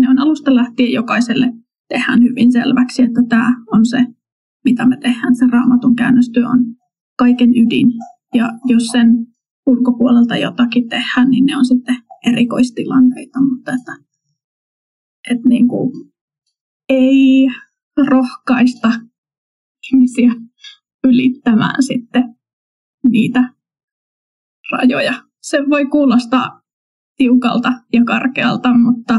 ne 0.01 0.09
on 0.09 0.19
alusta 0.19 0.55
lähtien 0.55 0.91
jokaiselle 0.91 1.53
tehdään 1.89 2.23
hyvin 2.23 2.51
selväksi, 2.51 3.01
että 3.01 3.21
tämä 3.29 3.55
on 3.71 3.85
se, 3.85 4.05
mitä 4.65 4.85
me 4.85 4.97
tehdään. 4.97 5.35
Se 5.35 5.47
raamatun 5.51 5.95
käännöstyö 5.95 6.47
on 6.47 6.59
kaiken 7.17 7.49
ydin. 7.49 7.87
Ja 8.33 8.49
jos 8.65 8.83
sen 8.83 9.07
ulkopuolelta 9.65 10.37
jotakin 10.37 10.89
tehdään, 10.89 11.29
niin 11.29 11.45
ne 11.45 11.57
on 11.57 11.65
sitten 11.65 11.97
erikoistilanteita, 12.25 13.39
mutta 13.41 13.71
että, 13.71 13.91
että 15.29 15.49
niin 15.49 15.67
kuin, 15.67 15.91
ei 16.89 17.47
rohkaista 17.97 18.91
ihmisiä 19.91 20.31
ylittämään 21.03 21.83
sitten 21.83 22.35
niitä 23.09 23.53
rajoja. 24.71 25.13
Se 25.41 25.57
voi 25.69 25.85
kuulostaa 25.85 26.61
tiukalta 27.17 27.71
ja 27.93 28.03
karkealta, 28.05 28.73
mutta 28.73 29.13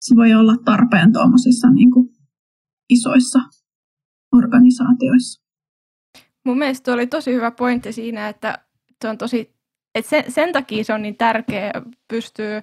se 0.00 0.16
voi 0.16 0.34
olla 0.34 0.54
tarpeen 0.64 1.12
tuommoisissa 1.12 1.70
niin 1.70 1.90
isoissa 2.90 3.38
organisaatioissa. 4.36 5.42
Mun 6.44 6.58
mielestä 6.58 6.92
oli 6.92 7.06
tosi 7.06 7.34
hyvä 7.34 7.50
pointti 7.50 7.92
siinä, 7.92 8.28
että 8.28 8.66
se 9.02 9.08
on 9.08 9.18
tosi, 9.18 9.54
että 9.94 10.08
sen, 10.08 10.32
sen 10.32 10.52
takia 10.52 10.84
se 10.84 10.94
on 10.94 11.02
niin 11.02 11.16
tärkeä 11.16 11.70
pystyä 12.08 12.62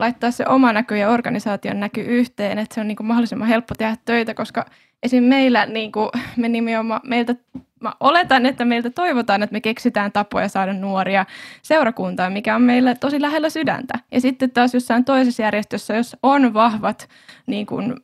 laittaa 0.00 0.30
se 0.30 0.44
oma 0.48 0.72
näky 0.72 0.96
ja 0.96 1.10
organisaation 1.10 1.80
näky 1.80 2.00
yhteen, 2.00 2.58
että 2.58 2.74
se 2.74 2.80
on 2.80 2.88
niin 2.88 2.96
kuin 2.96 3.06
mahdollisimman 3.06 3.48
helppo 3.48 3.74
tehdä 3.78 3.96
töitä, 4.04 4.34
koska 4.34 4.66
esim. 5.02 5.24
meillä 5.24 5.66
niin 5.66 5.92
kuin, 5.92 6.08
me 6.36 6.48
nimenomaan, 6.48 7.00
meiltä 7.04 7.34
mä 7.80 7.92
oletan, 8.00 8.46
että 8.46 8.64
meiltä 8.64 8.90
toivotaan, 8.90 9.42
että 9.42 9.52
me 9.52 9.60
keksitään 9.60 10.12
tapoja 10.12 10.48
saada 10.48 10.72
nuoria 10.72 11.26
seurakuntaan, 11.62 12.32
mikä 12.32 12.54
on 12.54 12.62
meille 12.62 12.94
tosi 12.94 13.20
lähellä 13.20 13.50
sydäntä. 13.50 13.94
Ja 14.12 14.20
sitten 14.20 14.50
taas 14.50 14.74
jossain 14.74 15.04
toisessa 15.04 15.42
järjestössä, 15.42 15.96
jos 15.96 16.16
on 16.22 16.54
vahvat, 16.54 17.08
niin 17.46 17.66
kun, 17.66 17.96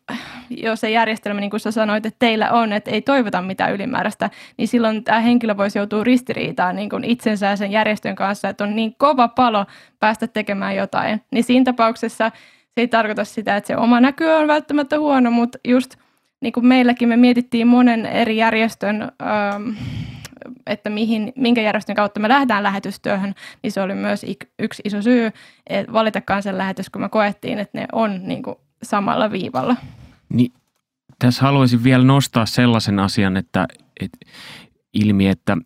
jos 0.51 0.81
se 0.81 0.91
järjestelmä, 0.91 1.41
niin 1.41 1.51
kuin 1.51 1.61
sä 1.61 1.71
sanoit, 1.71 2.07
että 2.07 2.19
teillä 2.19 2.51
on, 2.51 2.73
että 2.73 2.91
ei 2.91 3.03
toivota 3.03 3.43
mitään 3.43 3.73
ylimääräistä, 3.73 4.31
niin 4.57 4.69
silloin 4.69 5.05
tämä 5.05 5.21
henkilö 5.21 5.57
voisi 5.57 5.79
joutua 5.79 6.05
ristiriitaan 6.05 6.77
niin 6.77 6.91
kun 6.91 7.05
itsensä 7.05 7.47
ja 7.47 7.57
sen 7.57 7.71
järjestön 7.71 8.17
kanssa, 8.17 8.49
että 8.49 8.65
on 8.65 8.77
niin 8.77 8.95
kova 8.99 9.29
palo 9.29 9.67
päästä 10.01 10.27
tekemään 10.27 10.77
jotain. 10.77 11.21
Niin 11.31 11.45
siinä 11.45 11.65
tapauksessa 11.65 12.31
se 12.75 12.81
ei 12.81 12.89
tarkoita 12.89 13.25
sitä, 13.25 13.57
että 13.57 13.69
se 13.69 13.77
oma 13.77 14.01
näky 14.01 14.25
on 14.25 14.49
välttämättä 14.49 14.99
huono, 14.99 15.31
mutta 15.31 15.59
just– 15.65 15.97
niin 16.47 16.53
kuin 16.53 16.67
meilläkin 16.67 17.09
me 17.09 17.17
mietittiin 17.17 17.67
monen 17.67 18.07
eri 18.07 18.37
järjestön, 18.37 19.03
ähm, 19.03 19.69
että 20.67 20.91
mihin, 20.91 21.33
minkä 21.37 21.61
järjestön 21.61 21.97
kautta 21.97 22.21
me 22.21 22.29
lähdetään 22.29 22.63
lähetystyöhön, 22.63 23.35
niin 23.63 23.73
se 23.73 23.81
oli 23.81 23.95
myös 23.95 24.27
yksi 24.59 24.83
iso 24.85 25.03
syy 25.03 25.31
että 25.67 25.93
valita 25.93 26.21
kansanlähetys, 26.21 26.91
kun 26.91 27.03
me 27.03 27.09
koettiin, 27.09 27.59
että 27.59 27.79
ne 27.79 27.87
on 27.93 28.21
niin 28.23 28.43
kuin 28.43 28.57
samalla 28.83 29.31
viivalla. 29.33 29.77
Niin, 30.29 30.53
tässä 31.19 31.43
haluaisin 31.43 31.85
vielä 31.85 32.05
nostaa 32.05 32.47
sellaisen 32.47 32.99
asian, 32.99 33.37
että, 33.37 33.67
että 34.01 34.19
ilmi, 34.93 35.29
että 35.29 35.57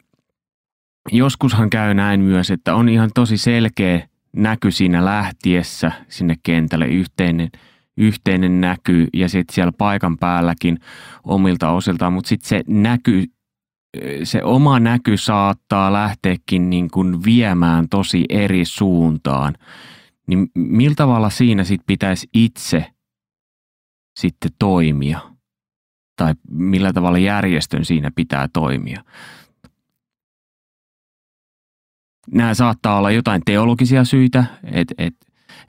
joskushan 1.12 1.70
käy 1.70 1.94
näin 1.94 2.20
myös, 2.20 2.50
että 2.50 2.74
on 2.74 2.88
ihan 2.88 3.10
tosi 3.14 3.36
selkeä 3.36 4.08
näky 4.36 4.70
siinä 4.70 5.04
lähtiessä 5.04 5.92
sinne 6.08 6.34
kentälle 6.42 6.86
yhteinen– 6.86 7.48
yhteinen 8.00 8.60
näky 8.60 9.06
ja 9.14 9.28
sitten 9.28 9.54
siellä 9.54 9.72
paikan 9.78 10.18
päälläkin 10.18 10.78
omilta 11.24 11.70
osiltaan, 11.70 12.12
mutta 12.12 12.28
sitten 12.28 12.48
se 12.48 12.62
näky, 12.66 13.24
se 14.22 14.44
oma 14.44 14.80
näky 14.80 15.16
saattaa 15.16 15.92
lähteäkin 15.92 16.70
niin 16.70 16.90
kuin 16.90 17.24
viemään 17.24 17.88
tosi 17.88 18.24
eri 18.28 18.64
suuntaan. 18.64 19.54
Niin 20.26 20.50
millä 20.54 20.94
tavalla 20.94 21.30
siinä 21.30 21.64
sitten 21.64 21.86
pitäisi 21.86 22.28
itse 22.34 22.86
sitten 24.18 24.50
toimia 24.58 25.20
tai 26.16 26.34
millä 26.50 26.92
tavalla 26.92 27.18
järjestön 27.18 27.84
siinä 27.84 28.10
pitää 28.16 28.48
toimia. 28.52 29.04
Nämä 32.32 32.54
saattaa 32.54 32.98
olla 32.98 33.10
jotain 33.10 33.42
teologisia 33.46 34.04
syitä, 34.04 34.44
että 34.72 34.94
et, 34.98 35.14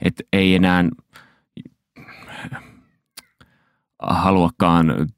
et 0.00 0.22
ei 0.32 0.54
enää 0.54 0.84
haluakaan 4.02 5.08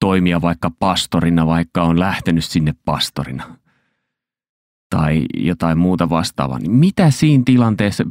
toimia 0.00 0.40
vaikka 0.40 0.70
pastorina, 0.78 1.46
vaikka 1.46 1.82
on 1.82 2.00
lähtenyt 2.00 2.44
sinne 2.44 2.74
pastorina 2.84 3.44
tai 4.90 5.24
jotain 5.34 5.78
muuta 5.78 6.10
vastaavaa. 6.10 6.58
Niin 6.58 6.72
mitä 6.72 7.10
siinä 7.10 7.42
tilanteessa, 7.46 8.04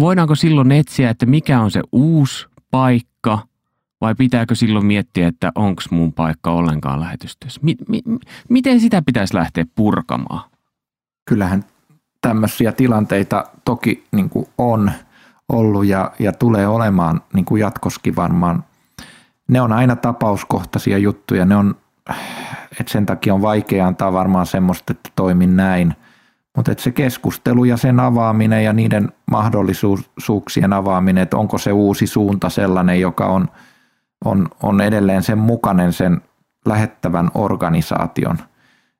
voidaanko 0.00 0.34
silloin 0.34 0.72
etsiä, 0.72 1.10
että 1.10 1.26
mikä 1.26 1.60
on 1.60 1.70
se 1.70 1.82
uusi 1.92 2.46
paikka 2.70 3.38
vai 4.00 4.14
pitääkö 4.14 4.54
silloin 4.54 4.86
miettiä, 4.86 5.28
että 5.28 5.52
onko 5.54 5.82
mun 5.90 6.12
paikka 6.12 6.50
ollenkaan 6.50 7.00
lähetystyössä? 7.00 7.60
Mi- 7.62 7.76
mi- 7.88 8.02
miten 8.48 8.80
sitä 8.80 9.02
pitäisi 9.06 9.34
lähteä 9.34 9.64
purkamaan? 9.74 10.50
Kyllähän 11.28 11.64
tämmöisiä 12.20 12.72
tilanteita 12.72 13.44
toki 13.64 14.04
niin 14.12 14.30
on 14.58 14.92
ollut 15.48 15.86
ja, 15.86 16.12
ja 16.18 16.32
tulee 16.32 16.68
olemaan 16.68 17.20
niin 17.32 17.44
kuin 17.44 17.60
jatkoskin 17.60 18.16
varmaan. 18.16 18.64
Ne 19.48 19.60
on 19.60 19.72
aina 19.72 19.96
tapauskohtaisia 19.96 20.98
juttuja, 20.98 21.44
ne 21.44 21.56
on, 21.56 21.74
että 22.80 22.92
sen 22.92 23.06
takia 23.06 23.34
on 23.34 23.42
vaikea 23.42 23.86
antaa 23.86 24.12
varmaan 24.12 24.46
semmoista, 24.46 24.92
että 24.92 25.10
toimin 25.16 25.56
näin. 25.56 25.94
Mutta 26.56 26.74
se 26.78 26.92
keskustelu 26.92 27.64
ja 27.64 27.76
sen 27.76 28.00
avaaminen 28.00 28.64
ja 28.64 28.72
niiden 28.72 29.12
mahdollisuuksien 29.30 30.72
avaaminen, 30.72 31.22
että 31.22 31.36
onko 31.36 31.58
se 31.58 31.72
uusi 31.72 32.06
suunta 32.06 32.48
sellainen, 32.48 33.00
joka 33.00 33.26
on, 33.26 33.48
on, 34.24 34.48
on 34.62 34.80
edelleen 34.80 35.22
sen 35.22 35.38
mukainen 35.38 35.92
sen 35.92 36.20
lähettävän 36.66 37.30
organisaation– 37.34 38.38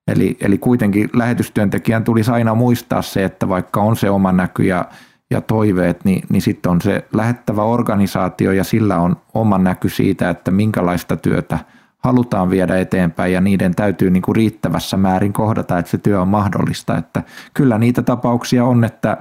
Eli, 0.09 0.37
eli 0.41 0.59
kuitenkin 0.59 1.11
lähetystyöntekijän 1.13 2.05
tulisi 2.05 2.31
aina 2.31 2.55
muistaa 2.55 3.03
se, 3.03 3.25
että 3.25 3.49
vaikka 3.49 3.81
on 3.81 3.97
se 3.97 4.11
oma 4.11 4.33
näky 4.33 4.63
ja, 4.63 4.85
ja 5.31 5.41
toiveet, 5.41 6.05
niin, 6.05 6.23
niin 6.29 6.43
sitten 6.43 6.73
on 6.73 6.81
se 6.81 7.05
lähettävä 7.13 7.63
organisaatio 7.63 8.53
ja 8.53 8.65
sillä 8.65 8.99
on 8.99 9.17
oma 9.35 9.59
näky 9.59 9.89
siitä, 9.89 10.31
että 10.31 10.51
minkälaista 10.51 11.17
työtä 11.17 11.59
halutaan 11.99 12.51
viedä 12.51 12.79
eteenpäin 12.79 13.33
ja 13.33 13.41
niiden 13.41 13.75
täytyy 13.75 14.11
niin 14.11 14.23
kuin 14.23 14.37
riittävässä 14.37 14.97
määrin 14.97 15.33
kohdata, 15.33 15.79
että 15.79 15.91
se 15.91 15.99
työ 15.99 16.21
on 16.21 16.29
mahdollista. 16.29 16.97
Että 16.97 17.23
kyllä 17.55 17.79
niitä 17.79 18.03
tapauksia 18.03 18.65
on, 18.65 18.85
että, 18.85 19.17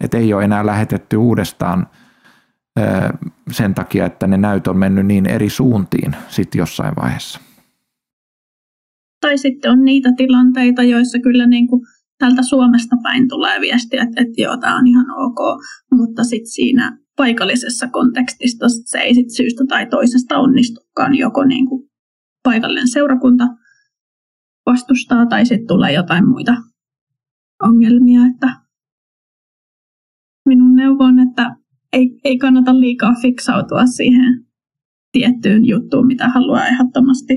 että 0.00 0.18
ei 0.18 0.34
ole 0.34 0.44
enää 0.44 0.66
lähetetty 0.66 1.16
uudestaan 1.16 1.86
sen 3.50 3.74
takia, 3.74 4.06
että 4.06 4.26
ne 4.26 4.36
näyt 4.36 4.66
on 4.66 4.76
mennyt 4.78 5.06
niin 5.06 5.26
eri 5.26 5.50
suuntiin 5.50 6.16
sitten 6.28 6.58
jossain 6.58 6.94
vaiheessa. 7.02 7.40
Tai 9.20 9.38
sitten 9.38 9.70
on 9.70 9.84
niitä 9.84 10.12
tilanteita, 10.16 10.82
joissa 10.82 11.18
kyllä 11.18 11.46
niin 11.46 11.68
kuin 11.68 11.82
tältä 12.18 12.42
Suomesta 12.42 12.96
päin 13.02 13.28
tulee 13.28 13.60
viestiä, 13.60 14.02
että, 14.02 14.20
että 14.22 14.42
joo, 14.42 14.56
tämä 14.56 14.78
on 14.78 14.86
ihan 14.86 15.06
ok, 15.16 15.38
mutta 15.92 16.24
sitten 16.24 16.52
siinä 16.52 16.98
paikallisessa 17.16 17.88
kontekstissa 17.88 18.66
se 18.84 18.98
ei 18.98 19.14
sit 19.14 19.30
syystä 19.36 19.64
tai 19.68 19.86
toisesta 19.86 20.38
onnistukaan. 20.38 21.14
Joko 21.14 21.44
niin 21.44 21.68
kuin 21.68 21.90
paikallinen 22.42 22.88
seurakunta 22.88 23.44
vastustaa 24.66 25.26
tai 25.26 25.46
sitten 25.46 25.68
tulee 25.68 25.92
jotain 25.92 26.28
muita 26.28 26.54
ongelmia. 27.62 28.20
Että 28.34 28.52
minun 30.46 30.76
neuvo 30.76 31.04
on, 31.04 31.18
että 31.18 31.56
ei, 31.92 32.20
ei 32.24 32.38
kannata 32.38 32.80
liikaa 32.80 33.14
fiksautua 33.22 33.86
siihen 33.86 34.44
tiettyyn 35.12 35.66
juttuun, 35.66 36.06
mitä 36.06 36.28
haluaa 36.28 36.66
ehdottomasti 36.66 37.34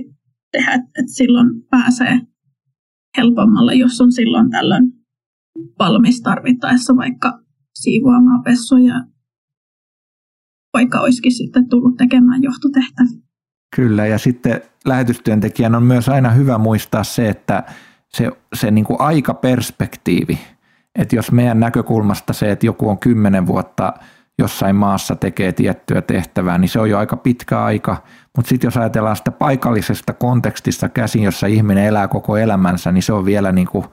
tehdä, 0.51 0.73
että 0.73 1.01
silloin 1.05 1.49
pääsee 1.69 2.19
helpommalla, 3.17 3.73
jos 3.73 4.01
on 4.01 4.11
silloin 4.11 4.49
tällöin 4.49 4.91
valmis 5.79 6.21
tarvittaessa 6.21 6.95
vaikka 6.95 7.39
siivoamaan 7.73 8.43
pessoja, 8.43 8.95
vaikka 10.73 10.99
olisikin 10.99 11.31
sitten 11.31 11.69
tullut 11.69 11.97
tekemään 11.97 12.43
johtotehtäviä. 12.43 13.21
Kyllä, 13.75 14.05
ja 14.07 14.17
sitten 14.17 14.61
lähetystyöntekijän 14.85 15.75
on 15.75 15.83
myös 15.83 16.09
aina 16.09 16.29
hyvä 16.29 16.57
muistaa 16.57 17.03
se, 17.03 17.29
että 17.29 17.63
se, 18.09 18.31
se 18.53 18.71
niin 18.71 18.85
kuin 18.85 19.01
aikaperspektiivi, 19.01 20.39
että 20.95 21.15
jos 21.15 21.31
meidän 21.31 21.59
näkökulmasta 21.59 22.33
se, 22.33 22.51
että 22.51 22.65
joku 22.65 22.89
on 22.89 22.99
kymmenen 22.99 23.47
vuotta 23.47 23.93
jossain 24.41 24.75
maassa 24.75 25.15
tekee 25.15 25.51
tiettyä 25.51 26.01
tehtävää, 26.01 26.57
niin 26.57 26.69
se 26.69 26.79
on 26.79 26.89
jo 26.89 26.97
aika 26.97 27.17
pitkä 27.17 27.63
aika, 27.63 28.03
mutta 28.35 28.49
sitten 28.49 28.67
jos 28.67 28.77
ajatellaan 28.77 29.15
sitä 29.15 29.31
paikallisesta 29.31 30.13
kontekstista 30.13 30.89
käsin, 30.89 31.23
jossa 31.23 31.47
ihminen 31.47 31.85
elää 31.85 32.07
koko 32.07 32.37
elämänsä, 32.37 32.91
niin 32.91 33.03
se 33.03 33.13
on 33.13 33.25
vielä 33.25 33.51
niin 33.51 33.67
kuin 33.67 33.85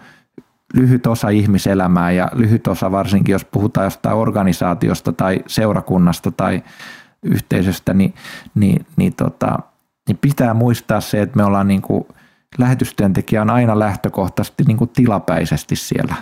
lyhyt 0.75 1.07
osa 1.07 1.29
ihmiselämää 1.29 2.11
ja 2.11 2.29
lyhyt 2.33 2.67
osa 2.67 2.93
varsinkin, 2.93 3.33
jos 3.33 3.45
puhutaan 3.45 3.85
jostain 3.85 4.17
organisaatiosta 4.17 5.13
tai 5.13 5.43
seurakunnasta 5.47 6.31
tai 6.31 6.63
yhteisöstä, 7.23 7.95
niin, 7.95 8.15
niin, 8.55 8.87
niin, 8.97 9.15
tota, 9.15 9.59
niin 10.09 10.19
pitää 10.21 10.55
muistaa 10.55 11.01
se, 11.01 11.23
että 11.23 11.37
me 11.37 11.45
ollaan 11.45 11.69
niin 11.69 11.83
kuin, 11.83 12.05
lähetystyöntekijä 12.59 13.43
on 13.43 13.51
aina 13.51 13.79
lähtökohtaisesti 13.79 14.65
niin 14.65 14.77
kuin 14.77 14.91
tilapäisesti 14.91 15.77
siellä 15.77 16.15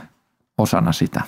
osana 0.58 0.92
sitä. 0.92 1.20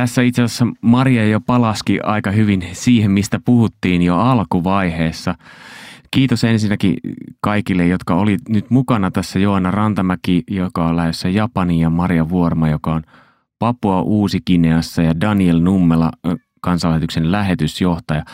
Tässä 0.00 0.22
itse 0.22 0.42
asiassa 0.42 0.66
Maria 0.80 1.26
jo 1.26 1.40
palaski 1.40 2.00
aika 2.02 2.30
hyvin 2.30 2.68
siihen, 2.72 3.10
mistä 3.10 3.40
puhuttiin 3.44 4.02
jo 4.02 4.18
alkuvaiheessa. 4.18 5.34
Kiitos 6.10 6.44
ensinnäkin 6.44 6.96
kaikille, 7.40 7.86
jotka 7.86 8.14
oli 8.14 8.36
nyt 8.48 8.70
mukana 8.70 9.10
tässä 9.10 9.38
Joana 9.38 9.70
Rantamäki, 9.70 10.42
joka 10.50 10.86
on 10.86 10.96
lähdössä 10.96 11.28
Japaniin 11.28 11.80
ja 11.80 11.90
Maria 11.90 12.28
Vuorma, 12.28 12.68
joka 12.68 12.94
on 12.94 13.02
Papua 13.58 14.02
Uusi-Kineassa 14.02 15.02
ja 15.02 15.20
Daniel 15.20 15.60
Nummela, 15.60 16.10
kansanlähetyksen 16.60 17.32
lähetysjohtaja. 17.32 18.24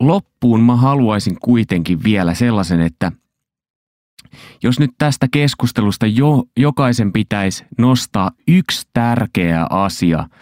Loppuun 0.00 0.60
mä 0.60 0.76
haluaisin 0.76 1.36
kuitenkin 1.40 2.04
vielä 2.04 2.34
sellaisen, 2.34 2.80
että 2.80 3.12
jos 4.62 4.80
nyt 4.80 4.90
tästä 4.98 5.28
keskustelusta 5.30 6.06
jo, 6.06 6.44
jokaisen 6.56 7.12
pitäisi 7.12 7.66
nostaa 7.78 8.30
yksi 8.48 8.88
tärkeä 8.92 9.66
asia– 9.70 10.24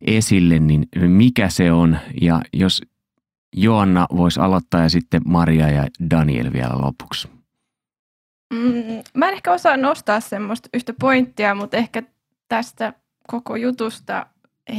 esille, 0.00 0.58
niin 0.58 0.88
mikä 0.96 1.48
se 1.48 1.72
on? 1.72 1.98
Ja 2.20 2.40
jos 2.52 2.82
Joanna 3.56 4.06
voisi 4.16 4.40
aloittaa 4.40 4.82
ja 4.82 4.88
sitten 4.88 5.22
Maria 5.24 5.70
ja 5.70 5.86
Daniel 6.10 6.52
vielä 6.52 6.74
lopuksi. 6.78 7.28
Mm, 8.54 9.02
mä 9.14 9.28
en 9.28 9.34
ehkä 9.34 9.52
osaa 9.52 9.76
nostaa 9.76 10.20
semmoista 10.20 10.68
yhtä 10.74 10.92
pointtia, 11.00 11.54
mutta 11.54 11.76
ehkä 11.76 12.02
tästä 12.48 12.92
koko 13.26 13.56
jutusta 13.56 14.26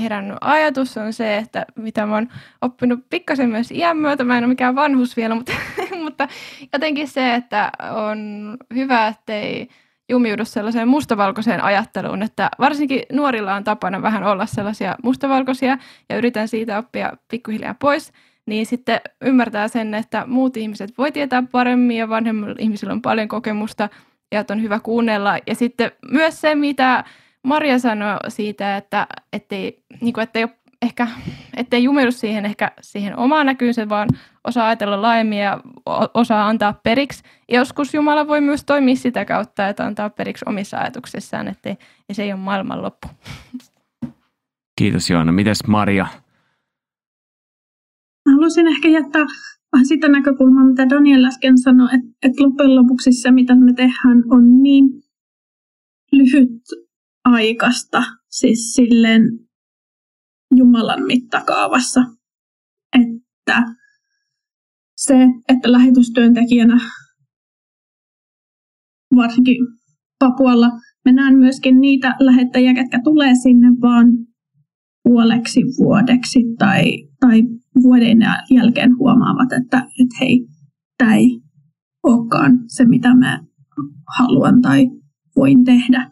herännyt 0.01 0.37
ajatus 0.41 0.97
on 0.97 1.13
se, 1.13 1.37
että 1.37 1.65
mitä 1.75 2.05
mä 2.05 2.13
oon 2.13 2.27
oppinut 2.61 2.99
pikkasen 3.09 3.49
myös 3.49 3.71
iän 3.71 3.97
myötä, 3.97 4.23
mä 4.23 4.37
en 4.37 4.43
ole 4.43 4.49
mikään 4.49 4.75
vanhus 4.75 5.17
vielä, 5.17 5.35
mutta, 5.35 5.53
mutta 6.03 6.27
jotenkin 6.73 7.07
se, 7.07 7.35
että 7.35 7.71
on 7.91 8.17
hyvä, 8.73 9.07
ettei 9.07 9.69
jumiudu 10.09 10.45
sellaiseen 10.45 10.87
mustavalkoiseen 10.87 11.63
ajatteluun, 11.63 12.23
että 12.23 12.49
varsinkin 12.59 13.01
nuorilla 13.11 13.55
on 13.55 13.63
tapana 13.63 14.01
vähän 14.01 14.23
olla 14.23 14.45
sellaisia 14.45 14.95
mustavalkoisia 15.03 15.77
ja 16.09 16.17
yritän 16.17 16.47
siitä 16.47 16.77
oppia 16.77 17.13
pikkuhiljaa 17.27 17.75
pois, 17.79 18.11
niin 18.45 18.65
sitten 18.65 19.01
ymmärtää 19.21 19.67
sen, 19.67 19.93
että 19.93 20.23
muut 20.27 20.57
ihmiset 20.57 20.97
voi 20.97 21.11
tietää 21.11 21.43
paremmin 21.51 21.97
ja 21.97 22.09
vanhemmilla 22.09 22.55
ihmisillä 22.59 22.93
on 22.93 23.01
paljon 23.01 23.27
kokemusta 23.27 23.89
ja 24.31 24.39
että 24.39 24.53
on 24.53 24.61
hyvä 24.61 24.79
kuunnella. 24.79 25.37
Ja 25.47 25.55
sitten 25.55 25.91
myös 26.11 26.41
se, 26.41 26.55
mitä 26.55 27.03
Maria 27.43 27.79
sanoi 27.79 28.17
siitä, 28.27 28.77
että 28.77 29.07
ettei, 29.33 29.83
niin 30.01 30.13
kuin, 30.13 30.23
ettei 30.23 30.47
ehkä, 30.81 31.07
ettei 31.57 31.83
jumiudu 31.83 32.11
siihen 32.11 32.45
ehkä 32.45 32.71
siihen 32.81 33.17
omaan 33.17 33.45
näkyynsä, 33.45 33.89
vaan 33.89 34.09
osaa 34.49 34.67
ajatella 34.67 35.01
laajemmin 35.01 35.39
ja 35.39 35.61
osaa 36.13 36.47
antaa 36.47 36.73
periksi. 36.73 37.23
Joskus 37.51 37.93
Jumala 37.93 38.27
voi 38.27 38.41
myös 38.41 38.63
toimia 38.65 38.95
sitä 38.95 39.25
kautta, 39.25 39.67
että 39.67 39.85
antaa 39.85 40.09
periksi 40.09 40.45
omissa 40.47 40.77
ajatuksissaan, 40.77 41.47
että 41.47 41.75
se 42.11 42.23
ei 42.23 42.33
ole 42.33 42.41
maailman 42.41 42.81
loppu. 42.81 43.07
Kiitos 44.79 45.09
Joana. 45.09 45.31
Mites 45.31 45.67
Maria? 45.67 46.07
Haluaisin 48.31 48.67
ehkä 48.67 48.87
jättää 48.89 49.25
vähän 49.73 49.85
sitä 49.85 50.07
näkökulmaa, 50.07 50.63
mitä 50.63 50.89
Daniel 50.89 51.25
äsken 51.25 51.57
sanoi, 51.57 51.87
että, 51.95 52.07
että 52.23 52.43
loppujen 52.43 52.75
lopuksi 52.75 53.11
se, 53.11 53.31
mitä 53.31 53.55
me 53.55 53.73
tehdään, 53.73 54.23
on 54.31 54.63
niin 54.63 54.85
lyhyt 56.11 56.61
aikasta, 57.25 58.03
siis 58.29 58.73
silleen 58.73 59.21
Jumalan 60.55 61.03
mittakaavassa, 61.03 62.01
että 63.01 63.63
se, 64.99 65.27
että 65.49 65.71
lähetystyöntekijänä 65.71 66.77
varsinkin 69.15 69.57
Papualla 70.19 70.71
me 71.05 71.11
näen 71.11 71.37
myöskin 71.37 71.81
niitä 71.81 72.15
lähettäjiä, 72.19 72.73
ketkä 72.73 72.99
tulee 73.03 73.35
sinne 73.43 73.67
vaan 73.81 74.07
puoleksi 75.03 75.61
vuodeksi 75.77 76.39
tai, 76.57 76.83
tai 77.19 77.43
vuoden 77.81 78.17
jälkeen 78.51 78.97
huomaavat, 78.97 79.53
että, 79.53 79.77
että 79.77 80.15
hei, 80.19 80.47
tämä 80.97 81.15
ei 81.15 81.41
olekaan 82.03 82.59
se, 82.67 82.85
mitä 82.85 83.15
mä 83.15 83.43
haluan 84.17 84.61
tai 84.61 84.87
voin 85.35 85.63
tehdä, 85.63 86.11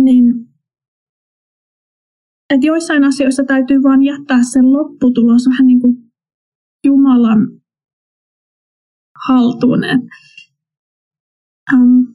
niin 0.00 0.24
että 2.54 2.66
joissain 2.66 3.04
asioissa 3.04 3.42
täytyy 3.44 3.82
vain 3.82 4.02
jättää 4.02 4.42
se 4.42 4.62
lopputulos 4.62 5.48
vähän 5.48 5.66
niin 5.66 5.80
kuin 5.80 5.96
Jumalan 6.86 7.59
haltuun. 9.28 9.84
Et, 9.84 10.00
um, 11.74 12.14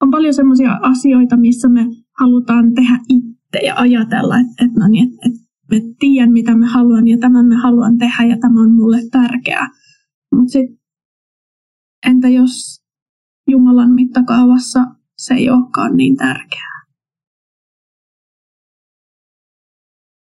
on 0.00 0.10
paljon 0.10 0.34
sellaisia 0.34 0.78
asioita, 0.82 1.36
missä 1.36 1.68
me 1.68 1.86
halutaan 2.20 2.74
tehdä 2.74 2.98
itse 3.08 3.66
ja 3.66 3.74
ajatella, 3.76 4.38
että, 4.38 4.64
että, 4.64 4.80
no 4.80 4.88
niin, 4.88 5.08
että, 5.08 5.26
että 5.26 5.42
mä 5.72 5.94
tiedän, 5.98 6.32
mitä 6.32 6.56
mä 6.56 6.70
haluan 6.70 7.08
ja 7.08 7.18
tämän 7.18 7.46
mä 7.46 7.62
haluan 7.62 7.98
tehdä 7.98 8.24
ja 8.24 8.36
tämä 8.40 8.62
on 8.62 8.74
mulle 8.74 8.98
tärkeää. 9.10 9.68
Mutta 10.34 10.52
sitten 10.52 10.78
entä 12.06 12.28
jos 12.28 12.82
Jumalan 13.50 13.90
mittakaavassa 13.90 14.84
se 15.16 15.34
ei 15.34 15.50
olekaan 15.50 15.96
niin 15.96 16.16
tärkeää? 16.16 16.82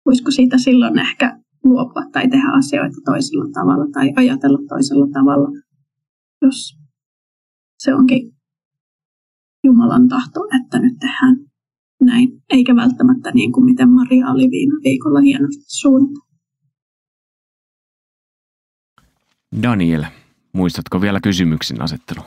Voisiko 0.05 0.31
siitä 0.31 0.57
silloin 0.57 0.99
ehkä 0.99 1.39
luopua 1.63 2.03
tai 2.11 2.27
tehdä 2.27 2.49
asioita 2.51 2.95
toisella 3.05 3.51
tavalla 3.53 3.85
tai 3.93 4.13
ajatella 4.15 4.59
toisella 4.69 5.07
tavalla, 5.13 5.49
jos 6.45 6.77
se 7.79 7.93
onkin 7.93 8.33
Jumalan 9.63 10.07
tahto, 10.07 10.39
että 10.61 10.79
nyt 10.79 10.93
tehdään 10.99 11.35
näin, 12.01 12.43
eikä 12.49 12.75
välttämättä 12.75 13.31
niin 13.31 13.51
kuin 13.51 13.65
miten 13.65 13.89
Maria 13.89 14.27
oli 14.27 14.51
viime 14.51 14.79
viikolla 14.83 15.19
hienosti 15.21 15.63
suunniteltu. 15.67 16.33
Daniel, 19.63 20.03
muistatko 20.53 21.01
vielä 21.01 21.19
kysymyksen 21.19 21.81
asettelu? 21.81 22.21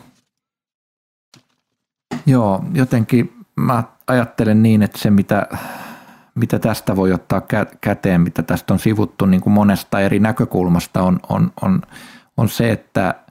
Joo, 2.26 2.64
jotenkin 2.74 3.32
mä 3.56 3.84
ajattelen 4.06 4.62
niin, 4.62 4.82
että 4.82 4.98
se 4.98 5.10
mitä, 5.10 5.48
mitä 6.34 6.58
tästä 6.58 6.96
voi 6.96 7.12
ottaa 7.12 7.42
käteen, 7.80 8.20
mitä 8.20 8.42
tästä 8.42 8.74
on 8.74 8.80
sivuttu 8.80 9.26
niin 9.26 9.40
kuin 9.40 9.52
monesta 9.52 10.00
eri 10.00 10.18
näkökulmasta, 10.18 11.02
on, 11.02 11.20
on, 11.28 11.52
on, 11.62 11.82
on 12.36 12.48
se, 12.48 12.72
että 12.72 13.25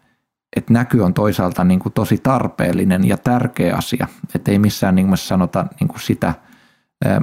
että 0.56 0.74
näky 0.74 1.01
on 1.01 1.14
toisaalta 1.14 1.64
niin 1.64 1.80
kuin 1.80 1.93
tosi 1.93 2.18
tarpeellinen 2.18 3.08
ja 3.08 3.18
tärkeä 3.18 3.76
asia. 3.76 4.08
Että 4.36 4.51
ei 4.51 4.60
missään 4.60 4.95
nimessä 4.95 5.28
sanota 5.28 5.66
niin 5.80 5.88
kuin 5.88 5.99
sitä, 5.99 6.34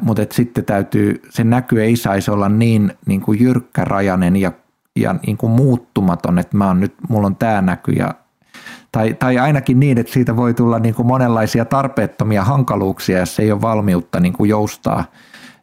mutta 0.02 0.22
että 0.22 0.34
sitten 0.34 0.64
täytyy, 0.64 1.22
se 1.30 1.44
näky 1.44 1.82
ei 1.82 1.96
saisi 1.96 2.30
olla 2.30 2.48
niin, 2.48 2.92
niin 3.06 3.20
kuin 3.20 3.40
jyrkkärajainen 3.40 4.36
ja, 4.36 4.52
ja 4.96 5.14
niin 5.26 5.36
kuin 5.36 5.52
muuttumaton, 5.52 6.38
että 6.38 6.56
mä 6.56 6.66
oon 6.66 6.80
nyt, 6.80 6.94
mulla 7.08 7.26
on 7.26 7.36
tämä 7.36 7.62
näky 7.62 7.92
ja 7.92 8.14
tai, 8.92 9.14
tai 9.14 9.38
ainakin 9.38 9.80
niin, 9.80 9.98
että 9.98 10.12
siitä 10.12 10.36
voi 10.36 10.54
tulla 10.54 10.78
niin 10.78 10.94
kuin 10.94 11.06
monenlaisia 11.06 11.64
tarpeettomia 11.64 12.44
hankaluuksia, 12.44 13.18
jos 13.18 13.40
ei 13.40 13.52
ole 13.52 13.60
valmiutta 13.60 14.20
niin 14.20 14.32
kuin 14.32 14.50
joustaa. 14.50 15.04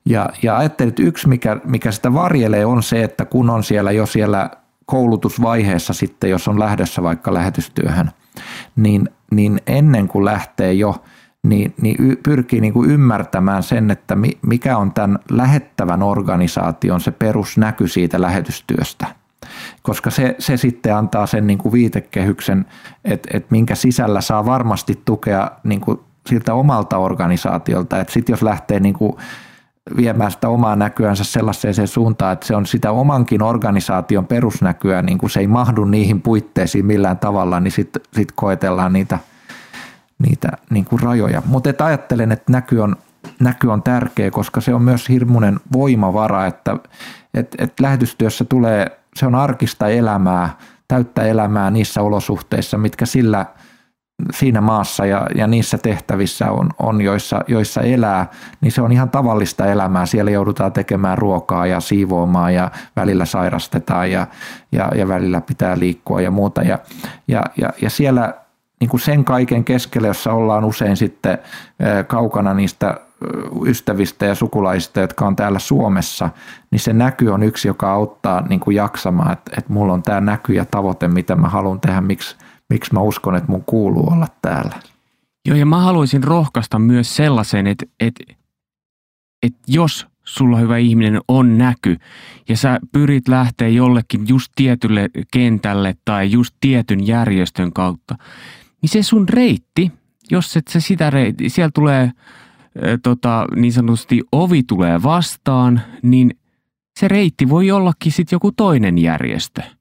Ja, 0.06 0.30
ja 0.44 0.58
ajattelin, 0.58 0.90
että 0.90 1.04
yksi, 1.04 1.28
mikä, 1.28 1.58
mikä 1.64 1.92
sitä 1.92 2.14
varjelee, 2.14 2.66
on 2.66 2.84
se, 2.84 3.04
että 3.04 3.26
kun 3.26 3.50
on 3.50 3.64
siellä 3.64 3.92
jo 3.92 4.06
siellä 4.06 4.50
koulutusvaiheessa 4.90 5.94
sitten, 5.94 6.30
jos 6.30 6.48
on 6.48 6.60
lähdössä 6.60 7.04
vaikka 7.04 7.34
lähetystyöhön, 7.34 8.12
niin, 8.76 9.10
niin 9.32 9.62
ennen 9.68 10.08
kuin 10.08 10.26
lähtee 10.26 10.74
jo, 10.74 11.04
niin, 11.44 11.74
niin 11.82 12.18
pyrkii 12.24 12.62
niin 12.62 12.74
kuin 12.74 12.92
ymmärtämään 12.92 13.64
sen, 13.64 13.92
että 13.92 14.18
mikä 14.42 14.78
on 14.78 14.94
tämän 14.94 15.20
lähettävän 15.32 16.04
organisaation 16.04 17.02
se 17.02 17.12
perusnäky 17.12 17.88
siitä 17.88 18.22
lähetystyöstä. 18.22 19.06
Koska 19.82 20.10
se, 20.10 20.36
se 20.40 20.58
sitten 20.58 20.96
antaa 20.96 21.26
sen 21.28 21.48
niin 21.48 21.58
kuin 21.58 21.74
viitekehyksen, 21.74 22.66
että, 23.06 23.30
että 23.34 23.48
minkä 23.52 23.76
sisällä 23.76 24.22
saa 24.22 24.46
varmasti 24.46 25.02
tukea 25.06 25.52
niin 25.64 25.82
kuin 25.82 26.00
siltä 26.28 26.54
omalta 26.54 26.98
organisaatiolta. 26.98 27.96
Sitten 28.10 28.34
jos 28.34 28.42
lähtee 28.42 28.80
niin 28.80 28.94
kuin 28.94 29.14
viemään 29.98 30.32
sitä 30.32 30.50
omaa 30.50 30.76
näkyänsä 30.76 31.24
sellaiseen 31.24 31.88
suuntaan, 31.88 32.34
että 32.34 32.48
se 32.48 32.56
on 32.56 32.66
sitä 32.66 32.92
omankin 32.92 33.44
organisaation 33.44 34.28
perusnäkyä, 34.28 35.02
niin 35.02 35.18
kun 35.18 35.30
se 35.30 35.40
ei 35.40 35.48
mahdu 35.48 35.86
niihin 35.86 36.22
puitteisiin 36.22 36.86
millään 36.86 37.18
tavalla, 37.18 37.60
niin 37.60 37.72
sitten 37.72 38.02
sit 38.14 38.32
koetellaan 38.32 38.94
niitä, 38.94 39.20
niitä 40.20 40.52
niin 40.70 40.86
kuin 40.86 41.02
rajoja. 41.02 41.42
Mutta 41.46 41.86
ajattelen, 41.86 42.32
että 42.32 42.52
näky 42.52 42.80
on, 42.80 42.96
näky 43.40 43.68
on 43.68 43.84
tärkeä, 43.84 44.32
koska 44.32 44.62
se 44.62 44.74
on 44.74 44.82
myös 44.82 45.10
hirmuinen 45.10 45.60
voimavara, 45.74 46.46
että 46.46 46.78
et, 47.34 47.56
et 47.58 47.80
lähetystyössä 47.80 48.46
tulee, 48.46 49.00
se 49.16 49.26
on 49.26 49.36
arkista 49.36 49.88
elämää, 49.88 50.58
täyttä 50.88 51.24
elämää 51.24 51.72
niissä 51.72 52.02
olosuhteissa, 52.02 52.78
mitkä 52.78 53.06
sillä– 53.06 53.46
siinä 54.34 54.62
maassa 54.62 55.06
ja, 55.06 55.28
ja 55.36 55.48
niissä 55.48 55.78
tehtävissä 55.78 56.52
on, 56.52 56.70
on 56.80 57.02
joissa, 57.02 57.42
joissa 57.48 57.82
elää, 57.82 58.28
niin 58.62 58.72
se 58.72 58.82
on 58.82 58.92
ihan 58.92 59.10
tavallista 59.10 59.66
elämää. 59.66 60.06
Siellä 60.06 60.32
joudutaan 60.32 60.74
tekemään 60.74 61.18
ruokaa 61.18 61.68
ja 61.68 61.80
siivoamaan 61.80 62.54
ja 62.54 62.72
välillä 62.96 63.26
sairastetaan 63.26 64.12
ja, 64.12 64.28
ja, 64.72 64.92
ja 64.96 65.08
välillä 65.08 65.42
pitää 65.42 65.80
liikkua 65.80 66.22
ja 66.22 66.32
muuta. 66.32 66.62
Ja, 66.62 66.80
ja, 67.28 67.44
ja, 67.62 67.70
ja 67.82 67.90
siellä 67.90 68.34
niin 68.80 68.90
kuin 68.90 69.02
sen 69.02 69.26
kaiken 69.26 69.64
keskellä, 69.64 70.08
jossa 70.08 70.34
ollaan 70.34 70.66
usein 70.66 70.98
sitten 70.98 71.38
kaukana 72.08 72.54
niistä 72.54 72.98
ystävistä 73.66 74.26
ja 74.26 74.36
sukulaisista, 74.36 75.00
jotka 75.00 75.28
on 75.28 75.36
täällä 75.36 75.60
Suomessa, 75.60 76.30
niin 76.72 76.80
se 76.80 76.94
näky 76.94 77.28
on 77.28 77.44
yksi, 77.44 77.68
joka 77.68 77.92
auttaa 77.92 78.42
niin 78.50 78.60
kuin 78.60 78.76
jaksamaan, 78.76 79.34
että, 79.34 79.52
että 79.58 79.74
mulla 79.74 79.94
on 79.94 80.04
tämä 80.04 80.22
näky 80.22 80.54
ja 80.54 80.66
tavoite, 80.66 81.08
mitä 81.08 81.36
mä 81.36 81.50
haluan 81.50 81.80
tehdä, 81.80 82.02
miksi– 82.02 82.36
miksi 82.70 82.94
mä 82.94 83.00
uskon, 83.00 83.36
että 83.36 83.52
mun 83.52 83.64
kuuluu 83.66 84.10
olla 84.14 84.28
täällä. 84.42 84.76
Joo, 85.46 85.58
ja 85.58 85.66
mä 85.66 85.80
haluaisin 85.80 86.24
rohkaista 86.24 86.80
myös 86.80 87.16
sellaisen, 87.16 87.68
että, 87.68 87.86
että, 88.00 88.24
että 89.44 89.60
jos 89.68 90.08
sulla 90.24 90.58
hyvä 90.58 90.78
ihminen 90.78 91.22
on 91.28 91.58
näky 91.58 91.98
ja 92.50 92.58
sä 92.58 92.80
pyrit 92.92 93.28
lähteä 93.28 93.68
jollekin 93.68 94.28
just 94.28 94.52
tietylle 94.56 95.10
kentälle 95.34 95.96
tai 96.06 96.32
just 96.32 96.56
tietyn 96.62 97.08
järjestön 97.08 97.74
kautta, 97.74 98.16
niin 98.82 98.90
se 98.90 99.04
sun 99.04 99.30
reitti, 99.30 99.92
jos 100.32 100.58
et 100.58 100.68
sä 100.68 100.80
sitä 100.80 101.10
reitti, 101.10 101.50
siellä 101.50 101.72
tulee 101.74 102.12
tota, 103.04 103.48
niin 103.56 103.74
sanotusti 103.74 104.22
ovi 104.32 104.64
tulee 104.64 105.04
vastaan, 105.04 105.82
niin 106.02 106.38
se 107.00 107.08
reitti 107.08 107.50
voi 107.50 107.72
ollakin 107.72 108.12
sitten 108.12 108.36
joku 108.36 108.52
toinen 108.52 108.98
järjestö– 108.98 109.62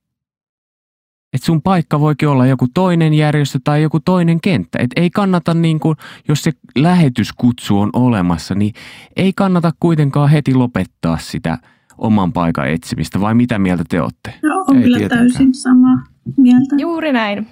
että 1.32 1.46
sun 1.46 1.62
paikka 1.62 2.00
voikin 2.00 2.28
olla 2.28 2.46
joku 2.46 2.66
toinen 2.74 3.14
järjestö 3.14 3.58
tai 3.64 3.82
joku 3.82 4.00
toinen 4.00 4.40
kenttä. 4.40 4.78
Et 4.78 4.90
ei 4.96 5.10
kannata, 5.10 5.54
niin 5.54 5.80
kuin, 5.80 5.96
jos 6.28 6.42
se 6.42 6.52
lähetyskutsu 6.78 7.80
on 7.80 7.90
olemassa, 7.92 8.54
niin 8.54 8.74
ei 9.16 9.32
kannata 9.36 9.72
kuitenkaan 9.80 10.30
heti 10.30 10.54
lopettaa 10.54 11.18
sitä 11.18 11.58
oman 11.98 12.32
paikan 12.32 12.68
etsimistä, 12.68 13.20
vai 13.20 13.34
mitä 13.34 13.58
mieltä 13.58 13.84
te 13.88 14.02
olette? 14.02 14.34
No, 14.42 14.64
on 14.68 14.76
ei 14.76 14.82
kyllä 14.82 14.98
tietenkään. 14.98 15.28
täysin 15.28 15.54
sama 15.54 16.02
mieltä. 16.36 16.76
Juuri 16.78 17.12
näin. 17.12 17.46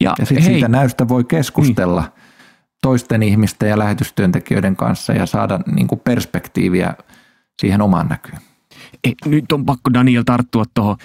Ja, 0.00 0.14
ja 0.18 0.26
sitten 0.26 0.44
siitä 0.44 0.68
näystä 0.68 1.08
voi 1.08 1.24
keskustella 1.24 2.00
niin. 2.00 2.10
toisten 2.82 3.22
ihmisten 3.22 3.68
ja 3.68 3.78
lähetystyöntekijöiden 3.78 4.76
kanssa 4.76 5.12
ja 5.12 5.26
saada 5.26 5.60
niin 5.74 5.86
kuin 5.86 6.00
perspektiiviä 6.00 6.94
siihen 7.60 7.82
omaan 7.82 8.06
näkyyn. 8.08 8.38
Ei, 9.04 9.14
nyt 9.26 9.52
on 9.52 9.64
pakko 9.66 9.94
Daniel 9.94 10.22
tarttua 10.22 10.64
tuohon. 10.74 10.96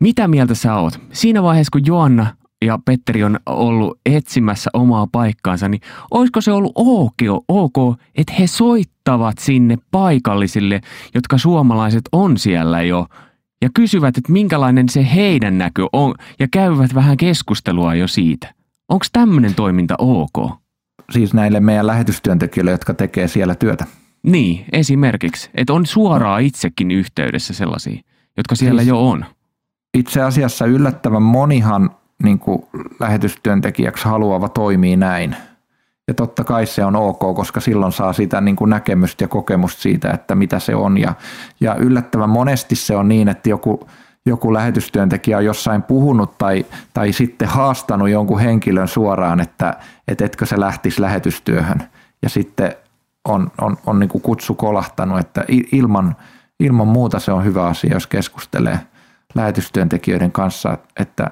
Mitä 0.00 0.28
mieltä 0.28 0.54
sä 0.54 0.74
oot? 0.74 1.00
Siinä 1.12 1.42
vaiheessa, 1.42 1.70
kun 1.70 1.86
Joanna 1.86 2.26
ja 2.64 2.78
Petteri 2.84 3.24
on 3.24 3.40
ollut 3.46 3.98
etsimässä 4.06 4.70
omaa 4.72 5.06
paikkaansa, 5.12 5.68
niin 5.68 5.80
olisiko 6.10 6.40
se 6.40 6.52
ollut 6.52 6.72
ok, 6.74 7.44
ok, 7.48 7.98
että 8.14 8.32
he 8.32 8.46
soittavat 8.46 9.38
sinne 9.38 9.76
paikallisille, 9.90 10.80
jotka 11.14 11.38
suomalaiset 11.38 12.02
on 12.12 12.38
siellä 12.38 12.82
jo, 12.82 13.06
ja 13.62 13.68
kysyvät, 13.74 14.18
että 14.18 14.32
minkälainen 14.32 14.88
se 14.88 15.06
heidän 15.14 15.58
näkö 15.58 15.86
on, 15.92 16.14
ja 16.38 16.48
käyvät 16.50 16.94
vähän 16.94 17.16
keskustelua 17.16 17.94
jo 17.94 18.08
siitä. 18.08 18.54
Onko 18.88 19.06
tämmöinen 19.12 19.54
toiminta 19.54 19.94
ok? 19.98 20.50
Siis 21.10 21.34
näille 21.34 21.60
meidän 21.60 21.86
lähetystyöntekijöille, 21.86 22.70
jotka 22.70 22.94
tekee 22.94 23.28
siellä 23.28 23.54
työtä. 23.54 23.86
Niin, 24.22 24.64
esimerkiksi. 24.72 25.50
Että 25.54 25.72
on 25.72 25.86
suoraan 25.86 26.42
itsekin 26.42 26.90
yhteydessä 26.90 27.54
sellaisia, 27.54 28.00
jotka 28.36 28.54
siellä 28.54 28.80
siis, 28.80 28.88
jo 28.88 29.08
on 29.08 29.24
itse 29.96 30.22
asiassa 30.22 30.66
yllättävän 30.66 31.22
monihan 31.22 31.90
niin 32.22 32.38
kuin 32.38 32.66
lähetystyöntekijäksi 33.00 34.04
haluava 34.04 34.48
toimii 34.48 34.96
näin. 34.96 35.36
Ja 36.08 36.14
totta 36.14 36.44
kai 36.44 36.66
se 36.66 36.84
on 36.84 36.96
ok, 36.96 37.36
koska 37.36 37.60
silloin 37.60 37.92
saa 37.92 38.12
sitä 38.12 38.40
niin 38.40 38.56
kuin 38.56 38.70
näkemystä 38.70 39.24
ja 39.24 39.28
kokemusta 39.28 39.82
siitä, 39.82 40.10
että 40.10 40.34
mitä 40.34 40.58
se 40.58 40.74
on. 40.74 40.98
Ja, 40.98 41.14
ja 41.60 41.74
yllättävän 41.74 42.30
monesti 42.30 42.76
se 42.76 42.96
on 42.96 43.08
niin, 43.08 43.28
että 43.28 43.48
joku, 43.48 43.88
joku 44.26 44.52
lähetystyöntekijä 44.52 45.36
on 45.36 45.44
jossain 45.44 45.82
puhunut 45.82 46.38
tai, 46.38 46.66
tai 46.94 47.12
sitten 47.12 47.48
haastanut 47.48 48.08
jonkun 48.08 48.40
henkilön 48.40 48.88
suoraan, 48.88 49.40
että, 49.40 49.76
että 50.08 50.24
etkö 50.24 50.46
se 50.46 50.60
lähtisi 50.60 51.00
lähetystyöhön. 51.00 51.82
Ja 52.22 52.28
sitten 52.28 52.74
on, 53.24 53.50
on, 53.60 53.76
on 53.86 53.98
niin 53.98 54.08
kuin 54.08 54.22
kutsu 54.22 54.54
kolahtanut, 54.54 55.18
että 55.18 55.44
ilman, 55.72 56.16
ilman 56.60 56.88
muuta 56.88 57.18
se 57.18 57.32
on 57.32 57.44
hyvä 57.44 57.66
asia, 57.66 57.94
jos 57.94 58.06
keskustelee 58.06 58.78
lähetystyöntekijöiden 59.36 60.32
kanssa, 60.32 60.78
että 61.00 61.30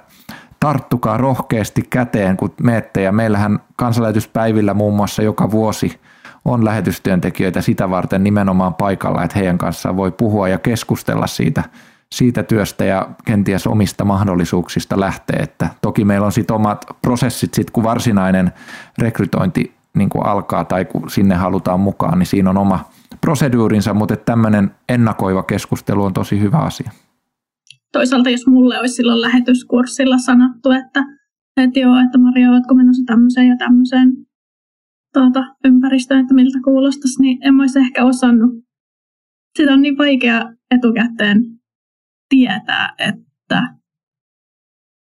tarttukaa 0.60 1.16
rohkeasti 1.16 1.82
käteen, 1.90 2.36
kun 2.36 2.54
meette. 2.62 3.02
Ja 3.02 3.12
meillähän 3.12 3.58
kansanlähetyspäivillä 3.76 4.74
muun 4.74 4.96
muassa 4.96 5.22
joka 5.22 5.50
vuosi 5.50 6.00
on 6.44 6.64
lähetystyöntekijöitä 6.64 7.60
sitä 7.60 7.90
varten 7.90 8.24
nimenomaan 8.24 8.74
paikalla, 8.74 9.22
että 9.22 9.38
heidän 9.38 9.58
kanssaan 9.58 9.96
voi 9.96 10.10
puhua 10.10 10.48
ja 10.48 10.58
keskustella 10.58 11.26
siitä, 11.26 11.64
siitä 12.12 12.42
työstä 12.42 12.84
ja 12.84 13.08
kenties 13.24 13.66
omista 13.66 14.04
mahdollisuuksista 14.04 15.00
lähtee. 15.00 15.36
Että 15.36 15.68
toki 15.80 16.04
meillä 16.04 16.26
on 16.26 16.32
sitten 16.32 16.56
omat 16.56 16.84
prosessit, 17.02 17.54
sit 17.54 17.70
kun 17.70 17.84
varsinainen 17.84 18.52
rekrytointi 18.98 19.74
niin 19.94 20.08
kuin 20.08 20.26
alkaa 20.26 20.64
tai 20.64 20.84
kun 20.84 21.10
sinne 21.10 21.34
halutaan 21.34 21.80
mukaan, 21.80 22.18
niin 22.18 22.26
siinä 22.26 22.50
on 22.50 22.56
oma 22.56 22.88
proseduurinsa, 23.20 23.94
mutta 23.94 24.16
tämmöinen 24.16 24.70
ennakoiva 24.88 25.42
keskustelu 25.42 26.04
on 26.04 26.12
tosi 26.12 26.40
hyvä 26.40 26.58
asia. 26.58 26.90
Toisaalta 27.94 28.30
jos 28.30 28.46
mulle 28.46 28.80
olisi 28.80 28.94
silloin 28.94 29.20
lähetyskurssilla 29.20 30.18
sanottu, 30.18 30.70
että, 30.70 31.00
että 31.56 31.80
joo, 31.80 31.98
että 32.04 32.18
Maria, 32.18 32.50
oletko 32.50 32.74
menossa 32.74 33.02
tämmöiseen 33.06 33.48
ja 33.48 33.56
tämmöiseen 33.56 34.08
tuota, 35.12 35.44
ympäristöön, 35.64 36.20
että 36.20 36.34
miltä 36.34 36.58
kuulostaisi, 36.64 37.22
niin 37.22 37.38
en 37.42 37.60
olisi 37.60 37.78
ehkä 37.78 38.04
osannut. 38.04 38.50
Sitä 39.58 39.72
on 39.72 39.82
niin 39.82 39.98
vaikea 39.98 40.54
etukäteen 40.70 41.44
tietää, 42.28 42.94
että, 42.98 43.76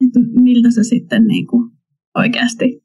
että 0.06 0.20
miltä 0.42 0.72
se 0.72 0.84
sitten 0.84 1.28
niin 1.28 1.48
kuin 1.48 1.72
oikeasti 2.18 2.82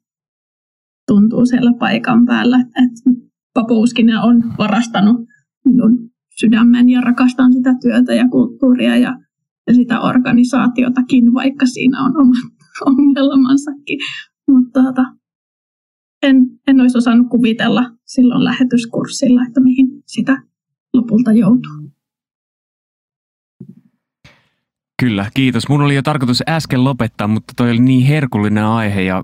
tuntuu 1.07 1.45
siellä 1.45 1.71
paikan 1.79 2.25
päällä. 2.25 2.59
Että 2.59 3.25
Papouskinen 3.53 4.19
on 4.19 4.43
varastanut 4.57 5.27
minun 5.65 6.09
sydämen 6.39 6.89
ja 6.89 7.01
rakastan 7.01 7.53
sitä 7.53 7.75
työtä 7.81 8.13
ja 8.13 8.27
kulttuuria 8.29 8.97
ja 8.97 9.28
sitä 9.73 10.01
organisaatiotakin, 10.01 11.33
vaikka 11.33 11.65
siinä 11.65 12.03
on 12.03 12.17
omat 12.21 12.53
ongelmansakin. 12.85 13.99
Mutta 14.51 14.81
tuota, 14.83 15.03
en, 16.23 16.35
en 16.67 16.81
olisi 16.81 16.97
osannut 16.97 17.27
kuvitella 17.29 17.91
silloin 18.05 18.43
lähetyskurssilla, 18.43 19.41
että 19.47 19.61
mihin 19.61 19.87
sitä 20.05 20.43
lopulta 20.93 21.31
joutuu. 21.31 21.88
Kyllä, 24.99 25.25
kiitos. 25.33 25.69
Mun 25.69 25.81
oli 25.81 25.95
jo 25.95 26.01
tarkoitus 26.01 26.43
äsken 26.49 26.83
lopettaa, 26.83 27.27
mutta 27.27 27.53
toi 27.57 27.71
oli 27.71 27.79
niin 27.79 28.05
herkullinen 28.05 28.63
aihe 28.65 29.01
ja 29.01 29.23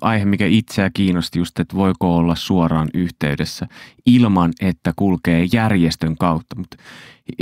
aihe, 0.00 0.24
mikä 0.24 0.46
itseä 0.46 0.90
kiinnosti 0.94 1.38
just, 1.38 1.60
että 1.60 1.76
voiko 1.76 2.16
olla 2.16 2.34
suoraan 2.34 2.88
yhteydessä 2.94 3.66
ilman, 4.06 4.52
että 4.60 4.92
kulkee 4.96 5.46
järjestön 5.52 6.16
kautta. 6.16 6.56
Mutta 6.56 6.76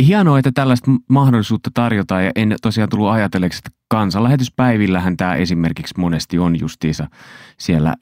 hienoa, 0.06 0.38
että 0.38 0.52
tällaista 0.54 0.90
mahdollisuutta 1.08 1.70
tarjotaan 1.74 2.24
ja 2.24 2.32
en 2.36 2.54
tosiaan 2.62 2.88
tullut 2.88 3.10
ajatelleeksi, 3.10 3.58
että 3.58 3.70
kansanlähetyspäivillähän 3.88 5.16
tämä 5.16 5.34
esimerkiksi 5.34 5.94
monesti 5.98 6.38
on 6.38 6.60
justiinsa. 6.60 7.08
Siellä 7.58 7.94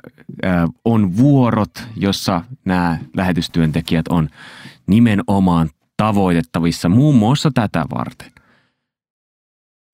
on 0.84 1.16
vuorot, 1.16 1.88
jossa 1.96 2.42
nämä 2.64 2.98
lähetystyöntekijät 3.16 4.08
on 4.08 4.28
nimenomaan 4.86 5.70
tavoitettavissa 5.96 6.88
muun 6.88 7.14
muassa 7.14 7.50
tätä 7.54 7.84
varten. 7.94 8.35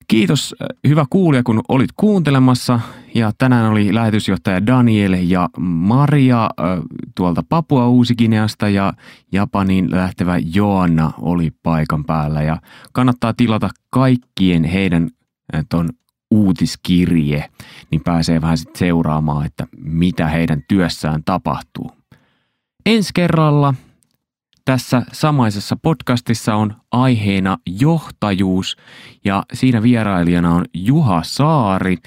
Kiitos 0.07 0.55
hyvä 0.87 1.05
kuulija, 1.09 1.43
kun 1.43 1.61
olit 1.67 1.89
kuuntelemassa. 1.95 2.79
Ja 3.15 3.31
tänään 3.37 3.71
oli 3.71 3.93
lähetysjohtaja 3.93 4.65
Daniel 4.65 5.13
ja 5.13 5.49
Maria 5.59 6.49
tuolta 7.15 7.43
Papua 7.49 7.87
Uusikineasta 7.87 8.69
ja 8.69 8.93
Japanin 9.31 9.91
lähtevä 9.91 10.37
Joanna 10.53 11.11
oli 11.21 11.51
paikan 11.63 12.05
päällä. 12.05 12.41
Ja 12.41 12.57
kannattaa 12.91 13.33
tilata 13.33 13.69
kaikkien 13.89 14.63
heidän 14.63 15.09
ton 15.69 15.89
uutiskirje, 16.31 17.49
niin 17.91 18.01
pääsee 18.03 18.41
vähän 18.41 18.57
sit 18.57 18.75
seuraamaan, 18.75 19.45
että 19.45 19.67
mitä 19.77 20.27
heidän 20.27 20.63
työssään 20.67 21.21
tapahtuu. 21.25 21.91
Ensi 22.85 23.09
kerralla 23.13 23.73
tässä 24.65 25.01
samaisessa 25.11 25.75
podcastissa 25.81 26.55
on 26.55 26.75
aiheena 26.91 27.57
johtajuus 27.79 28.77
ja 29.25 29.43
siinä 29.53 29.83
vierailijana 29.83 30.55
on 30.55 30.65
Juha 30.73 31.21
Saari 31.23 31.97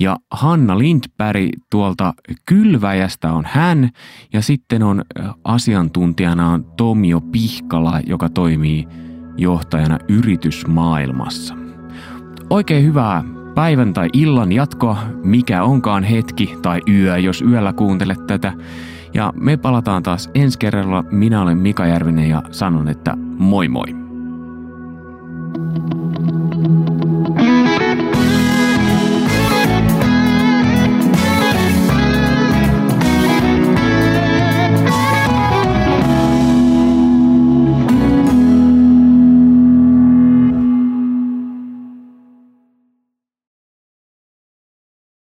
ja 0.00 0.16
Hanna 0.30 0.78
Lindberg 0.78 1.48
tuolta 1.70 2.14
Kylväjästä 2.46 3.32
on 3.32 3.44
hän 3.48 3.90
ja 4.32 4.42
sitten 4.42 4.82
on 4.82 5.04
asiantuntijana 5.44 6.48
on 6.48 6.64
Tomio 6.76 7.20
Pihkala, 7.20 8.00
joka 8.06 8.28
toimii 8.28 8.88
johtajana 9.36 9.98
yritysmaailmassa. 10.08 11.54
Oikein 12.50 12.84
hyvää 12.84 13.24
päivän 13.54 13.92
tai 13.92 14.08
illan 14.12 14.52
jatkoa, 14.52 14.98
mikä 15.24 15.62
onkaan 15.62 16.04
hetki 16.04 16.54
tai 16.62 16.80
yö, 16.88 17.18
jos 17.18 17.42
yöllä 17.42 17.72
kuuntelet 17.72 18.26
tätä. 18.26 18.52
Ja 19.14 19.32
me 19.36 19.56
palataan 19.56 20.02
taas 20.02 20.30
ensi 20.34 20.58
kerralla. 20.58 21.04
Minä 21.10 21.42
olen 21.42 21.58
Mika 21.58 21.86
Järvinen 21.86 22.28
ja 22.28 22.42
sanon, 22.50 22.88
että 22.88 23.16
moi 23.38 23.68
moi. 23.68 24.02
thank 26.52 26.66
you 26.66 26.81